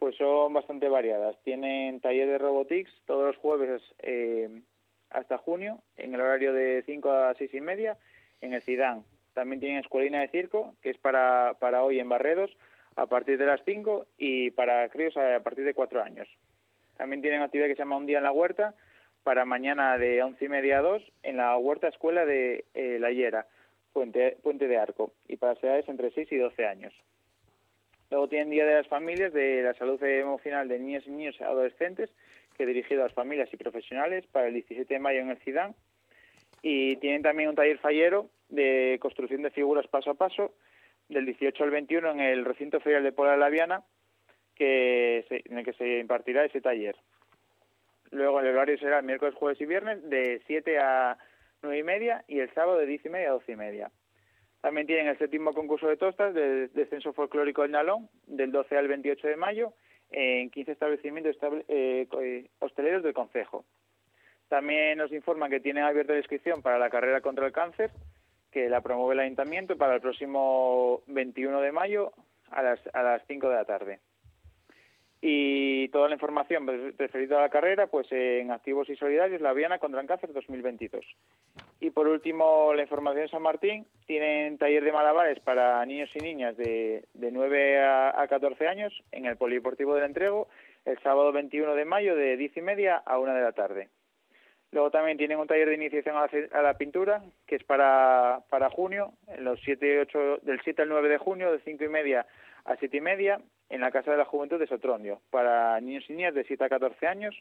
pues 0.00 0.16
son 0.16 0.52
bastante 0.54 0.88
variadas. 0.88 1.36
Tienen 1.44 2.00
taller 2.00 2.26
de 2.26 2.38
robotics 2.38 2.90
todos 3.06 3.26
los 3.26 3.36
jueves 3.36 3.82
eh, 3.98 4.62
hasta 5.10 5.38
junio, 5.38 5.82
en 5.96 6.14
el 6.14 6.20
horario 6.20 6.52
de 6.52 6.82
5 6.86 7.10
a 7.10 7.34
6 7.34 7.54
y 7.54 7.60
media, 7.60 7.98
en 8.40 8.54
el 8.54 8.62
Cidán. 8.62 9.04
También 9.34 9.60
tienen 9.60 9.78
escuelina 9.78 10.20
de 10.20 10.28
circo, 10.28 10.74
que 10.82 10.90
es 10.90 10.98
para, 10.98 11.54
para 11.60 11.82
hoy 11.82 12.00
en 12.00 12.08
Barredos, 12.08 12.56
a 12.96 13.06
partir 13.06 13.38
de 13.38 13.46
las 13.46 13.60
5 13.64 14.06
y 14.18 14.50
para 14.50 14.88
críos 14.88 15.16
a 15.16 15.40
partir 15.40 15.64
de 15.64 15.74
4 15.74 16.02
años. 16.02 16.28
También 16.96 17.22
tienen 17.22 17.42
actividad 17.42 17.68
que 17.68 17.74
se 17.74 17.80
llama 17.80 17.96
Un 17.96 18.06
día 18.06 18.18
en 18.18 18.24
la 18.24 18.32
huerta, 18.32 18.74
para 19.22 19.44
mañana 19.44 19.98
de 19.98 20.22
11 20.22 20.44
y 20.44 20.48
media 20.48 20.78
a 20.78 20.82
2, 20.82 21.02
en 21.22 21.36
la 21.36 21.56
huerta 21.56 21.88
escuela 21.88 22.24
de 22.24 22.64
eh, 22.74 22.98
La 23.00 23.10
Hiera, 23.10 23.46
Puente, 23.92 24.36
Puente 24.42 24.66
de 24.68 24.78
Arco, 24.78 25.12
y 25.28 25.36
para 25.36 25.54
las 25.54 25.64
edades 25.64 25.88
entre 25.88 26.10
6 26.10 26.30
y 26.32 26.36
12 26.36 26.66
años. 26.66 26.94
Luego 28.10 28.28
tienen 28.28 28.50
Día 28.50 28.66
de 28.66 28.74
las 28.74 28.88
Familias 28.88 29.32
de 29.32 29.62
la 29.62 29.74
Salud 29.74 30.02
Emocional 30.02 30.68
de 30.68 30.78
Niños 30.78 31.06
y 31.06 31.10
Niños 31.10 31.40
Adolescentes, 31.40 32.10
que 32.60 32.66
dirigido 32.66 33.00
a 33.00 33.06
las 33.06 33.14
familias 33.14 33.48
y 33.54 33.56
profesionales 33.56 34.26
para 34.26 34.48
el 34.48 34.52
17 34.52 34.92
de 34.92 35.00
mayo 35.00 35.20
en 35.20 35.30
el 35.30 35.38
CIDAN. 35.38 35.74
Y 36.60 36.96
tienen 36.96 37.22
también 37.22 37.48
un 37.48 37.54
taller 37.54 37.78
fallero 37.78 38.28
de 38.50 38.98
construcción 39.00 39.40
de 39.40 39.50
figuras 39.50 39.86
paso 39.86 40.10
a 40.10 40.14
paso 40.14 40.52
del 41.08 41.24
18 41.24 41.64
al 41.64 41.70
21 41.70 42.10
en 42.10 42.20
el 42.20 42.44
recinto 42.44 42.78
ferial 42.80 43.02
de 43.02 43.12
Pola 43.12 43.32
de 43.32 43.38
la 43.38 43.48
Viana, 43.48 43.82
que 44.54 45.24
se- 45.30 45.42
en 45.46 45.56
el 45.56 45.64
que 45.64 45.72
se 45.72 46.00
impartirá 46.00 46.44
ese 46.44 46.60
taller. 46.60 46.96
Luego 48.10 48.40
el 48.40 48.48
horario 48.48 48.76
será 48.76 49.00
miércoles, 49.00 49.34
jueves 49.36 49.58
y 49.62 49.64
viernes 49.64 50.06
de 50.10 50.42
7 50.46 50.78
a 50.78 51.16
9 51.62 51.78
y 51.78 51.82
media 51.82 52.24
y 52.28 52.40
el 52.40 52.52
sábado 52.52 52.76
de 52.76 52.84
10 52.84 53.06
y 53.06 53.08
media 53.08 53.28
a 53.30 53.32
12 53.32 53.52
y 53.52 53.56
media. 53.56 53.90
También 54.60 54.86
tienen 54.86 55.06
el 55.06 55.16
séptimo 55.16 55.54
concurso 55.54 55.88
de 55.88 55.96
tostas 55.96 56.34
del 56.34 56.70
descenso 56.74 57.14
folclórico 57.14 57.62
del 57.62 57.70
Nalón 57.70 58.10
del 58.26 58.52
12 58.52 58.76
al 58.76 58.86
28 58.88 59.28
de 59.28 59.36
mayo 59.36 59.72
en 60.10 60.50
15 60.50 60.72
establecimientos 60.72 61.34
estable- 61.36 61.64
eh, 61.68 62.06
eh, 62.20 62.46
hosteleros 62.58 63.02
del 63.02 63.14
Concejo. 63.14 63.64
También 64.48 64.98
nos 64.98 65.12
informan 65.12 65.50
que 65.50 65.60
tienen 65.60 65.84
abierta 65.84 66.12
la 66.12 66.18
inscripción 66.18 66.62
para 66.62 66.78
la 66.78 66.90
carrera 66.90 67.20
contra 67.20 67.46
el 67.46 67.52
cáncer, 67.52 67.90
que 68.50 68.68
la 68.68 68.80
promueve 68.80 69.14
el 69.14 69.20
Ayuntamiento 69.20 69.76
para 69.76 69.94
el 69.94 70.00
próximo 70.00 71.02
21 71.06 71.60
de 71.60 71.72
mayo 71.72 72.12
a 72.50 72.62
las, 72.62 72.80
a 72.92 73.02
las 73.02 73.22
5 73.28 73.48
de 73.48 73.54
la 73.54 73.64
tarde. 73.64 74.00
Y 75.22 75.88
toda 75.88 76.08
la 76.08 76.14
información 76.14 76.66
referida 76.96 77.36
a 77.38 77.42
la 77.42 77.50
carrera, 77.50 77.88
pues 77.88 78.06
en 78.10 78.50
Activos 78.50 78.88
y 78.88 78.96
Solidarios, 78.96 79.42
la 79.42 79.52
Viana 79.52 79.78
contra 79.78 80.04
Cáncer 80.06 80.32
2022. 80.32 81.04
Y 81.80 81.90
por 81.90 82.08
último, 82.08 82.72
la 82.72 82.82
información 82.82 83.28
San 83.28 83.42
Martín, 83.42 83.86
tienen 84.06 84.56
taller 84.56 84.82
de 84.82 84.92
malabares 84.92 85.38
para 85.40 85.84
niños 85.84 86.08
y 86.14 86.20
niñas 86.20 86.56
de, 86.56 87.04
de 87.12 87.30
9 87.32 87.80
a, 87.80 88.18
a 88.22 88.28
14 88.28 88.66
años 88.66 88.98
en 89.12 89.26
el 89.26 89.36
Polideportivo 89.36 89.94
del 89.94 90.04
Entrego 90.04 90.48
el 90.86 90.98
sábado 91.00 91.32
21 91.32 91.74
de 91.74 91.84
mayo 91.84 92.16
de 92.16 92.38
10 92.38 92.56
y 92.56 92.60
media 92.62 92.96
a 93.04 93.18
1 93.18 93.34
de 93.34 93.40
la 93.42 93.52
tarde. 93.52 93.88
Luego 94.72 94.90
también 94.90 95.18
tienen 95.18 95.38
un 95.38 95.46
taller 95.48 95.68
de 95.68 95.74
iniciación 95.74 96.16
a 96.16 96.22
la, 96.22 96.28
ce- 96.28 96.48
a 96.52 96.62
la 96.62 96.78
pintura, 96.78 97.22
que 97.46 97.56
es 97.56 97.64
para, 97.64 98.40
para 98.48 98.70
junio, 98.70 99.12
en 99.28 99.44
los 99.44 99.60
7 99.64 99.86
y 99.94 99.98
8, 99.98 100.38
del 100.42 100.60
7 100.62 100.80
al 100.82 100.88
9 100.88 101.08
de 101.10 101.18
junio, 101.18 101.52
de 101.52 101.58
5 101.60 101.84
y 101.84 101.88
media 101.88 102.24
a 102.64 102.76
7 102.76 102.96
y 102.96 103.00
media, 103.02 103.40
en 103.70 103.80
la 103.80 103.90
Casa 103.90 104.10
de 104.10 104.18
la 104.18 104.24
Juventud 104.24 104.58
de 104.58 104.66
Sotrondio, 104.66 105.20
para 105.30 105.80
niños 105.80 106.04
y 106.08 106.12
niñas 106.12 106.34
de 106.34 106.44
7 106.44 106.64
a 106.64 106.68
14 106.68 107.06
años. 107.06 107.34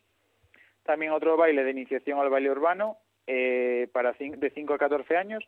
También 0.83 1.11
otro 1.11 1.35
baile 1.35 1.63
de 1.63 1.71
iniciación 1.71 2.19
al 2.19 2.29
baile 2.29 2.51
urbano, 2.51 2.97
eh, 3.27 3.87
para 3.91 4.13
de 4.13 4.51
5 4.53 4.73
a 4.73 4.77
14 4.77 5.17
años. 5.17 5.43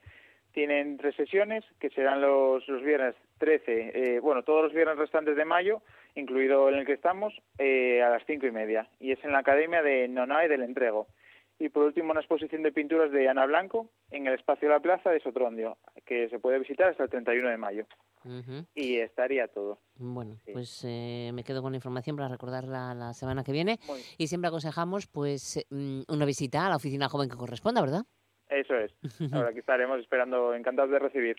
Tienen 0.54 0.98
tres 0.98 1.16
sesiones, 1.16 1.64
que 1.80 1.90
serán 1.92 2.20
los, 2.20 2.68
los 2.68 2.84
viernes 2.84 3.16
13, 3.38 3.92
eh, 3.94 4.20
bueno, 4.20 4.44
todos 4.44 4.64
los 4.64 4.74
viernes 4.74 4.98
restantes 4.98 5.38
de 5.38 5.46
mayo, 5.46 5.82
incluido 6.16 6.68
en 6.68 6.76
el 6.76 6.86
que 6.86 6.94
estamos, 6.94 7.34
eh, 7.58 8.02
a 8.02 8.10
las 8.10 8.24
5 8.26 8.48
y 8.48 8.52
media. 8.52 8.88
Y 9.00 9.12
es 9.12 9.24
en 9.24 9.32
la 9.32 9.40
Academia 9.40 9.82
de 9.82 10.08
Nonae 10.10 10.50
del 10.50 10.64
Entrego. 10.64 11.08
Y 11.62 11.70
por 11.70 11.84
último, 11.84 12.10
una 12.10 12.22
exposición 12.22 12.64
de 12.64 12.72
pinturas 12.72 13.12
de 13.12 13.30
Ana 13.30 13.46
Blanco 13.46 13.92
en 14.10 14.26
el 14.26 14.34
espacio 14.34 14.68
de 14.68 14.74
la 14.74 14.80
plaza 14.80 15.12
de 15.12 15.20
Sotrondio, 15.20 15.78
que 16.08 16.28
se 16.30 16.40
puede 16.40 16.58
visitar 16.58 16.90
hasta 16.90 17.04
el 17.04 17.10
31 17.12 17.50
de 17.50 17.58
mayo. 17.58 17.86
Y 18.74 18.98
estaría 18.98 19.48
todo. 19.48 19.78
Bueno, 19.94 20.40
pues 20.54 20.84
eh, 20.88 21.30
me 21.36 21.44
quedo 21.44 21.62
con 21.62 21.72
la 21.72 21.76
información 21.76 22.16
para 22.16 22.30
recordarla 22.30 22.96
la 22.96 23.14
semana 23.14 23.44
que 23.44 23.52
viene. 23.52 23.78
Y 24.18 24.26
siempre 24.26 24.48
aconsejamos 24.48 25.06
pues 25.06 25.64
mm, 25.70 26.02
una 26.08 26.26
visita 26.26 26.66
a 26.66 26.70
la 26.70 26.78
oficina 26.78 27.08
joven 27.10 27.30
que 27.30 27.38
corresponda, 27.38 27.82
¿verdad? 27.82 28.06
Eso 28.50 28.74
es. 28.76 28.92
Ahora 29.32 29.50
aquí 29.50 29.60
estaremos 29.60 30.00
esperando, 30.00 30.56
encantados 30.56 30.90
de 30.90 30.98
recibir. 30.98 31.36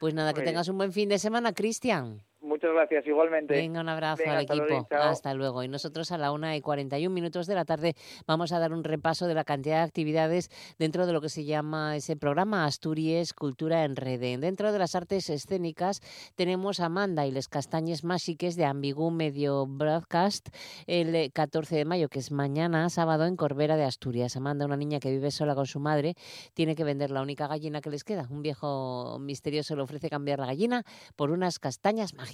Pues 0.00 0.14
nada, 0.14 0.30
Muy 0.30 0.34
que 0.34 0.40
bien. 0.40 0.52
tengas 0.54 0.68
un 0.68 0.78
buen 0.78 0.90
fin 0.90 1.08
de 1.08 1.18
semana, 1.20 1.52
Cristian. 1.52 2.22
Muchas 2.42 2.72
gracias, 2.72 3.06
igualmente. 3.06 3.52
Venga, 3.52 3.82
un 3.82 3.88
abrazo 3.90 4.22
Venga, 4.22 4.38
al 4.38 4.38
hasta 4.40 4.54
equipo. 4.54 4.86
Hasta 4.90 5.34
luego. 5.34 5.62
Y 5.62 5.68
nosotros 5.68 6.10
a 6.10 6.16
la 6.16 6.32
una 6.32 6.56
y 6.56 6.62
41 6.62 7.12
minutos 7.12 7.46
de 7.46 7.54
la 7.54 7.66
tarde 7.66 7.94
vamos 8.26 8.52
a 8.52 8.58
dar 8.58 8.72
un 8.72 8.82
repaso 8.82 9.26
de 9.26 9.34
la 9.34 9.44
cantidad 9.44 9.76
de 9.76 9.82
actividades 9.82 10.48
dentro 10.78 11.06
de 11.06 11.12
lo 11.12 11.20
que 11.20 11.28
se 11.28 11.44
llama 11.44 11.96
ese 11.96 12.16
programa 12.16 12.64
Asturias 12.64 13.34
Cultura 13.34 13.84
en 13.84 13.94
Rede. 13.94 14.38
Dentro 14.38 14.72
de 14.72 14.78
las 14.78 14.94
artes 14.94 15.28
escénicas 15.28 16.00
tenemos 16.34 16.80
a 16.80 16.86
Amanda 16.86 17.26
y 17.26 17.30
les 17.30 17.48
castañes 17.48 18.04
máxiques 18.04 18.56
de 18.56 18.64
Ambigú 18.64 19.10
Medio 19.10 19.66
Broadcast 19.66 20.48
el 20.86 21.14
eh, 21.14 21.30
14 21.30 21.76
de 21.76 21.84
mayo, 21.84 22.08
que 22.08 22.20
es 22.20 22.32
mañana 22.32 22.88
sábado 22.88 23.26
en 23.26 23.36
Corbera 23.36 23.76
de 23.76 23.84
Asturias. 23.84 24.36
Amanda, 24.36 24.64
una 24.64 24.78
niña 24.78 24.98
que 24.98 25.10
vive 25.10 25.30
sola 25.30 25.54
con 25.54 25.66
su 25.66 25.78
madre, 25.78 26.14
tiene 26.54 26.74
que 26.74 26.84
vender 26.84 27.10
la 27.10 27.20
única 27.20 27.46
gallina 27.48 27.82
que 27.82 27.90
les 27.90 28.02
queda. 28.02 28.26
Un 28.30 28.40
viejo 28.40 29.18
misterioso 29.20 29.76
le 29.76 29.82
ofrece 29.82 30.08
cambiar 30.08 30.38
la 30.38 30.46
gallina 30.46 30.84
por 31.16 31.30
unas 31.30 31.58
castañas 31.58 32.14
mágicas. 32.14 32.29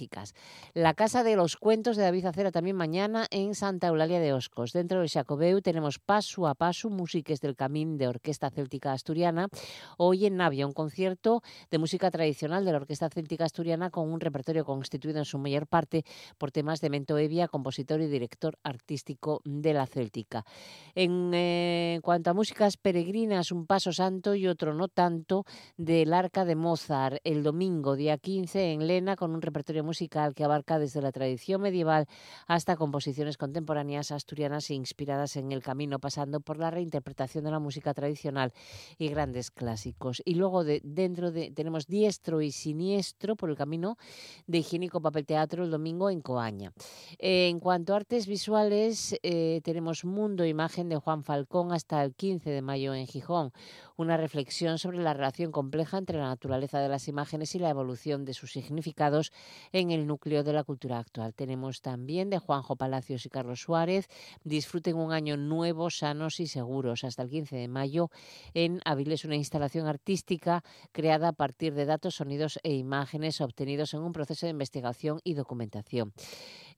La 0.73 0.93
Casa 0.93 1.23
de 1.23 1.35
los 1.35 1.57
Cuentos 1.57 1.97
de 1.97 2.03
David 2.03 2.25
Acera 2.25 2.51
también 2.51 2.75
mañana 2.75 3.25
en 3.31 3.55
Santa 3.55 3.87
Eulalia 3.87 4.19
de 4.19 4.33
Oscos. 4.33 4.71
Dentro 4.71 4.99
del 4.99 5.09
Xacobeu 5.09 5.61
tenemos 5.61 5.97
Paso 5.97 6.45
a 6.45 6.53
Paso, 6.53 6.89
músiques 6.89 7.41
del 7.41 7.55
Camín 7.55 7.97
de 7.97 8.07
Orquesta 8.07 8.51
Céltica 8.51 8.91
Asturiana. 8.91 9.47
Hoy 9.97 10.27
en 10.27 10.37
Navia, 10.37 10.67
un 10.67 10.73
concierto 10.73 11.41
de 11.71 11.79
música 11.79 12.11
tradicional 12.11 12.63
de 12.63 12.71
la 12.73 12.77
Orquesta 12.77 13.09
Céltica 13.09 13.45
Asturiana 13.45 13.89
con 13.89 14.11
un 14.11 14.19
repertorio 14.19 14.65
constituido 14.65 15.17
en 15.17 15.25
su 15.25 15.39
mayor 15.39 15.65
parte 15.65 16.03
por 16.37 16.51
temas 16.51 16.79
de 16.79 16.89
Mento 16.89 17.17
Evia, 17.17 17.47
compositor 17.47 17.99
y 18.01 18.07
director 18.07 18.59
artístico 18.63 19.41
de 19.45 19.73
la 19.73 19.87
Céltica. 19.87 20.45
En 20.93 21.31
eh, 21.33 21.99
cuanto 22.03 22.29
a 22.29 22.33
músicas 22.33 22.77
peregrinas, 22.77 23.51
un 23.51 23.65
paso 23.65 23.91
santo 23.91 24.35
y 24.35 24.47
otro 24.47 24.73
no 24.73 24.89
tanto 24.89 25.45
del 25.75 26.13
Arca 26.13 26.45
de 26.45 26.55
Mozart, 26.55 27.17
el 27.23 27.41
domingo, 27.41 27.95
día 27.95 28.17
15, 28.17 28.73
en 28.73 28.87
Lena, 28.87 29.15
con 29.15 29.33
un 29.33 29.41
repertorio 29.41 29.86
musical 29.87 30.35
que 30.35 30.43
abarca 30.43 30.77
desde 30.77 31.01
la 31.01 31.11
tradición 31.11 31.61
medieval 31.61 32.05
hasta 32.45 32.75
composiciones 32.75 33.37
contemporáneas 33.37 34.11
asturianas 34.11 34.69
e 34.69 34.75
inspiradas 34.75 35.37
en 35.37 35.51
el 35.51 35.63
camino, 35.63 35.97
pasando 35.99 36.41
por 36.41 36.57
la 36.57 36.69
reinterpretación 36.69 37.45
de 37.45 37.51
la 37.51 37.59
música 37.59 37.93
tradicional 37.93 38.51
y 38.99 39.07
grandes 39.07 39.49
clásicos. 39.49 40.21
Y 40.25 40.35
luego 40.35 40.63
de, 40.63 40.81
dentro 40.83 41.31
de, 41.31 41.51
tenemos 41.51 41.87
Diestro 41.87 42.41
y 42.41 42.51
Siniestro 42.51 43.35
por 43.35 43.49
el 43.49 43.55
camino 43.55 43.97
de 44.45 44.57
Higiénico 44.59 45.01
Papel 45.01 45.25
Teatro 45.25 45.63
el 45.63 45.71
domingo 45.71 46.09
en 46.09 46.21
Coaña. 46.21 46.73
En 47.17 47.59
cuanto 47.59 47.93
a 47.93 47.97
artes 47.97 48.27
visuales, 48.27 49.17
eh, 49.23 49.61
tenemos 49.63 50.03
Mundo 50.03 50.45
Imagen 50.45 50.89
de 50.89 50.97
Juan 50.97 51.23
Falcón 51.23 51.71
hasta 51.71 52.03
el 52.03 52.13
15 52.13 52.49
de 52.49 52.61
mayo 52.61 52.93
en 52.93 53.07
Gijón, 53.07 53.53
una 53.97 54.15
reflexión 54.15 54.77
sobre 54.77 54.99
la 54.99 55.13
relación 55.13 55.51
compleja 55.51 55.97
entre 55.97 56.17
la 56.17 56.27
naturaleza 56.27 56.79
de 56.79 56.87
las 56.87 57.07
imágenes 57.07 57.55
y 57.55 57.59
la 57.59 57.69
evolución 57.69 58.25
de 58.25 58.33
sus 58.33 58.51
significados 58.51 59.31
en 59.71 59.91
el 59.91 60.07
núcleo 60.07 60.43
de 60.43 60.53
la 60.53 60.63
cultura 60.63 60.99
actual. 60.99 61.33
Tenemos 61.33 61.81
también 61.81 62.29
de 62.29 62.39
Juanjo 62.39 62.75
Palacios 62.75 63.25
y 63.25 63.29
Carlos 63.29 63.61
Suárez, 63.61 64.07
disfruten 64.43 64.95
un 64.95 65.11
año 65.11 65.35
nuevo, 65.35 65.89
sanos 65.89 66.39
y 66.39 66.47
seguros, 66.47 67.03
hasta 67.03 67.23
el 67.23 67.29
15 67.29 67.55
de 67.55 67.67
mayo 67.67 68.09
en 68.53 68.79
Avilés, 68.85 69.25
una 69.25 69.35
instalación 69.35 69.87
artística 69.87 70.63
creada 70.91 71.29
a 71.29 71.33
partir 71.33 71.73
de 71.73 71.85
datos, 71.85 72.15
sonidos 72.15 72.59
e 72.63 72.73
imágenes 72.73 73.41
obtenidos 73.41 73.93
en 73.93 74.01
un 74.01 74.13
proceso 74.13 74.45
de 74.45 74.51
investigación 74.51 75.19
y 75.23 75.33
documentación. 75.33 76.13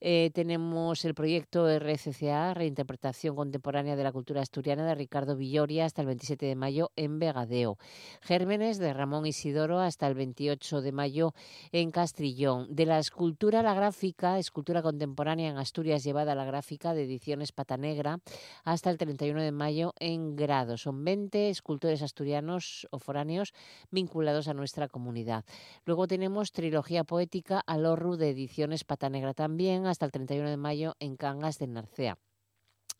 Eh, 0.02 0.30
tenemos 0.32 1.04
el 1.04 1.14
proyecto 1.14 1.68
RCCA, 1.68 2.54
Reinterpretación 2.54 3.36
Contemporánea 3.36 3.96
de 3.96 4.02
la 4.02 4.12
Cultura 4.12 4.40
Asturiana, 4.40 4.86
de 4.86 4.94
Ricardo 4.94 5.36
Villoria, 5.36 5.84
hasta 5.84 6.00
el 6.00 6.06
27 6.06 6.46
de 6.46 6.54
mayo 6.54 6.90
en 6.96 7.18
Vegadeo. 7.18 7.76
Gérmenes, 8.22 8.78
de 8.78 8.94
Ramón 8.94 9.26
Isidoro, 9.26 9.80
hasta 9.80 10.06
el 10.06 10.14
28 10.14 10.80
de 10.80 10.92
mayo 10.92 11.34
en 11.72 11.90
Castrillón. 11.90 12.74
De 12.74 12.86
la 12.86 12.98
escultura 12.98 13.60
a 13.60 13.62
la 13.62 13.74
gráfica, 13.74 14.38
escultura 14.38 14.80
contemporánea 14.80 15.50
en 15.50 15.58
Asturias 15.58 16.02
llevada 16.02 16.32
a 16.32 16.34
la 16.34 16.46
gráfica 16.46 16.94
de 16.94 17.04
Ediciones 17.04 17.52
Pata 17.52 17.76
Negra, 17.76 18.20
hasta 18.64 18.88
el 18.88 18.96
31 18.96 19.42
de 19.42 19.52
mayo 19.52 19.92
en 20.00 20.34
Grado. 20.34 20.78
Son 20.78 21.04
20 21.04 21.50
escultores 21.50 22.00
asturianos 22.00 22.88
o 22.90 22.98
foráneos 23.00 23.52
vinculados 23.90 24.48
a 24.48 24.54
nuestra 24.54 24.88
comunidad. 24.88 25.44
Luego 25.84 26.06
tenemos 26.06 26.52
Trilogía 26.52 27.04
Poética 27.04 27.60
al 27.66 27.84
Orru 27.84 28.16
de 28.16 28.30
Ediciones 28.30 28.84
Pata 28.84 29.10
Negra 29.10 29.34
también, 29.34 29.89
hasta 29.90 30.06
el 30.06 30.12
31 30.12 30.48
de 30.48 30.56
mayo 30.56 30.94
en 31.00 31.16
Cangas 31.16 31.58
de 31.58 31.66
Narcea 31.66 32.18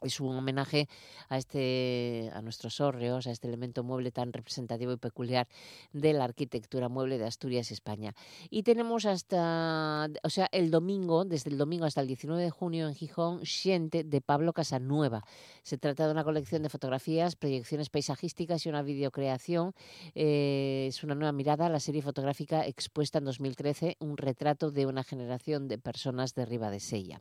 es 0.02 0.20
un 0.20 0.36
homenaje 0.36 0.88
a 1.28 1.38
este 1.38 2.30
a 2.32 2.42
nuestros 2.42 2.80
hórreos, 2.80 3.26
a 3.26 3.30
este 3.30 3.48
elemento 3.48 3.82
mueble 3.82 4.10
tan 4.10 4.32
representativo 4.32 4.92
y 4.92 4.96
peculiar 4.96 5.48
de 5.92 6.12
la 6.12 6.24
arquitectura 6.24 6.88
mueble 6.88 7.18
de 7.18 7.26
Asturias, 7.26 7.70
España. 7.70 8.14
Y 8.50 8.62
tenemos 8.62 9.06
hasta, 9.06 10.08
o 10.22 10.30
sea, 10.30 10.48
el 10.52 10.70
domingo, 10.70 11.24
desde 11.24 11.50
el 11.50 11.58
domingo 11.58 11.84
hasta 11.84 12.00
el 12.00 12.06
19 12.06 12.42
de 12.42 12.50
junio 12.50 12.88
en 12.88 12.94
Gijón, 12.94 13.44
Siente 13.44 14.04
de 14.04 14.20
Pablo 14.20 14.52
Casanueva. 14.52 15.24
Se 15.62 15.78
trata 15.78 16.06
de 16.06 16.12
una 16.12 16.24
colección 16.24 16.62
de 16.62 16.68
fotografías, 16.68 17.36
proyecciones 17.36 17.90
paisajísticas 17.90 18.64
y 18.64 18.68
una 18.68 18.82
videocreación. 18.82 19.74
Eh, 20.14 20.86
es 20.88 21.02
una 21.04 21.14
nueva 21.14 21.32
mirada 21.32 21.66
a 21.66 21.70
la 21.70 21.80
serie 21.80 22.02
fotográfica 22.02 22.66
expuesta 22.66 23.18
en 23.18 23.24
2013, 23.24 23.96
un 24.00 24.16
retrato 24.16 24.70
de 24.70 24.86
una 24.86 25.04
generación 25.04 25.68
de 25.68 25.78
personas 25.78 26.34
de 26.34 26.46
Riva 26.46 26.70
de 26.70 26.80
Sella. 26.80 27.20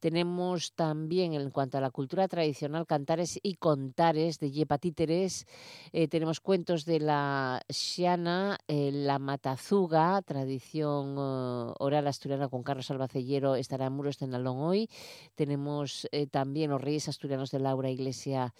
Tenemos 0.00 0.72
también, 0.72 1.34
en 1.34 1.50
cuanto 1.50 1.76
a 1.76 1.80
la 1.82 1.90
cultura 1.90 2.26
tradicional, 2.26 2.86
cantares 2.86 3.38
y 3.42 3.56
contares 3.56 4.38
de 4.38 4.50
Yepa 4.50 4.78
Títeres. 4.78 5.46
Eh, 5.92 6.08
tenemos 6.08 6.40
cuentos 6.40 6.86
de 6.86 7.00
la 7.00 7.60
Xiana, 7.68 8.58
eh, 8.66 8.90
la 8.92 9.18
Matazuga, 9.18 10.22
tradición 10.22 11.18
uh, 11.18 11.74
oral 11.78 12.06
asturiana 12.06 12.48
con 12.48 12.62
Carlos 12.62 12.90
Albacellero, 12.90 13.56
estará 13.56 13.86
en 13.86 13.92
Muros 13.92 14.18
de 14.18 14.26
Nalón 14.28 14.56
hoy. 14.60 14.88
Tenemos 15.34 16.08
eh, 16.12 16.26
también 16.26 16.70
los 16.70 16.80
Reyes 16.80 17.08
Asturianos 17.08 17.50
de 17.50 17.58
Laura 17.58 17.90
Iglesia 17.90 18.54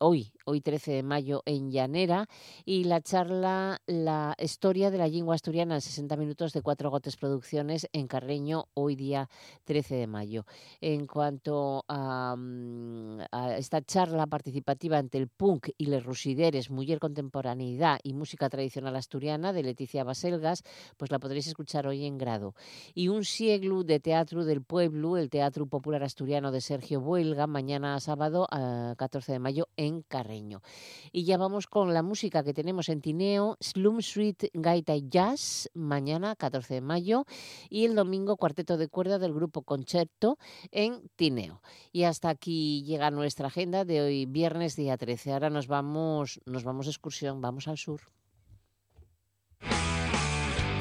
hoy, 0.00 0.32
hoy 0.44 0.60
13 0.60 0.92
de 0.92 1.02
mayo 1.02 1.42
en 1.46 1.70
Llanera. 1.70 2.28
Y 2.66 2.84
la 2.84 3.00
charla 3.00 3.80
La 3.86 4.34
historia 4.38 4.90
de 4.90 4.98
la 4.98 5.08
lengua 5.08 5.34
asturiana 5.34 5.76
en 5.76 5.80
60 5.80 6.16
minutos 6.16 6.52
de 6.52 6.60
Cuatro 6.60 6.90
Gotes 6.90 7.16
Producciones 7.16 7.88
en 7.92 8.08
Carreño, 8.08 8.66
hoy 8.74 8.94
día 8.94 9.30
13 9.64 9.85
de 9.94 10.06
mayo. 10.06 10.44
En 10.80 11.06
cuanto 11.06 11.84
a, 11.88 12.36
a, 13.32 13.56
esta 13.56 13.82
charla 13.82 14.26
participativa 14.26 14.98
ante 14.98 15.18
el 15.18 15.28
punk 15.28 15.70
y 15.78 15.86
les 15.86 16.04
rusideres, 16.04 16.70
mujer 16.70 16.98
contemporaneidad 16.98 17.98
y 18.02 18.14
música 18.14 18.48
tradicional 18.48 18.96
asturiana 18.96 19.52
de 19.52 19.62
Leticia 19.62 20.04
Baselgas, 20.04 20.62
pues 20.96 21.10
la 21.10 21.18
podréis 21.18 21.46
escuchar 21.46 21.86
hoy 21.86 22.04
en 22.04 22.18
grado. 22.18 22.54
Y 22.94 23.08
un 23.08 23.24
siglo 23.24 23.84
de 23.84 24.00
teatro 24.00 24.44
del 24.44 24.62
pueblo, 24.62 25.16
el 25.16 25.30
Teatro 25.30 25.66
Popular 25.66 26.02
Asturiano 26.02 26.50
de 26.50 26.60
Sergio 26.60 27.00
Buelga, 27.00 27.46
mañana 27.46 27.98
sábado 28.00 28.46
a 28.50 28.94
14 28.96 29.32
de 29.32 29.38
mayo 29.38 29.68
en 29.76 30.02
Carreño. 30.02 30.62
Y 31.12 31.24
ya 31.24 31.38
vamos 31.38 31.66
con 31.66 31.94
la 31.94 32.02
música 32.02 32.42
que 32.42 32.54
tenemos 32.54 32.88
en 32.88 33.00
Tineo, 33.00 33.56
Slum 33.60 33.98
Street 33.98 34.36
Gaita 34.52 34.96
Jazz, 34.96 35.70
mañana 35.74 36.36
14 36.36 36.74
de 36.74 36.80
mayo, 36.80 37.24
y 37.68 37.84
el 37.84 37.94
domingo 37.94 38.36
cuarteto 38.36 38.76
de 38.76 38.88
cuerda 38.88 39.18
del 39.18 39.34
grupo 39.34 39.62
Concerto 39.76 40.38
en 40.70 41.02
Tineo. 41.16 41.60
Y 41.92 42.04
hasta 42.04 42.30
aquí 42.30 42.82
llega 42.84 43.10
nuestra 43.10 43.48
agenda 43.48 43.84
de 43.84 44.00
hoy, 44.00 44.24
viernes 44.24 44.74
día 44.74 44.96
13. 44.96 45.34
Ahora 45.34 45.50
nos 45.50 45.66
vamos, 45.66 46.40
nos 46.46 46.64
vamos 46.64 46.86
excursión, 46.86 47.42
vamos 47.42 47.68
al 47.68 47.76
sur. 47.76 48.00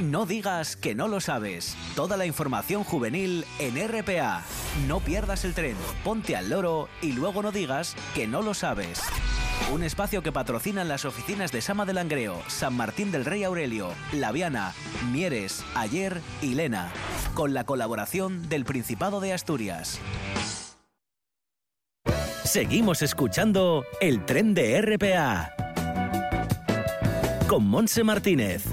No 0.02 0.26
digas 0.26 0.78
que 0.78 0.96
no 0.96 1.10
lo 1.10 1.20
sabes. 1.20 1.76
Toda 1.98 2.16
la 2.16 2.26
información 2.26 2.86
juvenil 2.86 3.43
en 3.60 3.76
RPA. 3.86 4.46
No 4.88 5.02
pierdas 5.02 5.43
el 5.43 5.54
tren, 5.54 5.76
ponte 6.06 6.38
al 6.38 6.50
loro 6.50 6.88
y 7.02 7.12
luego 7.12 7.41
no 7.43 7.52
digas 7.52 7.96
que 8.14 8.28
no 8.28 8.41
lo 8.41 8.54
sabes. 8.54 9.02
Un 9.74 9.84
espacio 9.84 10.22
que 10.22 10.32
patrocinan 10.32 10.88
las 10.88 11.05
oficinas 11.05 11.51
de 11.51 11.59
Sama 11.61 11.86
del 11.86 11.95
Langreo, 11.95 12.41
San 12.47 12.76
Martín 12.76 13.11
del 13.11 13.26
Rey 13.26 13.43
Aurelio, 13.43 13.89
Laviana, 14.13 14.74
Mieres, 15.11 15.66
Ayer 15.74 16.22
y 16.41 16.53
Lena, 16.53 16.91
con 17.34 17.53
la 17.53 17.63
colaboración 17.63 18.47
del 18.47 18.63
Principado 18.63 19.20
de 19.20 19.34
Asturias. 19.34 19.99
Seguimos 22.43 23.01
escuchando 23.01 23.84
el 23.99 24.24
tren 24.26 24.53
de 24.53 24.82
RPA 24.82 25.51
con 27.47 27.68
Monse 27.68 28.03
Martínez. 28.03 28.66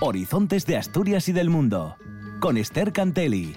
Horizontes 0.00 0.66
de 0.66 0.76
Asturias 0.76 1.28
y 1.28 1.32
del 1.32 1.50
Mundo, 1.50 1.96
con 2.40 2.56
Esther 2.56 2.92
Cantelli. 2.92 3.56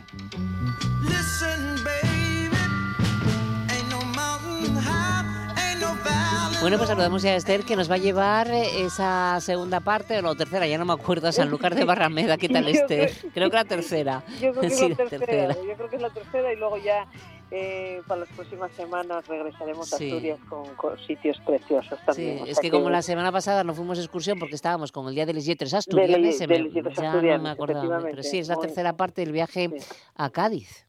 Bueno, 6.61 6.77
pues 6.77 6.89
saludamos 6.89 7.23
ya 7.23 7.31
a 7.31 7.35
Esther 7.35 7.63
que 7.63 7.75
nos 7.75 7.89
va 7.89 7.95
a 7.95 7.97
llevar 7.97 8.47
esa 8.51 9.39
segunda 9.41 9.79
parte 9.79 10.19
o 10.19 10.21
la 10.21 10.35
tercera, 10.35 10.67
ya 10.67 10.77
no 10.77 10.85
me 10.85 10.93
acuerdo, 10.93 11.27
a 11.27 11.31
Sanlúcar 11.31 11.73
de 11.73 11.85
Barrameda. 11.85 12.37
¿Qué 12.37 12.49
tal, 12.49 12.67
Esther? 12.67 13.11
Creo 13.33 13.49
que 13.49 13.55
la 13.55 13.65
tercera. 13.65 14.23
Yo 14.39 14.51
creo 14.51 14.61
que 14.61 14.69
sí, 14.69 14.85
es 14.91 14.97
la 14.99 15.05
tercera, 15.07 15.55
Yo 15.55 15.73
creo 15.75 15.89
que 15.89 15.95
es 15.95 16.01
la 16.03 16.09
tercera 16.11 16.53
y 16.53 16.57
luego 16.57 16.77
ya 16.77 17.07
eh, 17.49 18.01
para 18.07 18.21
las 18.21 18.29
próximas 18.29 18.71
semanas 18.73 19.27
regresaremos 19.27 19.91
a 19.91 19.97
Sí. 19.97 20.05
Asturias 20.11 20.39
con, 20.47 20.75
con 20.75 20.99
sitios 20.99 21.39
preciosos 21.45 21.97
Sí, 21.99 22.05
también. 22.05 22.43
o 22.43 22.45
es 22.45 22.59
que 22.59 22.69
como 22.69 22.91
la 22.91 23.01
semana 23.01 23.31
pasada 23.31 23.63
no 23.63 23.73
fuimos 23.73 23.97
de 23.97 24.03
excursión 24.03 24.37
porque 24.37 24.53
estábamos 24.55 24.91
con 24.91 25.07
el 25.07 25.15
Día 25.15 25.25
de 25.25 25.33
les 25.33 25.45
Yetres 25.45 25.71
De 25.71 25.77
Asturianes, 25.79 26.19
les- 26.21 26.37
se 26.37 26.45
de 26.47 26.59
me- 26.61 26.71
ya 26.71 26.81
no 26.83 26.89
Asturianes, 26.89 27.41
me 27.41 27.49
acordaba. 27.49 27.99
Pero 28.03 28.21
sí, 28.21 28.37
es 28.37 28.47
la 28.49 28.55
muy- 28.55 28.67
tercera 28.67 28.93
parte 28.95 29.21
del 29.21 29.31
viaje 29.31 29.69
a 30.15 30.29
Cádiz. 30.29 30.87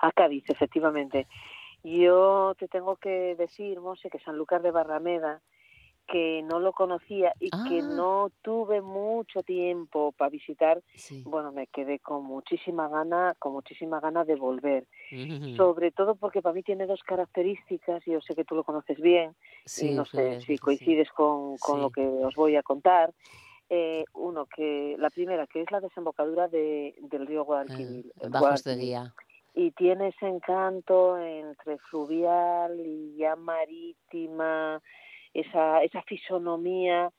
A 0.00 0.10
Cádiz, 0.12 0.44
efectivamente. 0.48 1.26
Yo 1.84 2.54
te 2.58 2.68
tengo 2.68 2.96
que 2.96 3.34
decir, 3.36 3.80
Monse, 3.80 4.10
que 4.10 4.18
Sanlúcar 4.20 4.62
de 4.62 4.70
Barrameda, 4.70 5.40
que 6.10 6.42
no 6.42 6.58
lo 6.58 6.72
conocía 6.72 7.34
y 7.38 7.50
que 7.50 7.80
Ah. 7.80 7.82
no 7.82 8.30
tuve 8.40 8.80
mucho 8.80 9.42
tiempo 9.42 10.12
para 10.12 10.30
visitar, 10.30 10.82
bueno, 11.24 11.52
me 11.52 11.66
quedé 11.66 11.98
con 11.98 12.24
muchísima 12.24 12.88
gana, 12.88 13.34
con 13.38 13.52
muchísima 13.52 14.00
gana 14.00 14.24
de 14.24 14.34
volver. 14.36 14.86
Sobre 15.56 15.90
todo 15.92 16.14
porque 16.14 16.40
para 16.40 16.54
mí 16.54 16.62
tiene 16.62 16.86
dos 16.86 17.02
características, 17.02 18.06
y 18.08 18.12
yo 18.12 18.20
sé 18.22 18.34
que 18.34 18.44
tú 18.46 18.54
lo 18.54 18.64
conoces 18.64 18.98
bien, 19.00 19.36
Sí, 19.66 19.90
y 19.90 19.94
no 19.94 20.06
sé 20.06 20.40
si 20.40 20.46
sí. 20.54 20.58
coincides 20.58 21.10
con, 21.10 21.58
con 21.58 21.82
lo 21.82 21.90
que 21.90 22.00
os 22.06 22.34
voy 22.34 22.56
a 22.56 22.62
contar. 22.62 23.12
Eh, 23.70 24.06
uno, 24.14 24.46
que 24.46 24.96
la 24.98 25.10
primera, 25.10 25.46
que 25.46 25.60
es 25.60 25.70
la 25.70 25.80
desembocadura 25.80 26.48
de, 26.48 26.94
del 27.02 27.26
río 27.26 27.44
Guadalquivir. 27.44 28.06
de 28.14 28.28
Guadalquivir. 28.30 29.12
Y 29.58 29.72
tiene 29.72 30.08
ese 30.08 30.26
encanto 30.28 31.18
entre 31.18 31.78
fluvial 31.78 32.78
y 32.78 33.16
ya 33.16 33.34
marítima, 33.36 34.80
esa, 35.34 35.82
esa 35.82 36.02
fisonomía 36.02 37.10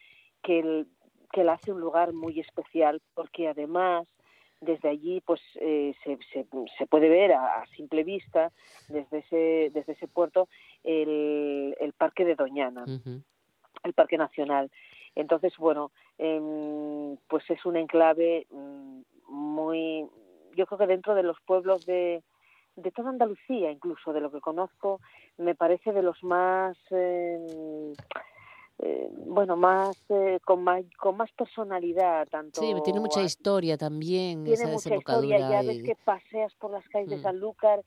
que, 0.41 0.59
el- 0.59 0.87
que 1.33 1.43
la 1.43 1.53
hace 1.53 1.71
un 1.73 1.81
lugar 1.81 2.13
muy 2.13 2.39
especial, 2.39 3.01
porque 3.13 3.47
además 3.49 4.07
desde 4.61 4.89
allí 4.89 5.21
pues 5.21 5.41
eh, 5.55 5.93
se, 6.03 6.17
se, 6.33 6.45
se 6.77 6.85
puede 6.87 7.07
ver 7.09 7.31
a, 7.33 7.61
a 7.61 7.65
simple 7.67 8.03
vista 8.03 8.51
desde 8.89 9.19
ese 9.19 9.71
desde 9.73 9.93
ese 9.93 10.07
puerto 10.07 10.49
el, 10.83 11.75
el 11.79 11.93
parque 11.93 12.25
de 12.25 12.35
Doñana 12.35 12.83
el 13.83 13.93
Parque 13.93 14.17
Nacional. 14.17 14.69
Entonces, 15.15 15.53
bueno, 15.57 15.91
em, 16.17 17.15
pues 17.29 17.49
es 17.49 17.65
un 17.65 17.77
enclave 17.77 18.47
mm, 18.51 19.01
muy, 19.29 20.05
yo 20.55 20.65
creo 20.65 20.77
que 20.79 20.87
dentro 20.87 21.15
de 21.15 21.23
los 21.23 21.39
pueblos 21.41 21.85
de, 21.85 22.21
de 22.75 22.91
toda 22.91 23.09
Andalucía, 23.09 23.71
incluso 23.71 24.13
de 24.13 24.21
lo 24.21 24.31
que 24.31 24.39
conozco, 24.41 24.99
me 25.37 25.55
parece 25.55 25.91
de 25.91 26.01
los 26.01 26.23
más, 26.23 26.77
em, 26.91 27.93
eh, 28.79 29.09
bueno, 29.25 29.57
más, 29.57 29.97
eh, 30.09 30.39
con 30.45 30.63
más, 30.63 30.83
con 30.97 31.17
más 31.17 31.29
personalidad, 31.33 32.27
tanto 32.29 32.61
Sí, 32.61 32.73
tiene 32.83 32.99
mucha 33.01 33.21
historia 33.21 33.77
también, 33.77 34.45
tiene 34.45 34.63
esa 34.63 34.67
mucha 34.69 34.95
historia, 34.95 35.39
ya 35.39 35.61
ves 35.61 35.83
que 35.83 35.95
paseas 36.05 36.53
por 36.55 36.71
las 36.71 36.87
calles 36.89 37.09
de 37.09 37.17
Mm. 37.17 37.21
Sanlúcar 37.23 37.83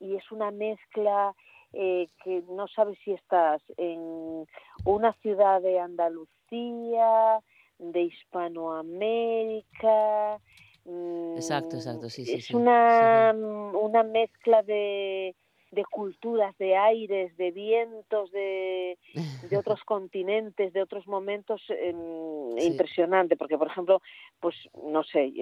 y 0.00 0.14
es 0.14 0.30
una 0.30 0.50
mezcla 0.50 1.34
eh, 1.74 2.08
que 2.24 2.42
no 2.48 2.66
sabes 2.68 2.98
si 3.04 3.12
estás 3.12 3.60
en 3.76 4.46
una 4.84 5.12
ciudad 5.20 5.60
de 5.60 5.78
Andalucía, 5.78 7.40
de 7.78 8.02
Hispanoamérica. 8.04 10.38
Mm, 10.88 11.38
Exacto, 11.40 11.76
exacto, 11.76 12.10
sí, 12.10 12.26
sí, 12.26 12.40
es 12.40 12.42
sí, 12.42 12.54
una, 12.54 13.32
mm, 13.34 13.76
una 13.76 14.02
mezcla 14.02 14.62
de, 14.62 15.36
de 15.70 15.84
culturas, 15.86 16.56
de 16.58 16.76
aires, 16.76 17.36
de 17.36 17.50
vientos, 17.52 18.30
de, 18.32 18.98
de 19.40 19.56
otros 19.58 19.82
continentes, 19.84 20.72
de 20.72 20.82
otros 20.82 21.06
momentos 21.06 21.62
em, 21.70 22.58
Sí. 22.58 22.58
impresionante, 22.58 23.36
porque 23.36 23.58
por 23.58 23.68
ejemplo, 23.68 24.00
pues 24.40 24.56
no 24.82 25.02
sé, 25.04 25.32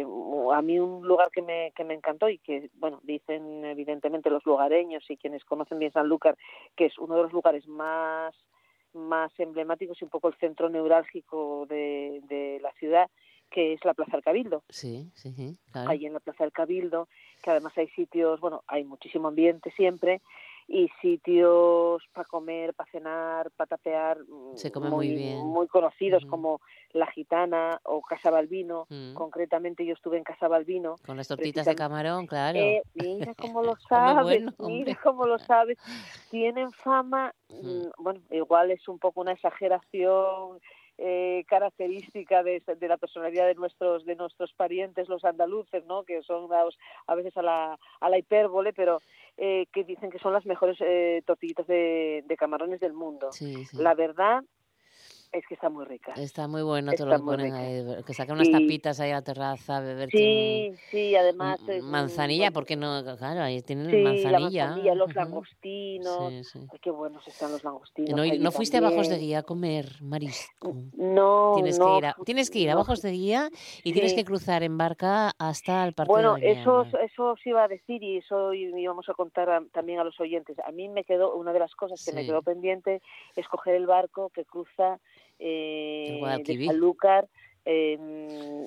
a 0.53 0.63
mí 0.63 0.79
un 0.79 1.07
lugar 1.07 1.31
que 1.33 1.43
me, 1.43 1.73
que 1.75 1.85
me 1.85 1.95
encantó 1.95 2.29
y 2.29 2.39
que, 2.39 2.71
bueno, 2.75 3.01
dicen 3.03 3.65
evidentemente 3.65 4.31
los 4.31 4.45
lugareños 4.47 5.05
y 5.11 5.17
quienes 5.17 5.45
conocen 5.45 5.79
bien 5.79 5.93
Sanlúcar, 5.93 6.37
que 6.77 6.87
es 6.87 6.99
uno 6.99 7.17
de 7.17 7.23
los 7.25 7.33
lugares 7.33 7.67
más 7.69 8.35
más 8.93 9.31
emblemáticos 9.39 10.01
y 10.01 10.05
un 10.05 10.11
poco 10.11 10.29
el 10.29 10.35
centro 10.39 10.71
neurálgico 10.71 11.67
de, 11.69 12.21
de 12.25 12.59
la 12.63 12.73
ciudad, 12.73 13.11
que 13.51 13.73
es 13.75 13.85
la 13.85 13.95
Plaza 13.95 14.13
del 14.13 14.25
Cabildo 14.25 14.63
Sí, 14.69 15.11
sí, 15.15 15.33
sí, 15.33 15.57
claro. 15.73 15.91
ahí 15.91 16.07
en 16.07 16.13
la 16.13 16.21
Plaza 16.21 16.45
del 16.45 16.53
Cabildo, 16.53 17.09
que 17.43 17.51
además 17.51 17.77
hay 17.77 17.89
sitios, 17.89 18.41
bueno, 18.41 18.63
hay 18.67 18.85
muchísimo 18.85 19.29
ambiente 19.29 19.71
siempre, 19.73 20.21
y 20.69 20.89
sitios 21.01 22.03
para 22.13 22.27
comer, 22.27 22.75
para 22.75 22.91
cenar, 22.91 23.51
para 23.53 23.69
tapear, 23.69 24.19
mm, 24.19 24.57
Se 24.57 24.73
come 24.73 24.91
muy 24.91 25.15
bien. 25.15 25.47
muy 25.47 25.69
conocidos 25.69 26.25
como 26.27 26.61
La 26.93 27.07
Gitana 27.07 27.81
o 27.85 28.03
Casa 28.03 28.31
Balbino. 28.31 28.87
Mm. 28.89 29.15
Concretamente 29.15 29.87
yo 29.87 29.95
estuve 29.95 30.19
en 30.19 30.25
Casa 30.25 30.49
Balbino. 30.49 30.97
Con 31.07 31.17
las 31.17 31.29
tortitas 31.29 31.67
de 31.67 31.77
camarón, 31.77 32.27
claro. 32.27 32.59
Eh, 32.59 32.83
mira 32.95 33.35
cómo 33.55 33.63
lo 33.63 33.77
sabes, 33.89 34.25
bueno, 34.25 34.53
mira 34.59 34.99
cómo 35.03 35.25
lo 35.27 35.39
sabes. 35.39 35.79
Tienen 36.31 36.73
fama, 36.73 37.33
mm, 37.49 38.03
bueno, 38.03 38.21
igual 38.31 38.73
es 38.73 38.89
un 38.89 38.99
poco 38.99 39.21
una 39.21 39.33
exageración 39.33 40.59
eh, 40.99 41.45
característica 41.47 42.43
de, 42.43 42.63
de 42.67 42.89
la 42.89 42.97
personalidad 42.97 43.47
de 43.47 43.55
nuestros 43.55 44.05
de 44.05 44.17
nuestros 44.17 44.53
parientes 44.55 45.09
los 45.09 45.25
andaluces, 45.25 45.85
¿no? 45.87 46.05
Que 46.05 46.23
son 46.23 46.49
dados 46.49 46.79
a 47.07 47.15
veces 47.15 47.37
a 47.37 47.43
la, 47.43 47.79
a 48.01 48.11
la 48.11 48.19
hipérbole, 48.19 48.73
pero 48.73 49.01
eh, 49.37 49.67
que 49.73 49.85
dicen 49.85 50.11
que 50.11 50.19
son 50.19 50.33
las 50.33 50.47
mejores 50.47 50.79
eh, 50.81 51.23
tortillitas 51.27 51.67
de, 51.67 52.25
de 52.27 52.37
camarones 52.37 52.81
del 52.81 52.93
mundo. 52.93 53.33
Sí, 53.33 53.65
sí. 53.65 53.77
La 53.79 53.95
verdad 53.95 54.43
es 55.33 55.47
que 55.47 55.55
está 55.55 55.69
muy 55.69 55.85
rica. 55.85 56.13
Está 56.17 56.49
muy 56.49 56.63
bueno, 56.63 56.93
te 56.93 57.03
Está 57.03 57.19
lo 57.19 57.25
ponen 57.25 57.47
rica. 57.47 57.59
ahí, 57.59 58.05
que 58.05 58.15
sacan 58.15 58.37
unas 58.37 58.51
tapitas 58.51 59.01
ahí 59.01 59.11
a 59.11 59.17
la 59.17 59.23
terraza, 59.23 59.81
beberte 59.81 60.17
Sí, 60.19 60.73
sí, 60.91 61.15
además 61.17 61.61
un- 61.61 61.71
es, 61.71 61.83
manzanilla, 61.83 62.51
porque 62.51 62.77
no, 62.77 63.03
claro, 63.19 63.43
ahí 63.43 63.61
tienen 63.63 63.91
Sí, 63.91 63.97
manzanilla. 63.99 64.39
la 64.65 64.67
manzanilla, 64.71 64.95
los 64.95 65.15
langostinos. 65.15 66.33
Sí, 66.33 66.45
sí. 66.45 66.67
Ay, 66.73 66.79
qué 66.81 66.91
buenos 66.91 67.27
están 67.29 67.53
los 67.53 67.65
langostinos. 67.65 68.17
No, 68.17 68.25
no 68.39 68.53
fuiste 68.53 68.77
a 68.77 68.81
Bajos 68.81 69.09
de. 69.09 69.19
Guía 69.19 69.41
a 69.41 69.43
comer 69.43 69.87
marisco. 70.03 70.75
No, 70.93 71.53
Tienes, 71.55 71.79
no, 71.79 71.87
que, 71.87 71.99
ir 71.99 72.07
a, 72.07 72.17
tienes 72.25 72.51
que 72.51 72.59
ir 72.59 72.71
a 72.71 72.75
Bajos 72.75 73.03
de 73.03 73.11
Guía 73.13 73.49
y 73.85 73.93
tienes 73.93 74.15
que 74.15 74.25
cruzar 74.25 74.63
en 74.63 74.77
barca 74.79 75.33
hasta 75.39 75.85
el 75.87 75.93
Parque 75.95 76.13
Bueno, 76.13 76.37
de 76.37 76.53
eso, 76.53 76.87
eso 77.03 77.33
os 77.33 77.47
iba 77.47 77.65
a 77.65 77.69
decir 77.69 78.03
y 78.03 78.19
eso 78.19 78.53
íbamos 78.53 79.09
a 79.09 79.15
contar 79.15 79.49
a- 79.51 79.63
también 79.73 79.99
a 80.01 80.05
los 80.05 80.19
oyentes. 80.21 80.57
A 80.67 80.71
mí 80.73 80.89
me 80.89 81.05
quedó, 81.05 81.35
una 81.35 81.53
de 81.53 81.59
las 81.59 81.75
cosas 81.75 82.03
que 82.05 82.13
me 82.13 82.25
quedó 82.27 82.43
pendiente 82.43 83.01
es 83.37 83.47
coger 83.49 83.75
el 83.77 83.87
barco 83.87 84.31
que 84.31 84.45
cruza 84.45 84.99
eh, 85.39 86.43
de. 86.45 86.67
Sanlúcar 86.67 87.29
eh, 87.65 87.99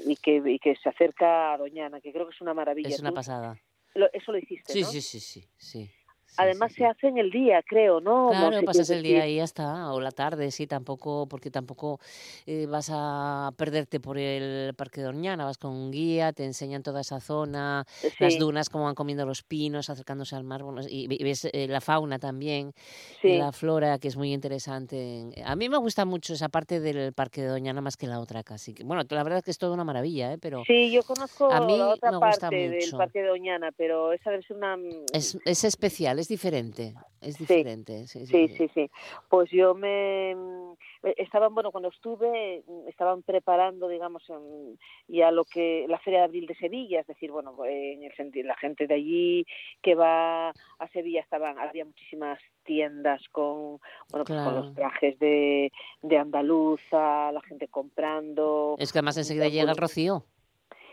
y, 0.05 0.15
que, 0.17 0.41
y 0.45 0.59
que 0.59 0.75
se 0.75 0.89
acerca 0.89 1.53
a 1.53 1.57
Doñana, 1.57 2.01
que 2.01 2.11
creo 2.11 2.27
que 2.27 2.35
es 2.35 2.41
una 2.41 2.53
maravilla. 2.53 2.89
Es 2.89 2.99
una 2.99 3.13
pasada. 3.13 3.57
lo- 3.95 4.11
eso 4.13 4.31
lo 4.31 4.37
hiciste, 4.37 4.73
Sí, 4.73 4.81
¿no? 4.81 4.87
sí, 4.87 5.01
sí, 5.01 5.19
sí, 5.19 5.43
sí. 5.57 5.91
Además 6.37 6.71
se 6.73 6.85
hace 6.85 7.07
en 7.07 7.17
el 7.17 7.31
día, 7.31 7.61
creo, 7.67 7.99
¿no? 7.99 8.29
No 8.29 8.29
Claro, 8.29 8.59
sé, 8.59 8.63
pasas 8.65 8.89
el 8.91 9.03
día 9.03 9.27
y 9.27 9.37
ya 9.37 9.43
está, 9.43 9.91
o 9.91 9.99
la 9.99 10.11
tarde, 10.11 10.51
sí, 10.51 10.67
tampoco, 10.67 11.27
porque 11.27 11.51
tampoco 11.51 11.99
eh, 12.45 12.65
vas 12.65 12.89
a 12.93 13.51
perderte 13.57 13.99
por 13.99 14.17
el 14.17 14.73
Parque 14.75 15.01
de 15.01 15.07
Doñana, 15.07 15.45
vas 15.45 15.57
con 15.57 15.71
un 15.71 15.91
guía, 15.91 16.31
te 16.31 16.45
enseñan 16.45 16.83
toda 16.83 17.01
esa 17.01 17.19
zona, 17.19 17.85
las 18.19 18.33
Sí. 18.33 18.39
dunas, 18.39 18.69
cómo 18.69 18.85
van 18.85 18.95
comiendo 18.95 19.25
los 19.25 19.43
pinos, 19.43 19.89
acercándose 19.89 20.35
al 20.35 20.43
mar, 20.43 20.63
bueno, 20.63 20.81
y, 20.87 21.07
y 21.13 21.23
ves 21.23 21.45
eh, 21.51 21.67
la 21.67 21.81
fauna 21.81 22.19
también, 22.19 22.73
la 23.23 23.51
flora, 23.51 23.97
que 23.99 24.07
es 24.07 24.15
muy 24.15 24.31
interesante. 24.33 25.25
A 25.45 25.55
mí 25.55 25.67
me 25.69 25.77
gusta 25.77 26.05
mucho 26.05 26.33
esa 26.33 26.49
parte 26.49 26.79
del 26.79 27.13
Parque 27.13 27.41
de 27.41 27.47
Doñana 27.47 27.81
más 27.81 27.97
que 27.97 28.07
la 28.07 28.19
otra 28.19 28.43
casi. 28.43 28.73
que- 28.73 28.83
Bueno, 28.83 29.03
la 29.09 29.23
verdad 29.23 29.39
es 29.39 29.43
que 29.45 29.51
es 29.51 29.57
toda 29.57 29.73
una 29.73 29.83
maravilla, 29.83 30.33
¿eh? 30.33 30.37
pero 30.39 30.63
Sí, 30.67 30.91
yo 30.91 31.01
conozco 31.03 31.51
a 31.51 31.59
mí 31.61 31.77
la 31.77 31.89
otra 31.89 32.11
me 32.11 32.17
gusta 32.17 32.49
parte 32.49 32.55
del. 32.55 32.91
Parque 32.91 33.21
de 33.21 33.27
Doñana, 33.27 33.71
pero 33.75 34.13
esa 34.13 34.29
debe 34.29 34.43
ser 34.43 34.57
una... 34.57 34.77
es, 35.13 35.37
es 35.45 35.63
especial, 35.63 36.18
es 36.19 36.27
diferente, 36.27 36.93
es 37.21 37.37
diferente. 37.37 38.07
Sí, 38.07 38.19
sí, 38.19 38.27
Sí, 38.27 38.47
sí. 38.47 38.55
sí, 38.57 38.71
sí. 38.73 38.91
Pues 39.29 39.49
yo 39.51 39.73
me 39.73 40.31
eh, 40.31 41.15
estaban, 41.17 41.53
bueno, 41.53 41.71
cuando 41.71 41.89
estuve 41.89 42.63
mm, 42.67 42.87
estaban 42.87 43.23
preparando, 43.23 43.87
digamos, 43.87 44.23
ya 45.07 45.31
lo 45.31 45.45
que 45.45 45.85
la 45.87 45.99
Feria 45.99 46.19
de 46.19 46.25
Abril 46.25 46.45
de 46.45 46.55
Sevilla, 46.55 47.01
es 47.01 47.07
decir, 47.07 47.31
bueno, 47.31 47.55
eh, 47.65 47.93
en 47.93 48.03
el 48.03 48.13
sentido 48.15 48.47
la 48.47 48.57
gente 48.57 48.87
de 48.87 48.95
allí 48.95 49.45
que 49.81 49.95
va 49.95 50.49
a 50.49 50.87
Sevilla 50.93 51.21
estaban 51.21 51.57
había 51.57 51.85
muchísimas 51.85 52.39
tiendas 52.63 53.21
con 53.31 53.79
bueno, 54.11 54.25
pues 54.25 54.43
con 54.43 54.55
los 54.55 54.73
trajes 54.73 55.17
de 55.19 55.71
de 56.01 56.17
andaluza, 56.17 57.31
la 57.31 57.41
gente 57.41 57.67
comprando. 57.67 58.75
Es 58.79 58.91
que 58.91 58.99
además 58.99 59.17
enseguida 59.17 59.47
llega 59.47 59.71
el 59.71 59.77
rocío. 59.77 60.25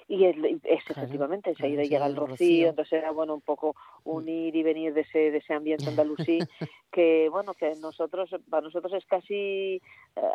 Y 0.08 0.24
es, 0.24 0.36
es 0.62 0.82
efectivamente, 0.88 1.50
enseguida 1.50 1.82
claro, 1.82 1.88
llega 1.90 2.06
el 2.06 2.14
rocío, 2.16 2.28
rocío. 2.30 2.68
entonces 2.68 2.92
era 2.92 3.10
bueno 3.10 3.34
un 3.34 3.40
poco 3.40 3.74
unir 4.04 4.54
y 4.54 4.62
venir 4.62 4.94
de 4.94 5.00
ese, 5.00 5.32
de 5.32 5.38
ese 5.38 5.52
ambiente 5.52 5.88
andalusí, 5.88 6.38
que 6.92 7.28
bueno, 7.28 7.54
que 7.54 7.74
nosotros, 7.80 8.30
para 8.48 8.62
nosotros 8.62 8.92
es 8.92 9.04
casi 9.06 9.74
eh, 9.74 9.80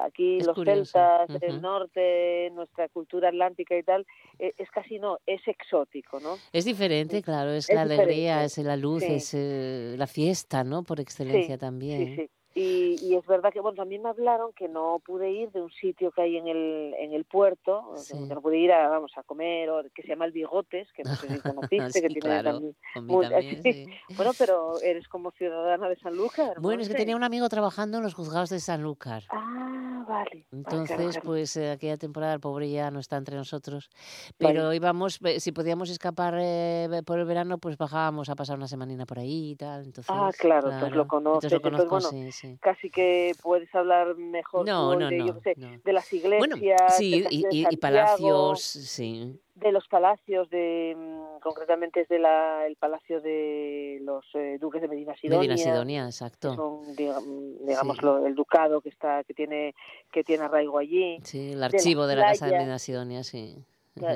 aquí 0.01 0.39
Es 0.39 0.45
los 0.45 0.55
curioso, 0.55 0.91
celtas, 0.91 1.29
ujú. 1.29 1.39
el 1.45 1.61
norte, 1.61 2.49
nuestra 2.53 2.89
cultura 2.89 3.29
atlántica 3.29 3.77
y 3.77 3.83
tal, 3.83 4.05
eh, 4.39 4.53
es 4.57 4.69
casi 4.71 4.99
no, 4.99 5.19
es 5.25 5.41
exótico, 5.47 6.19
¿no? 6.19 6.35
Es 6.51 6.65
diferente, 6.65 7.21
claro, 7.21 7.51
es, 7.51 7.69
Es 7.69 7.75
la 7.75 7.83
alegría, 7.83 8.43
es 8.43 8.57
la 8.57 8.75
luz, 8.75 9.03
sí. 9.03 9.13
es 9.13 9.33
eh, 9.33 9.95
la 9.97 10.07
fiesta, 10.07 10.65
¿no? 10.65 10.83
Por 10.83 10.99
excelencia 10.99 11.57
también. 11.57 12.07
Sí, 12.07 12.15
sí. 12.23 12.29
Y, 12.53 12.99
y 13.01 13.15
es 13.15 13.25
verdad 13.25 13.53
que, 13.53 13.61
bueno, 13.61 13.77
también 13.77 14.01
me 14.01 14.09
hablaron 14.09 14.51
que 14.51 14.67
no 14.67 14.99
pude 15.05 15.31
ir 15.31 15.51
de 15.51 15.61
un 15.61 15.71
sitio 15.71 16.11
que 16.11 16.21
hay 16.21 16.35
en 16.37 16.49
el, 16.49 16.93
en 16.99 17.13
el 17.13 17.23
puerto, 17.23 17.93
Sí. 17.95 18.13
que 18.27 18.35
no 18.35 18.41
pude 18.41 18.57
ir 18.57 18.73
a, 18.73 18.89
vamos, 18.89 19.13
a 19.15 19.23
comer, 19.23 19.69
o 19.69 19.81
que 19.95 20.01
se 20.01 20.09
llama 20.09 20.25
el 20.25 20.33
Bigotes, 20.33 20.91
que 20.91 21.03
no 21.05 21.15
sé 21.15 21.29
si 21.29 21.39
conociste, 21.41 22.01
que 22.01 22.07
Sí, 22.09 22.13
tiene 22.15 22.19
claro, 22.19 22.51
también... 22.51 22.75
con 22.93 23.05
mí 23.05 23.13
muy- 23.13 23.23
también, 23.29 23.63
sí. 23.63 23.85
Bueno, 24.17 24.31
pero 24.37 24.81
eres 24.81 25.07
como 25.07 25.31
ciudadana 25.31 25.87
de 25.87 25.95
Sanlúcar. 25.97 26.59
Bueno, 26.59 26.81
es 26.81 26.89
que 26.89 26.95
tenía 26.95 27.15
un 27.15 27.23
amigo 27.23 27.47
trabajando 27.47 27.97
en 27.99 28.03
los 28.03 28.13
juzgados 28.15 28.49
de 28.49 28.59
Sanlúcar. 28.59 29.23
Ah, 29.29 30.00
vale, 30.07 30.29
claro, 30.31 30.45
Entonces, 30.51 30.97
claro. 30.97 31.21
pues 31.23 31.55
eh, 31.57 31.71
aquella 31.71 31.97
temporada 31.97 32.33
el 32.33 32.39
pobre 32.39 32.69
ya 32.69 32.91
no 32.91 32.99
está 32.99 33.17
entre 33.17 33.35
nosotros. 33.35 33.89
Vale. 33.91 34.35
Pero 34.37 34.73
íbamos, 34.73 35.19
si 35.39 35.51
podíamos 35.51 35.89
escapar 35.89 36.35
eh, 36.39 37.01
por 37.05 37.19
el 37.19 37.25
verano, 37.25 37.57
pues 37.57 37.77
bajábamos 37.77 38.29
a 38.29 38.35
pasar 38.35 38.57
una 38.57 38.67
semanina 38.67 39.05
por 39.05 39.19
ahí 39.19 39.51
y 39.51 39.55
tal. 39.55 39.83
Entonces, 39.85 40.11
Ah, 40.13 40.31
claro, 40.37 40.71
entonces 40.71 40.95
lo 40.95 41.07
conoces. 41.07 41.51
Entonces 41.51 41.61
lo 41.61 41.67
entonces, 41.67 41.89
conozco, 41.89 42.09
bueno, 42.11 42.31
sí, 42.31 42.47
sí. 42.49 42.57
casi 42.61 42.89
que 42.89 43.33
puedes 43.41 43.73
hablar 43.73 44.15
mejor 44.15 44.65
No, 44.65 44.93
tú 44.93 44.99
no, 44.99 45.09
de, 45.09 45.17
no, 45.17 45.39
sé, 45.41 45.55
las 45.91 46.11
iglesias, 46.13 46.39
Bueno, 46.39 46.55
sí, 46.97 47.11
del 47.21 47.27
y, 47.31 47.41
Castillo 47.43 47.69
de 47.69 47.73
y- 47.73 47.77
palacios, 47.77 48.61
sí. 48.61 49.39
De 49.55 49.71
los 49.71 49.87
palacios, 49.87 50.49
de 50.49 50.95
mm, 50.97 51.39
concretamente 51.41 52.01
es 52.01 52.07
de 52.07 52.19
la, 52.19 52.65
el 52.65 52.75
palacio 52.77 53.19
de 53.21 53.99
los 54.01 54.25
eh, 54.33 54.57
duques 54.59 54.81
de 54.81 54.87
Medina 54.87 55.15
Sidonia. 55.15 55.39
Medina 55.39 55.57
Sidonia, 55.57 56.05
exacto. 56.05 56.55
son, 56.55 56.95
digam- 56.95 57.57
digamos, 57.65 58.01
lo- 58.01 58.25
el 58.25 58.33
ducado 58.35 58.81
que 58.81 58.89
está 58.89 59.23
que 59.23 59.33
tiene 59.33 59.75
que 60.11 60.23
tiene 60.23 60.45
arraigo 60.45 60.77
allí. 60.77 61.19
Sí, 61.23 61.51
el 61.53 61.63
archivo 61.63 62.07
de 62.07 62.15
la 62.15 62.27
Casa 62.27 62.47
de. 62.47 62.53
Medina 62.53 62.79
Sidonia, 62.79 63.23
sí. 63.23 63.63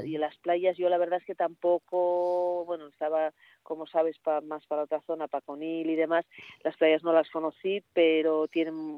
Y 0.05 0.15
en 0.15 0.21
las 0.21 0.37
playas 0.37 0.77
yo 0.77 0.87
la 0.87 0.97
verdad 0.97 1.19
es 1.19 1.25
que 1.25 1.35
tampoco, 1.35 2.63
bueno, 2.65 2.87
estaba, 2.87 3.33
como 3.65 3.85
sabes, 3.87 4.17
pa- 4.19 4.39
más 4.41 4.65
para 4.67 4.83
otra 4.83 5.01
zona, 5.01 5.27
para 5.27 5.41
Conil 5.41 5.89
y 5.89 5.95
demás. 5.95 6.23
Las 6.63 6.77
playas 6.77 7.03
no 7.03 7.11
las 7.11 7.29
conocí, 7.29 7.83
pero 7.93 8.47
tienen 8.47 8.97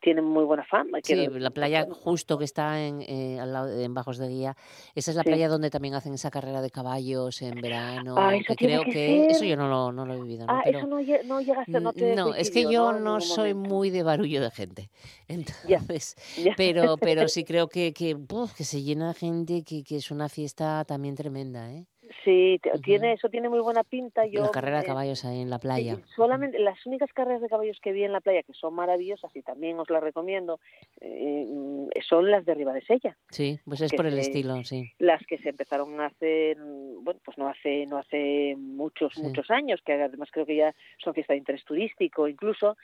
tienen 0.00 0.24
muy 0.24 0.44
buena 0.44 0.64
fama. 0.66 0.98
Sí, 1.02 1.14
quiero- 1.14 1.38
la 1.38 1.50
playa 1.50 1.86
justo 1.90 2.36
que 2.38 2.44
está 2.44 2.84
en, 2.86 3.00
eh, 3.02 3.40
al 3.40 3.52
lado, 3.54 3.80
en 3.80 3.94
Bajos 3.94 4.18
de 4.18 4.28
Guía, 4.28 4.54
esa 4.94 5.10
es 5.10 5.16
la 5.16 5.22
Sí. 5.22 5.30
playa 5.30 5.48
donde 5.48 5.70
también 5.70 5.94
hacen 5.94 6.12
esa 6.12 6.30
carrera 6.30 6.60
de 6.60 6.68
caballos 6.70 7.40
en 7.40 7.60
verano, 7.62 8.14
Ah, 8.18 8.36
eso 8.36 8.54
que 8.54 8.66
creo 8.66 8.84
que 8.84 8.90
que, 8.90 9.26
eso 9.30 9.44
yo 9.46 9.56
no 9.56 9.66
lo, 9.68 9.92
no 9.92 10.04
lo 10.04 10.14
he 10.14 10.20
vivido, 10.20 10.46
¿no? 10.46 10.52
Ah, 10.52 10.60
Pero, 10.62 10.78
eso 10.80 10.86
no, 10.86 11.00
lle- 11.00 11.24
no 11.24 11.40
llegaste, 11.40 11.80
no 11.80 11.92
te 11.94 12.14
no, 12.14 12.34
es 12.34 12.50
que 12.50 12.70
yo 12.70 12.92
¿no? 12.92 13.20
Soy 13.22 13.54
momento. 13.54 13.68
muy 13.74 13.88
de 13.90 14.02
barullo 14.02 14.42
de 14.42 14.50
gente, 14.50 14.90
entonces, 15.28 16.16
ya. 16.36 16.54
pero, 16.56 16.98
pero 16.98 17.28
sí 17.28 17.44
creo 17.48 17.68
que, 17.68 17.94
que, 17.94 18.14
uf, 18.14 18.54
que 18.54 18.64
se 18.64 18.82
llena 18.82 19.08
de 19.08 19.14
gente, 19.14 19.64
que, 19.64 19.82
que 19.84 19.96
es 19.96 20.10
una 20.10 20.28
fiesta 20.28 20.84
también 20.84 21.14
tremenda, 21.14 21.72
¿eh? 21.72 21.86
Sí, 22.24 22.58
te- 22.62 22.78
tiene, 22.80 23.12
eso 23.14 23.28
tiene 23.28 23.48
muy 23.48 23.60
buena 23.60 23.82
pinta. 23.84 24.26
Yo, 24.26 24.42
la 24.42 24.50
carrera 24.50 24.78
de 24.78 24.82
eh, 24.84 24.86
caballos 24.86 25.24
ahí 25.24 25.40
en 25.40 25.50
la 25.50 25.58
playa. 25.58 25.98
Solamente 26.16 26.58
las 26.58 26.84
únicas 26.86 27.12
carreras 27.12 27.40
de 27.40 27.48
caballos 27.48 27.78
que 27.80 27.92
vi 27.92 28.04
en 28.04 28.12
la 28.12 28.20
playa, 28.20 28.42
que 28.42 28.52
son 28.52 28.74
maravillosas 28.74 29.34
y 29.34 29.42
también 29.42 29.78
os 29.78 29.88
las 29.90 30.02
recomiendo, 30.02 30.60
eh, 31.00 31.46
mm, 31.48 31.88
son 32.06 32.30
las 32.30 32.44
de 32.44 32.54
Ribadesella. 32.54 33.16
Sí, 33.30 33.58
pues 33.64 33.80
es 33.80 33.92
por 33.92 34.06
el 34.06 34.14
se- 34.14 34.20
estilo, 34.20 34.62
sí. 34.64 34.92
Las 34.98 35.24
que 35.26 35.38
se 35.38 35.48
empezaron 35.50 35.96
mm, 35.96 37.04
bueno, 37.04 37.20
pues 37.24 37.38
no 37.38 37.48
hace, 37.48 37.86
no 37.86 37.98
hace 37.98 38.54
muchos, 38.58 39.12
Sí. 39.14 39.22
muchos 39.22 39.50
años, 39.50 39.80
que 39.84 39.94
además 39.94 40.28
creo 40.30 40.46
que 40.46 40.56
ya 40.56 40.74
son 41.02 41.14
fiesta 41.14 41.32
de 41.32 41.38
interés 41.38 41.64
turístico 41.64 42.28
incluso. 42.28 42.76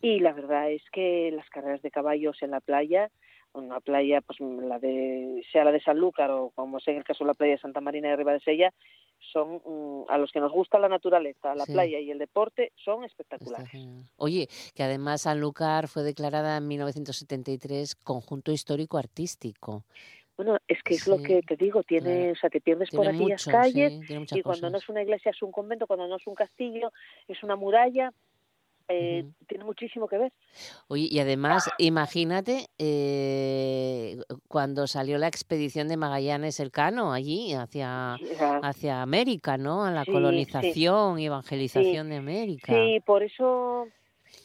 Y 0.00 0.20
la 0.20 0.32
verdad 0.32 0.70
es 0.70 0.82
que 0.92 1.30
las 1.32 1.48
carreras 1.50 1.82
de 1.82 1.90
caballos 1.90 2.40
en 2.42 2.52
la 2.52 2.60
playa, 2.60 3.10
una 3.54 3.80
playa, 3.80 4.20
pues 4.20 4.38
la 4.40 4.78
de, 4.78 5.44
sea 5.50 5.64
la 5.64 5.72
de 5.72 5.80
Sanlúcar 5.80 6.30
o 6.30 6.50
como 6.54 6.80
sea 6.80 6.92
en 6.92 6.98
el 6.98 7.04
caso 7.04 7.24
de 7.24 7.28
la 7.28 7.34
playa 7.34 7.54
de 7.54 7.60
Santa 7.60 7.80
Marina 7.80 8.08
de 8.08 8.16
Ribadesella, 8.16 8.72
son 9.32 9.60
mm, 9.64 10.04
a 10.08 10.18
los 10.18 10.30
que 10.30 10.40
nos 10.40 10.52
gusta 10.52 10.78
la 10.78 10.88
naturaleza, 10.88 11.54
la 11.54 11.64
Sí. 11.64 11.72
playa 11.72 11.98
y 11.98 12.10
el 12.10 12.18
deporte, 12.18 12.72
son 12.76 13.04
espectaculares. 13.04 13.68
Oye, 14.16 14.48
que 14.74 14.82
además 14.82 15.22
Sanlúcar 15.22 15.88
fue 15.88 16.02
declarada 16.02 16.56
en 16.56 16.68
1973 16.68 17.94
conjunto 17.96 18.52
histórico 18.52 18.98
artístico. 18.98 19.84
Bueno, 20.36 20.56
es 20.68 20.80
que 20.84 20.94
es 20.94 21.08
lo 21.08 21.20
que 21.20 21.42
te 21.42 21.56
digo, 21.56 21.82
tiene, 21.82 22.16
claro. 22.18 22.32
o 22.32 22.36
sea, 22.36 22.48
te 22.48 22.60
pierdes 22.60 22.90
por 22.90 23.08
aquellas 23.08 23.44
mucho, 23.44 23.50
calles 23.50 23.92
sí, 24.06 24.38
y 24.38 24.42
cuando 24.42 24.70
no 24.70 24.78
es 24.78 24.88
una 24.88 25.02
iglesia 25.02 25.32
es 25.32 25.42
un 25.42 25.50
convento, 25.50 25.88
cuando 25.88 26.06
no 26.06 26.14
es 26.14 26.24
un 26.28 26.36
castillo 26.36 26.92
es 27.26 27.42
una 27.42 27.56
muralla, 27.56 28.12
eh, 28.88 29.24
tiene 29.46 29.64
muchísimo 29.64 30.08
que 30.08 30.18
ver. 30.18 30.32
Oye, 30.88 31.08
y 31.10 31.18
además, 31.18 31.68
imagínate 31.78 32.68
eh, 32.78 34.18
cuando 34.48 34.86
salió 34.86 35.18
la 35.18 35.28
expedición 35.28 35.88
de 35.88 35.96
Magallanes 35.96 36.58
Elcano 36.60 37.12
allí 37.12 37.52
hacia, 37.52 38.16
hacia 38.62 39.02
América, 39.02 39.58
¿no? 39.58 39.84
A 39.84 39.90
la 39.90 40.04
Sí, 40.04 40.10
sí. 40.10 40.12
colonización 40.12 41.18
y 41.18 41.26
evangelización 41.26 42.08
de 42.08 42.16
América. 42.16 42.72
Sí, 42.72 43.00
por 43.04 43.22
eso 43.22 43.88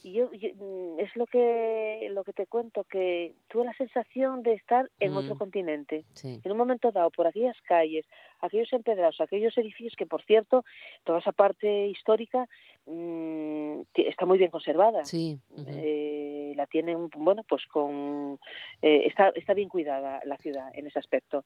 yo, 0.03 0.31
yo, 0.33 0.49
mm, 0.55 0.99
es 0.99 1.15
lo 1.15 1.25
que 1.25 2.07
lo 2.11 2.23
que 2.23 2.33
te 2.33 2.45
cuento 2.47 2.83
que 2.83 3.33
tuve 3.47 3.65
la 3.65 3.73
sensación 3.75 4.43
de 4.43 4.53
estar 4.53 4.89
en 4.99 5.13
otro 5.13 5.35
Mm. 5.35 5.37
continente. 5.37 6.05
Sí. 6.13 6.39
En 6.43 6.51
un 6.51 6.57
momento 6.57 6.91
dado, 6.91 7.09
por 7.11 7.25
aquellas 7.27 7.59
calles, 7.61 8.05
aquellos 8.41 8.71
empedrados, 8.73 9.21
aquellos 9.21 9.57
edificios 9.57 9.95
que, 9.95 10.05
por 10.05 10.21
cierto, 10.23 10.63
toda 11.05 11.19
esa 11.19 11.31
parte 11.31 11.87
histórica 11.87 12.47
mm, 12.85 13.81
está 13.95 14.25
muy 14.25 14.37
bien 14.37 14.51
conservada. 14.51 15.05
Sí. 15.05 15.39
Eh, 15.67 16.32
la 16.55 16.67
tienen, 16.67 17.09
bueno, 17.17 17.43
pues 17.47 17.65
con 17.67 18.39
eh, 18.81 19.03
está 19.05 19.29
está 19.35 19.53
bien 19.53 19.69
cuidada 19.69 20.21
la 20.25 20.37
ciudad 20.37 20.69
en 20.73 20.87
ese 20.87 20.99
aspecto. 20.99 21.45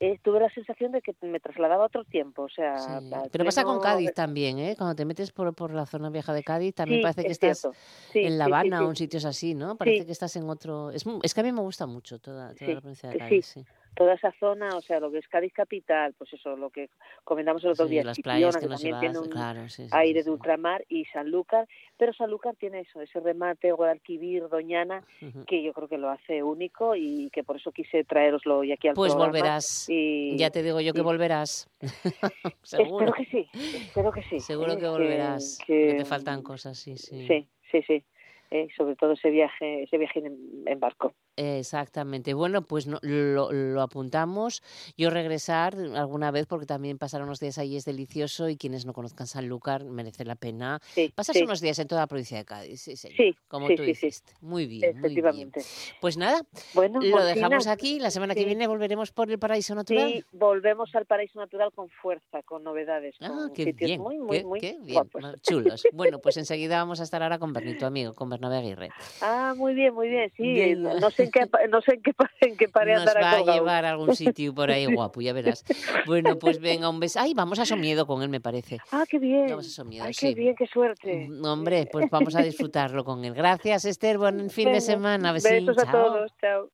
Eh, 0.00 0.18
tuve 0.22 0.40
la 0.40 0.50
sensación 0.50 0.90
de 0.90 1.00
que 1.00 1.14
me 1.22 1.38
trasladaba 1.38 1.84
a 1.84 1.86
otro 1.86 2.04
tiempo, 2.04 2.42
o 2.42 2.48
sea, 2.48 2.78
Sí, 2.78 3.10
Pero 3.30 3.44
pasa 3.44 3.62
con 3.62 3.80
Cádiz 3.80 4.12
también, 4.12 4.58
¿eh? 4.58 4.74
Cuando 4.76 4.96
te 4.96 5.04
metes 5.04 5.30
por, 5.30 5.54
por 5.54 5.72
la 5.72 5.86
zona 5.86 6.10
vieja 6.10 6.32
de 6.32 6.42
Cádiz, 6.42 6.74
también 6.74 6.98
Sí, 6.98 7.02
parece 7.02 7.22
que 7.22 7.28
es 7.28 7.42
estás. 7.42 7.68
Sí, 8.10 8.18
en 8.20 8.36
La 8.36 8.46
Habana 8.46 8.84
o 8.84 8.90
en 8.90 8.96
sitios 8.96 9.24
así, 9.24 9.54
¿no? 9.54 9.76
Parece 9.76 10.04
que 10.04 10.12
estás 10.12 10.34
en 10.34 10.48
otro... 10.50 10.90
Es, 10.90 11.04
es 11.22 11.32
que 11.32 11.40
a 11.40 11.44
mí 11.44 11.52
me 11.52 11.60
gusta 11.60 11.86
mucho 11.86 12.18
toda, 12.18 12.52
toda 12.54 12.74
la 12.74 12.80
provincia 12.80 13.08
de 13.08 13.14
sí, 13.14 13.18
Cádiz, 13.20 13.46
sí. 13.46 13.64
Toda 13.94 14.14
esa 14.14 14.32
zona, 14.40 14.76
o 14.76 14.80
sea, 14.82 15.00
lo 15.00 15.10
que 15.10 15.18
es 15.18 15.28
Cádiz 15.28 15.52
capital, 15.52 16.14
pues 16.18 16.32
eso, 16.32 16.56
lo 16.56 16.70
que 16.70 16.90
comentamos 17.24 17.62
el 17.64 17.70
otro 17.70 17.86
Sí, 17.86 17.92
día, 17.92 18.04
las 18.04 18.16
Chipiona, 18.16 18.38
playas 18.40 18.56
que, 18.56 18.60
que 18.62 18.68
no 18.68 18.74
también 18.74 19.00
tiene 19.00 19.18
un 19.20 19.28
claro, 19.30 19.68
sí, 19.68 19.84
sí, 19.84 19.88
aire 19.92 20.20
sí, 20.20 20.24
de 20.26 20.30
ultramar, 20.32 20.84
y 20.88 21.04
Sanlúcar, 21.06 21.68
pero 21.96 22.12
Sanlúcar 22.12 22.56
tiene 22.56 22.80
eso, 22.80 23.00
ese 23.00 23.20
remate 23.20 23.72
Guadalquivir, 23.72 24.48
Doñana, 24.48 25.02
Ujú. 25.22 25.44
que 25.46 25.62
yo 25.62 25.72
creo 25.72 25.88
que 25.88 25.98
lo 25.98 26.10
hace 26.10 26.42
único 26.42 26.96
y 26.96 27.30
que 27.30 27.44
por 27.44 27.56
eso 27.56 27.72
quise 27.72 28.04
traeroslo 28.04 28.58
hoy 28.58 28.72
aquí 28.72 28.88
al 28.88 28.94
Pues 28.94 29.12
programa. 29.12 29.32
volverás. 29.32 29.88
Y, 29.88 30.36
Ya 30.36 30.50
te 30.50 30.62
digo 30.62 30.80
yo 30.80 30.92
que 30.92 31.02
volverás. 31.02 31.68
Seguro. 32.62 33.06
Espero 33.06 33.12
que 33.12 33.24
sí, 33.26 33.48
espero 33.54 34.12
que 34.12 34.22
sí. 34.24 34.40
Seguro 34.40 34.72
¿eh? 34.72 34.78
que 34.78 34.88
volverás. 34.88 35.58
que- 35.66 35.80
porque 35.86 35.94
te 35.98 36.04
faltan 36.04 36.42
cosas, 36.42 36.78
sí, 36.78 36.96
sí. 36.96 37.26
Sí, 37.26 37.48
sí, 37.70 37.82
sí. 37.86 38.04
eh, 38.50 38.68
sobre 38.76 38.94
todo 38.96 39.12
ese 39.12 39.30
viaje, 39.30 39.82
ese 39.84 39.98
viaje 39.98 40.20
en, 40.20 40.62
en 40.66 40.80
barco. 40.80 41.12
Exactamente. 41.36 42.34
Bueno, 42.34 42.62
pues 42.62 42.86
no- 42.86 42.98
lo, 43.02 43.50
lo 43.52 43.82
apuntamos. 43.82 44.62
Yo 44.96 45.10
regresar 45.10 45.74
alguna 45.94 46.30
vez 46.30 46.46
porque 46.46 46.66
también 46.66 46.98
pasar 46.98 47.22
unos 47.22 47.40
días 47.40 47.58
ahí 47.58 47.76
es 47.76 47.84
delicioso 47.84 48.48
y 48.48 48.56
quienes 48.56 48.86
no 48.86 48.92
conozcan 48.92 49.26
Sanlúcar 49.26 49.84
merece 49.84 50.24
la 50.24 50.36
pena. 50.36 50.80
Pasas 51.14 51.36
sí. 51.36 51.42
unos 51.42 51.60
días 51.60 51.78
en 51.78 51.88
toda 51.88 52.02
la 52.02 52.06
provincia 52.06 52.38
de 52.38 52.44
Cádiz, 52.44 52.80
sí, 52.80 52.96
señor, 52.96 53.16
Sí, 53.16 53.36
como 53.48 53.66
tú 53.74 53.82
dijiste. 53.82 54.32
Muy 54.40 54.66
bien, 54.66 54.80
muy 54.80 54.92
bien. 54.92 55.04
Efectivamente. 55.04 55.62
Pues 56.00 56.16
nada, 56.16 56.42
Bueno, 56.72 57.00
lo 57.00 57.10
Martina, 57.16 57.24
dejamos 57.34 57.66
aquí. 57.66 57.98
La 57.98 58.10
semana 58.10 58.34
que 58.34 58.44
viene 58.44 58.66
volveremos 58.66 59.10
por 59.12 59.30
el 59.30 59.38
paraíso 59.38 59.74
natural. 59.74 60.12
Sí, 60.12 60.24
volvemos 60.32 60.94
al 60.94 61.06
paraíso 61.06 61.38
natural 61.38 61.72
con 61.72 61.88
fuerza, 61.90 62.42
con 62.44 62.62
novedades, 62.62 63.16
Ah, 63.20 63.28
con 63.28 63.52
qué 63.54 63.72
bien, 63.72 64.00
muy, 64.00 64.18
muy, 64.18 64.38
qué, 64.38 64.44
muy 64.44 64.60
qué 64.60 64.76
bien, 64.80 65.02
chulos. 65.42 65.82
Bueno, 65.92 66.18
pues 66.20 66.36
enseguida 66.36 66.76
vamos 66.78 67.00
a 67.00 67.02
estar 67.02 67.22
ahora 67.22 67.38
con 67.38 67.52
Bernie, 67.52 67.74
tu 67.74 67.86
amigo, 67.86 68.14
con 68.14 68.28
Bernabé 68.28 68.58
Aguirre. 68.58 68.90
Ah, 69.20 69.54
muy 69.56 69.74
bien, 69.74 69.94
muy 69.94 70.08
bien, 70.08 70.30
sí. 70.36 70.54
Venga. 70.54 70.94
No 71.00 71.10
sé 71.10 71.23
en 71.24 71.30
qué, 71.30 71.46
pa- 71.46 71.58
no 71.70 71.80
sé 71.82 71.94
en 71.94 72.02
qué, 72.02 72.12
en 72.40 72.56
qué 72.56 72.66
Nos 72.66 73.06
va 73.06 73.10
a 73.32 73.36
colgado. 73.38 73.52
llevar 73.58 73.84
a 73.84 73.90
algún 73.90 74.14
sitio 74.16 74.54
por 74.54 74.70
ahí 74.70 74.86
guapo, 74.86 75.20
ya 75.20 75.32
verás. 75.32 75.64
Bueno, 76.06 76.38
pues 76.38 76.60
venga, 76.60 76.88
un 76.88 77.00
beso. 77.00 77.20
Ay, 77.20 77.34
vamos 77.34 77.58
a 77.58 77.66
Somiedo 77.66 78.06
con 78.06 78.22
él, 78.22 78.28
me 78.28 78.40
parece. 78.40 78.78
Ah, 78.92 79.04
qué 79.08 79.18
bien. 79.18 79.46
Vamos 79.48 79.66
a 79.66 79.70
Somiedo, 79.70 80.04
Ay, 80.04 80.14
sí. 80.14 80.28
qué 80.28 80.34
bien, 80.40 80.54
qué 80.56 80.66
suerte. 80.66 81.28
Mm, 81.28 81.44
Hombre, 81.44 81.88
pues 81.90 82.08
vamos 82.10 82.34
a 82.36 82.42
disfrutarlo 82.42 83.04
con 83.04 83.24
él. 83.24 83.34
Gracias, 83.34 83.84
Esther. 83.84 84.18
Buen 84.18 84.50
fin 84.50 84.72
de 84.72 84.80
semana. 84.80 85.32
Besín, 85.32 85.66
Besos 85.66 85.82
a 85.82 85.90
chao. 85.90 86.04
todos, 86.06 86.32
chao. 86.40 86.70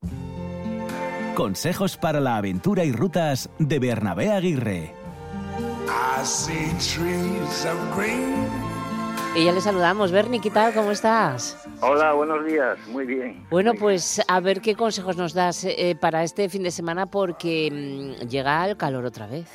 Consejos 1.35 1.97
para 1.97 2.21
la 2.21 2.37
aventura 2.37 2.85
y 2.85 2.93
rutas 2.93 3.49
de 3.59 3.79
Bernabé 3.79 4.31
Aguirre. 4.31 4.93
I 5.89 6.25
see 6.25 6.69
trees 6.79 7.65
of 7.67 7.97
green. 7.97 8.70
Y 9.37 9.45
ya 9.45 9.53
le 9.53 9.61
saludamos. 9.61 10.11
Bernie, 10.11 10.41
¿qué 10.41 10.51
tal? 10.51 10.75
¿Cómo 10.75 10.91
estás? 10.91 11.57
Hola, 11.83 12.13
buenos 12.15 12.45
días. 12.45 12.77
Muy 12.89 13.07
bien. 13.07 13.47
Bueno, 13.51 13.75
pues 13.79 14.21
a 14.29 14.41
ver 14.41 14.61
qué 14.61 14.75
consejos 14.75 15.17
nos 15.17 15.35
das 15.35 15.65
eh, 15.65 15.97
para 16.01 16.25
este 16.25 16.49
fin 16.49 16.63
de 16.65 16.71
semana 16.73 17.07
porque 17.07 17.71
mm, 17.71 18.27
llega 18.29 18.69
el 18.69 18.77
calor 18.77 19.05
otra 19.05 19.27
vez. 19.29 19.49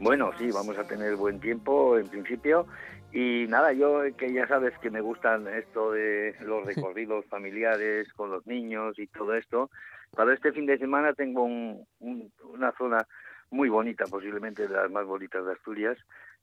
Bueno, 0.00 0.30
sí, 0.38 0.50
vamos 0.50 0.78
a 0.78 0.84
tener 0.86 1.16
buen 1.16 1.38
tiempo 1.38 1.98
en 1.98 2.08
principio. 2.08 2.66
Y 3.12 3.46
nada, 3.48 3.72
yo 3.72 4.00
que 4.16 4.32
ya 4.32 4.46
sabes 4.48 4.72
que 4.78 4.90
me 4.90 5.00
gustan 5.00 5.46
esto 5.48 5.92
de 5.92 6.34
los 6.40 6.64
recorridos 6.64 7.24
familiares 7.26 8.10
con 8.14 8.30
los 8.30 8.46
niños 8.46 8.98
y 8.98 9.06
todo 9.08 9.34
esto. 9.34 9.70
Para 10.16 10.32
este 10.34 10.52
fin 10.52 10.66
de 10.66 10.78
semana 10.78 11.12
tengo 11.12 11.42
un- 11.42 11.86
un- 12.00 12.32
una 12.54 12.72
zona 12.72 13.06
muy 13.50 13.68
bonita, 13.68 14.04
posiblemente 14.10 14.66
de 14.66 14.74
las 14.74 14.90
más 14.90 15.06
bonitas 15.06 15.44
de 15.44 15.52
Asturias, 15.52 15.96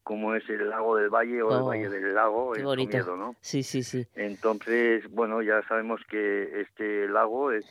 como 0.05 0.35
es 0.35 0.47
el 0.49 0.69
lago 0.69 0.95
del 0.95 1.09
Valle 1.09 1.41
o 1.41 1.49
el 1.49 1.61
Oh, 1.63 1.65
Valle 1.65 1.89
del 1.89 2.13
Lago, 2.13 2.53
qué 2.53 2.59
en 2.59 2.65
bonito. 2.65 3.17
¿no? 3.17 3.35
Sí, 3.41 3.63
sí, 3.63 3.81
sí. 3.81 4.05
Entonces, 4.13 5.03
bueno, 5.09 5.41
ya 5.41 5.63
sabemos 5.67 5.99
que 6.07 6.61
este 6.61 7.07
lago 7.07 7.51
es, 7.51 7.65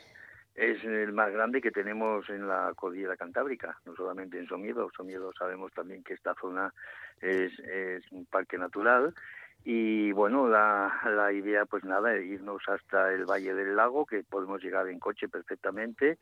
es 0.57 0.83
el 0.83 1.13
más 1.13 1.33
grande 1.33 1.63
que 1.63 1.71
tenemos 1.71 2.29
en 2.29 2.49
la 2.49 2.73
cordillera 2.75 3.17
cantábrica, 3.17 3.79
no 3.87 3.95
solamente 3.95 4.37
en 4.37 4.49
Somiedo. 4.49 4.91
Somiedo 4.97 5.33
sabemos 5.39 5.73
también 5.75 6.03
que 6.03 6.15
esta 6.15 6.35
zona 6.35 6.75
es, 7.21 7.57
es 7.61 8.03
un 8.11 8.27
parque 8.27 8.59
natural. 8.59 9.15
Y 9.63 10.11
bueno, 10.11 10.49
la, 10.49 10.93
la 11.05 11.33
idea, 11.33 11.67
pues 11.67 11.85
nada, 11.85 12.17
es 12.17 12.25
irnos 12.27 12.69
hasta 12.69 13.13
el 13.13 13.27
Valle 13.27 13.55
del 13.55 13.77
Lago, 13.77 14.07
que 14.07 14.25
podemos 14.25 14.61
llegar 14.61 14.89
en 14.89 14.99
coche 14.99 15.29
perfectamente, 15.29 16.19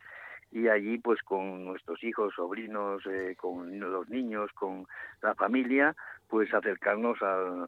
y 0.53 0.67
allí, 0.67 0.99
pues 0.99 1.21
con 1.23 1.65
nuestros 1.65 2.03
hijos, 2.03 2.35
sobrinos, 2.35 3.01
eh, 3.07 3.35
con 3.35 3.79
los 3.79 4.07
niños, 4.07 4.51
con 4.53 4.85
la 5.23 5.33
familia, 5.33 5.95
pues 6.29 6.53
acercarnos 6.53 7.19
al, 7.23 7.67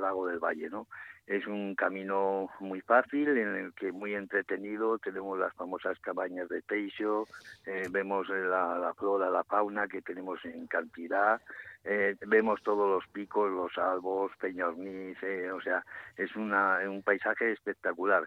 Lago 0.00 0.26
del 0.26 0.38
Valle, 0.38 0.70
¿no? 0.70 0.86
Es 1.26 1.46
un 1.46 1.74
camino 1.74 2.50
muy 2.60 2.80
fácil, 2.80 3.28
en 3.28 3.56
el 3.56 3.74
que 3.74 3.92
muy 3.92 4.14
entretenido 4.14 4.98
tenemos 4.98 5.38
las 5.38 5.54
famosas 5.54 5.98
cabañas 6.00 6.48
de 6.48 6.62
Teixo, 6.62 7.26
eh, 7.66 7.88
vemos 7.90 8.28
eh, 8.30 8.42
la, 8.42 8.92
flora, 8.98 9.30
la 9.30 9.44
fauna 9.44 9.86
que 9.86 10.02
tenemos 10.02 10.42
en 10.44 10.66
cantidad, 10.66 11.40
eh, 11.84 12.16
vemos 12.26 12.62
todos 12.62 12.90
los 12.90 13.06
picos, 13.10 13.50
los 13.50 13.76
albos, 13.76 14.32
Peñorniz, 14.38 15.18
o 15.54 15.60
sea, 15.60 15.84
es 16.16 16.34
una, 16.36 16.78
un 16.88 17.02
paisaje 17.02 17.52
espectacular. 17.52 18.26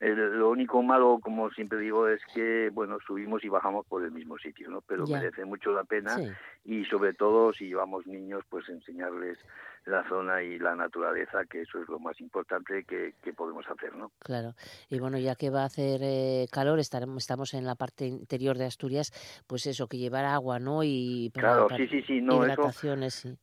El- 0.00 0.38
lo 0.38 0.50
único 0.50 0.82
malo, 0.82 1.18
como 1.22 1.50
siempre 1.50 1.78
digo, 1.78 2.08
es 2.08 2.20
que, 2.34 2.70
bueno, 2.72 2.98
subimos 3.06 3.42
y 3.44 3.48
bajamos 3.48 3.86
por 3.86 4.04
el 4.04 4.12
mismo 4.12 4.38
sitio, 4.38 4.70
¿no? 4.70 4.80
Pero 4.82 5.04
Ya. 5.06 5.18
merece 5.18 5.44
mucho 5.44 5.72
la 5.72 5.84
pena 5.84 6.16
Sí. 6.16 6.28
y 6.64 6.84
sobre 6.84 7.14
todo 7.14 7.52
si 7.52 7.66
llevamos 7.68 8.06
niños, 8.06 8.44
pues 8.48 8.68
enseñarles 8.68 9.38
la 9.86 10.06
zona 10.08 10.42
y 10.42 10.58
la 10.58 10.76
naturaleza, 10.76 11.44
que 11.46 11.62
eso 11.62 11.80
es 11.82 11.88
lo 11.88 11.98
más 11.98 12.20
importante 12.20 12.84
que, 12.84 13.14
que 13.22 13.32
podemos 13.32 13.66
hacer, 13.68 13.94
¿no? 13.96 14.12
Claro. 14.18 14.54
Y 14.90 14.98
bueno, 14.98 15.18
ya 15.18 15.34
que 15.34 15.48
va 15.50 15.62
a 15.62 15.66
hacer 15.66 16.00
eh, 16.02 16.46
calor, 16.52 16.78
estaremos, 16.78 17.16
estamos 17.22 17.54
en 17.54 17.64
la 17.64 17.74
parte 17.74 18.06
interior 18.06 18.58
de 18.58 18.66
Asturias, 18.66 19.12
pues 19.46 19.66
eso, 19.66 19.86
que 19.88 19.96
llevar 19.96 20.26
agua, 20.26 20.58
¿no? 20.58 20.82
Y 20.84 21.30
para- 21.34 21.48
Claro, 21.54 21.68
para 21.68 21.78
sí, 21.78 21.88
sí, 21.88 22.02
sí, 22.02 22.20
no, 22.20 22.34
eso- 22.34 22.44
hidrataciones, 22.52 23.14
sí. 23.14 23.36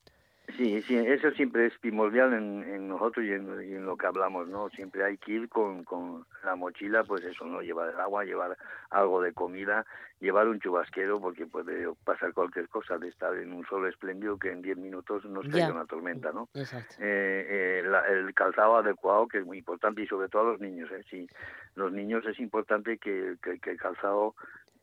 Sí, 0.58 0.82
sí, 0.84 0.96
eso 0.96 1.32
siempre 1.32 1.66
es 1.66 1.78
primordial 1.80 2.34
en, 2.34 2.64
en 2.64 2.88
nosotros 2.88 3.26
y 3.26 3.32
en, 3.32 3.44
y 3.70 3.74
en 3.74 3.86
lo 3.86 3.98
que 3.98 4.08
hablamos, 4.08 4.48
¿no? 4.48 4.70
Siempre 4.70 5.04
hay 5.04 5.18
que 5.18 5.34
ir 5.34 5.50
con, 5.50 5.84
con 5.84 6.26
la 6.44 6.56
mochila, 6.56 7.04
pues 7.04 7.24
eso, 7.26 7.46
¿no? 7.46 7.62
Llevar 7.62 7.90
el 7.90 8.00
agua, 8.00 8.24
llevar 8.24 8.58
algo 8.90 9.22
de 9.22 9.34
comida, 9.34 9.86
llevar 10.20 10.48
un 10.48 10.60
chubasquero, 10.60 11.20
porque 11.20 11.46
puede 11.46 11.88
pasar 12.04 12.34
cualquier 12.34 12.70
cosa 12.70 12.98
de 12.98 13.10
estar 13.10 13.36
en 13.36 13.52
un 13.54 13.66
sol 13.66 13.88
espléndido 13.88 14.38
que 14.40 14.52
en 14.52 14.62
10 14.62 14.78
minutos 14.78 15.26
nos 15.26 15.46
caiga 15.50 15.72
una 15.74 15.86
tormenta, 15.86 16.32
¿no? 16.32 16.48
Exacto. 16.54 16.96
eh, 17.00 17.82
eh, 17.82 17.84
la- 17.86 18.08
el 18.08 18.34
calzado 18.34 18.78
adecuado, 18.78 19.28
que 19.28 19.40
es 19.40 19.46
muy 19.46 19.58
importante, 19.58 20.04
y 20.04 20.08
sobre 20.08 20.30
todo 20.30 20.44
a 20.44 20.52
los 20.54 20.62
niños. 20.62 20.90
¿eh? 20.92 21.04
Sí, 21.10 21.28
los 21.76 21.92
niños 21.92 22.26
es 22.26 22.40
importante 22.40 22.98
que, 22.98 23.36
que, 23.44 23.60
que 23.60 23.72
el 23.72 23.78
calzado 23.78 24.36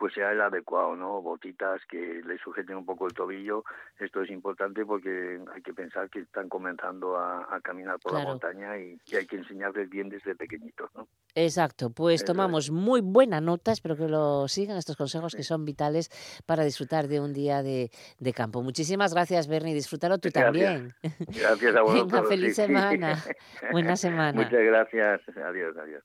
pues 0.02 0.14
sea 0.14 0.32
el 0.32 0.40
adecuado, 0.40 0.96
¿no? 0.96 1.22
Botitas 1.22 1.80
que 1.88 2.22
le 2.26 2.36
sujeten 2.38 2.76
un 2.76 2.84
poco 2.84 3.06
el 3.06 3.14
tobillo. 3.14 3.62
Esto 4.00 4.22
es 4.22 4.30
importante 4.30 4.84
porque 4.84 5.38
hay 5.54 5.62
que 5.62 5.72
pensar 5.72 6.10
que 6.10 6.18
están 6.18 6.48
comenzando 6.48 7.16
a, 7.16 7.46
a 7.54 7.60
caminar 7.60 8.00
por 8.00 8.14
la 8.14 8.24
montaña 8.24 8.76
y, 8.78 8.98
y 9.06 9.14
hay 9.14 9.26
que 9.28 9.36
enseñarles 9.36 9.88
bien 9.88 10.08
desde 10.08 10.34
pequeñitos, 10.34 10.90
¿no? 10.96 11.06
Exacto, 11.36 11.90
pues 11.90 12.16
Eso 12.16 12.24
es. 12.24 12.26
tomamos 12.26 12.72
muy 12.72 13.00
buena 13.00 13.40
nota, 13.40 13.70
espero 13.70 13.94
que 13.96 14.08
lo 14.08 14.48
sigan 14.48 14.76
estos 14.76 14.96
consejos 14.96 15.36
que 15.36 15.44
son 15.44 15.64
vitales 15.64 16.10
para 16.46 16.64
disfrutar 16.64 17.06
de 17.06 17.20
un 17.20 17.32
día 17.32 17.62
de, 17.62 17.92
de 18.18 18.32
campo. 18.32 18.60
Muchísimas 18.60 19.14
gracias, 19.14 19.46
Bernie, 19.46 19.72
disfrútalo 19.72 20.18
tú 20.18 20.30
también. 20.30 20.94
Gracias 21.28 21.76
a 21.76 21.82
vosotros. 21.82 22.10
Venga, 22.10 22.28
feliz 22.28 22.56
sí. 22.56 22.62
semana. 22.62 23.22
Buena 23.70 23.94
semana. 24.06 24.32
Muchas 24.32 24.64
gracias. 24.64 25.20
Adiós, 25.36 25.76
adiós. 25.76 26.02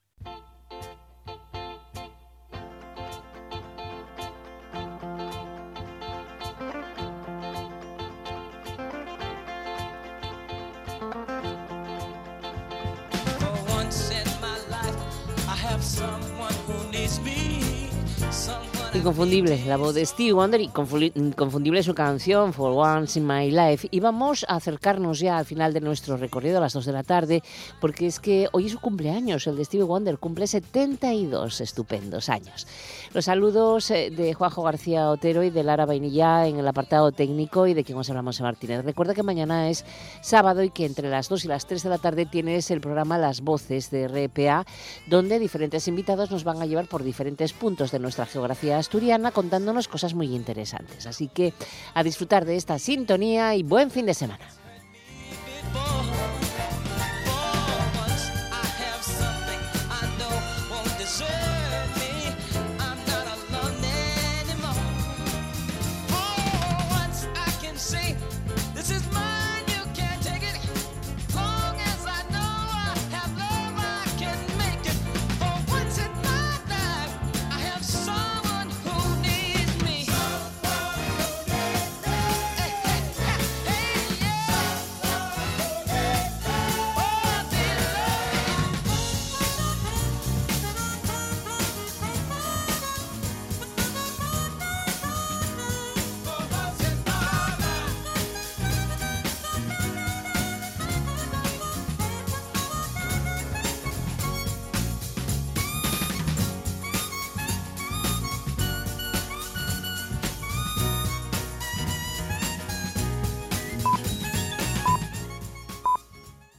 Inconfundible 18.97 19.63
la 19.67 19.77
voz 19.77 19.93
de 19.93 20.03
Stevie 20.03 20.33
Wonder 20.33 20.59
y 20.59 20.71
inconfundible 21.13 21.83
su 21.83 21.93
canción 21.93 22.51
For 22.51 22.71
Once 22.71 23.19
in 23.19 23.27
My 23.27 23.51
Life. 23.51 23.87
Y 23.91 23.99
vamos 23.99 24.43
a 24.49 24.55
acercarnos 24.55 25.19
ya 25.19 25.37
al 25.37 25.45
final 25.45 25.71
de 25.71 25.81
nuestro 25.81 26.17
recorrido 26.17 26.57
a 26.57 26.61
las 26.61 26.73
2 26.73 26.87
de 26.87 26.91
la 26.91 27.03
tarde, 27.03 27.43
porque 27.79 28.07
es 28.07 28.19
que 28.19 28.49
hoy 28.53 28.65
es 28.65 28.71
su 28.71 28.79
cumpleaños, 28.79 29.45
el 29.45 29.55
de 29.55 29.65
Stevie 29.65 29.83
Wonder, 29.83 30.17
cumple 30.17 30.47
72 30.47 31.61
estupendos 31.61 32.27
años. 32.27 32.65
Los 33.13 33.25
saludos 33.25 33.91
eh, 33.91 34.09
de 34.09 34.33
Juanjo 34.33 34.63
García 34.63 35.09
Otero 35.09 35.43
y 35.43 35.51
de 35.51 35.63
Lara 35.63 35.85
Vainilla 35.85 36.47
en 36.47 36.57
el 36.57 36.67
apartado 36.67 37.11
técnico 37.11 37.67
y 37.67 37.75
de 37.75 37.83
quien 37.83 37.99
os 37.99 38.09
hablamos, 38.09 38.41
Martínez. 38.41 38.83
Recuerda 38.83 39.13
que 39.13 39.21
mañana 39.21 39.69
es 39.69 39.85
sábado 40.21 40.63
y 40.63 40.71
que 40.71 40.85
entre 40.85 41.07
las 41.07 41.29
2 41.29 41.45
y 41.45 41.47
las 41.47 41.67
3 41.67 41.83
de 41.83 41.89
la 41.89 41.99
tarde 41.99 42.25
tienes 42.25 42.71
el 42.71 42.81
programa 42.81 43.19
Las 43.19 43.41
Voces 43.41 43.91
de 43.91 44.07
RPA, 44.07 44.65
donde 45.05 45.37
diferentes 45.37 45.87
invitados 45.87 46.31
nos 46.31 46.43
van 46.43 46.63
a 46.63 46.65
llevar 46.65 46.87
por 46.87 47.03
diferentes 47.03 47.53
puntos 47.53 47.91
de 47.91 47.99
nuestra 47.99 48.25
geografía 48.25 48.79
asturiana 48.88 49.31
contándonos 49.31 49.89
cosas 49.89 50.13
muy 50.13 50.33
interesantes. 50.33 51.05
Así 51.07 51.27
que 51.27 51.53
a 51.93 52.03
disfrutar 52.03 52.45
de 52.45 52.55
esta 52.55 52.79
sintonía 52.79 53.53
y 53.53 53.63
buen 53.63 53.91
fin 53.91 54.05
de 54.05 54.13
semana. 54.13 54.47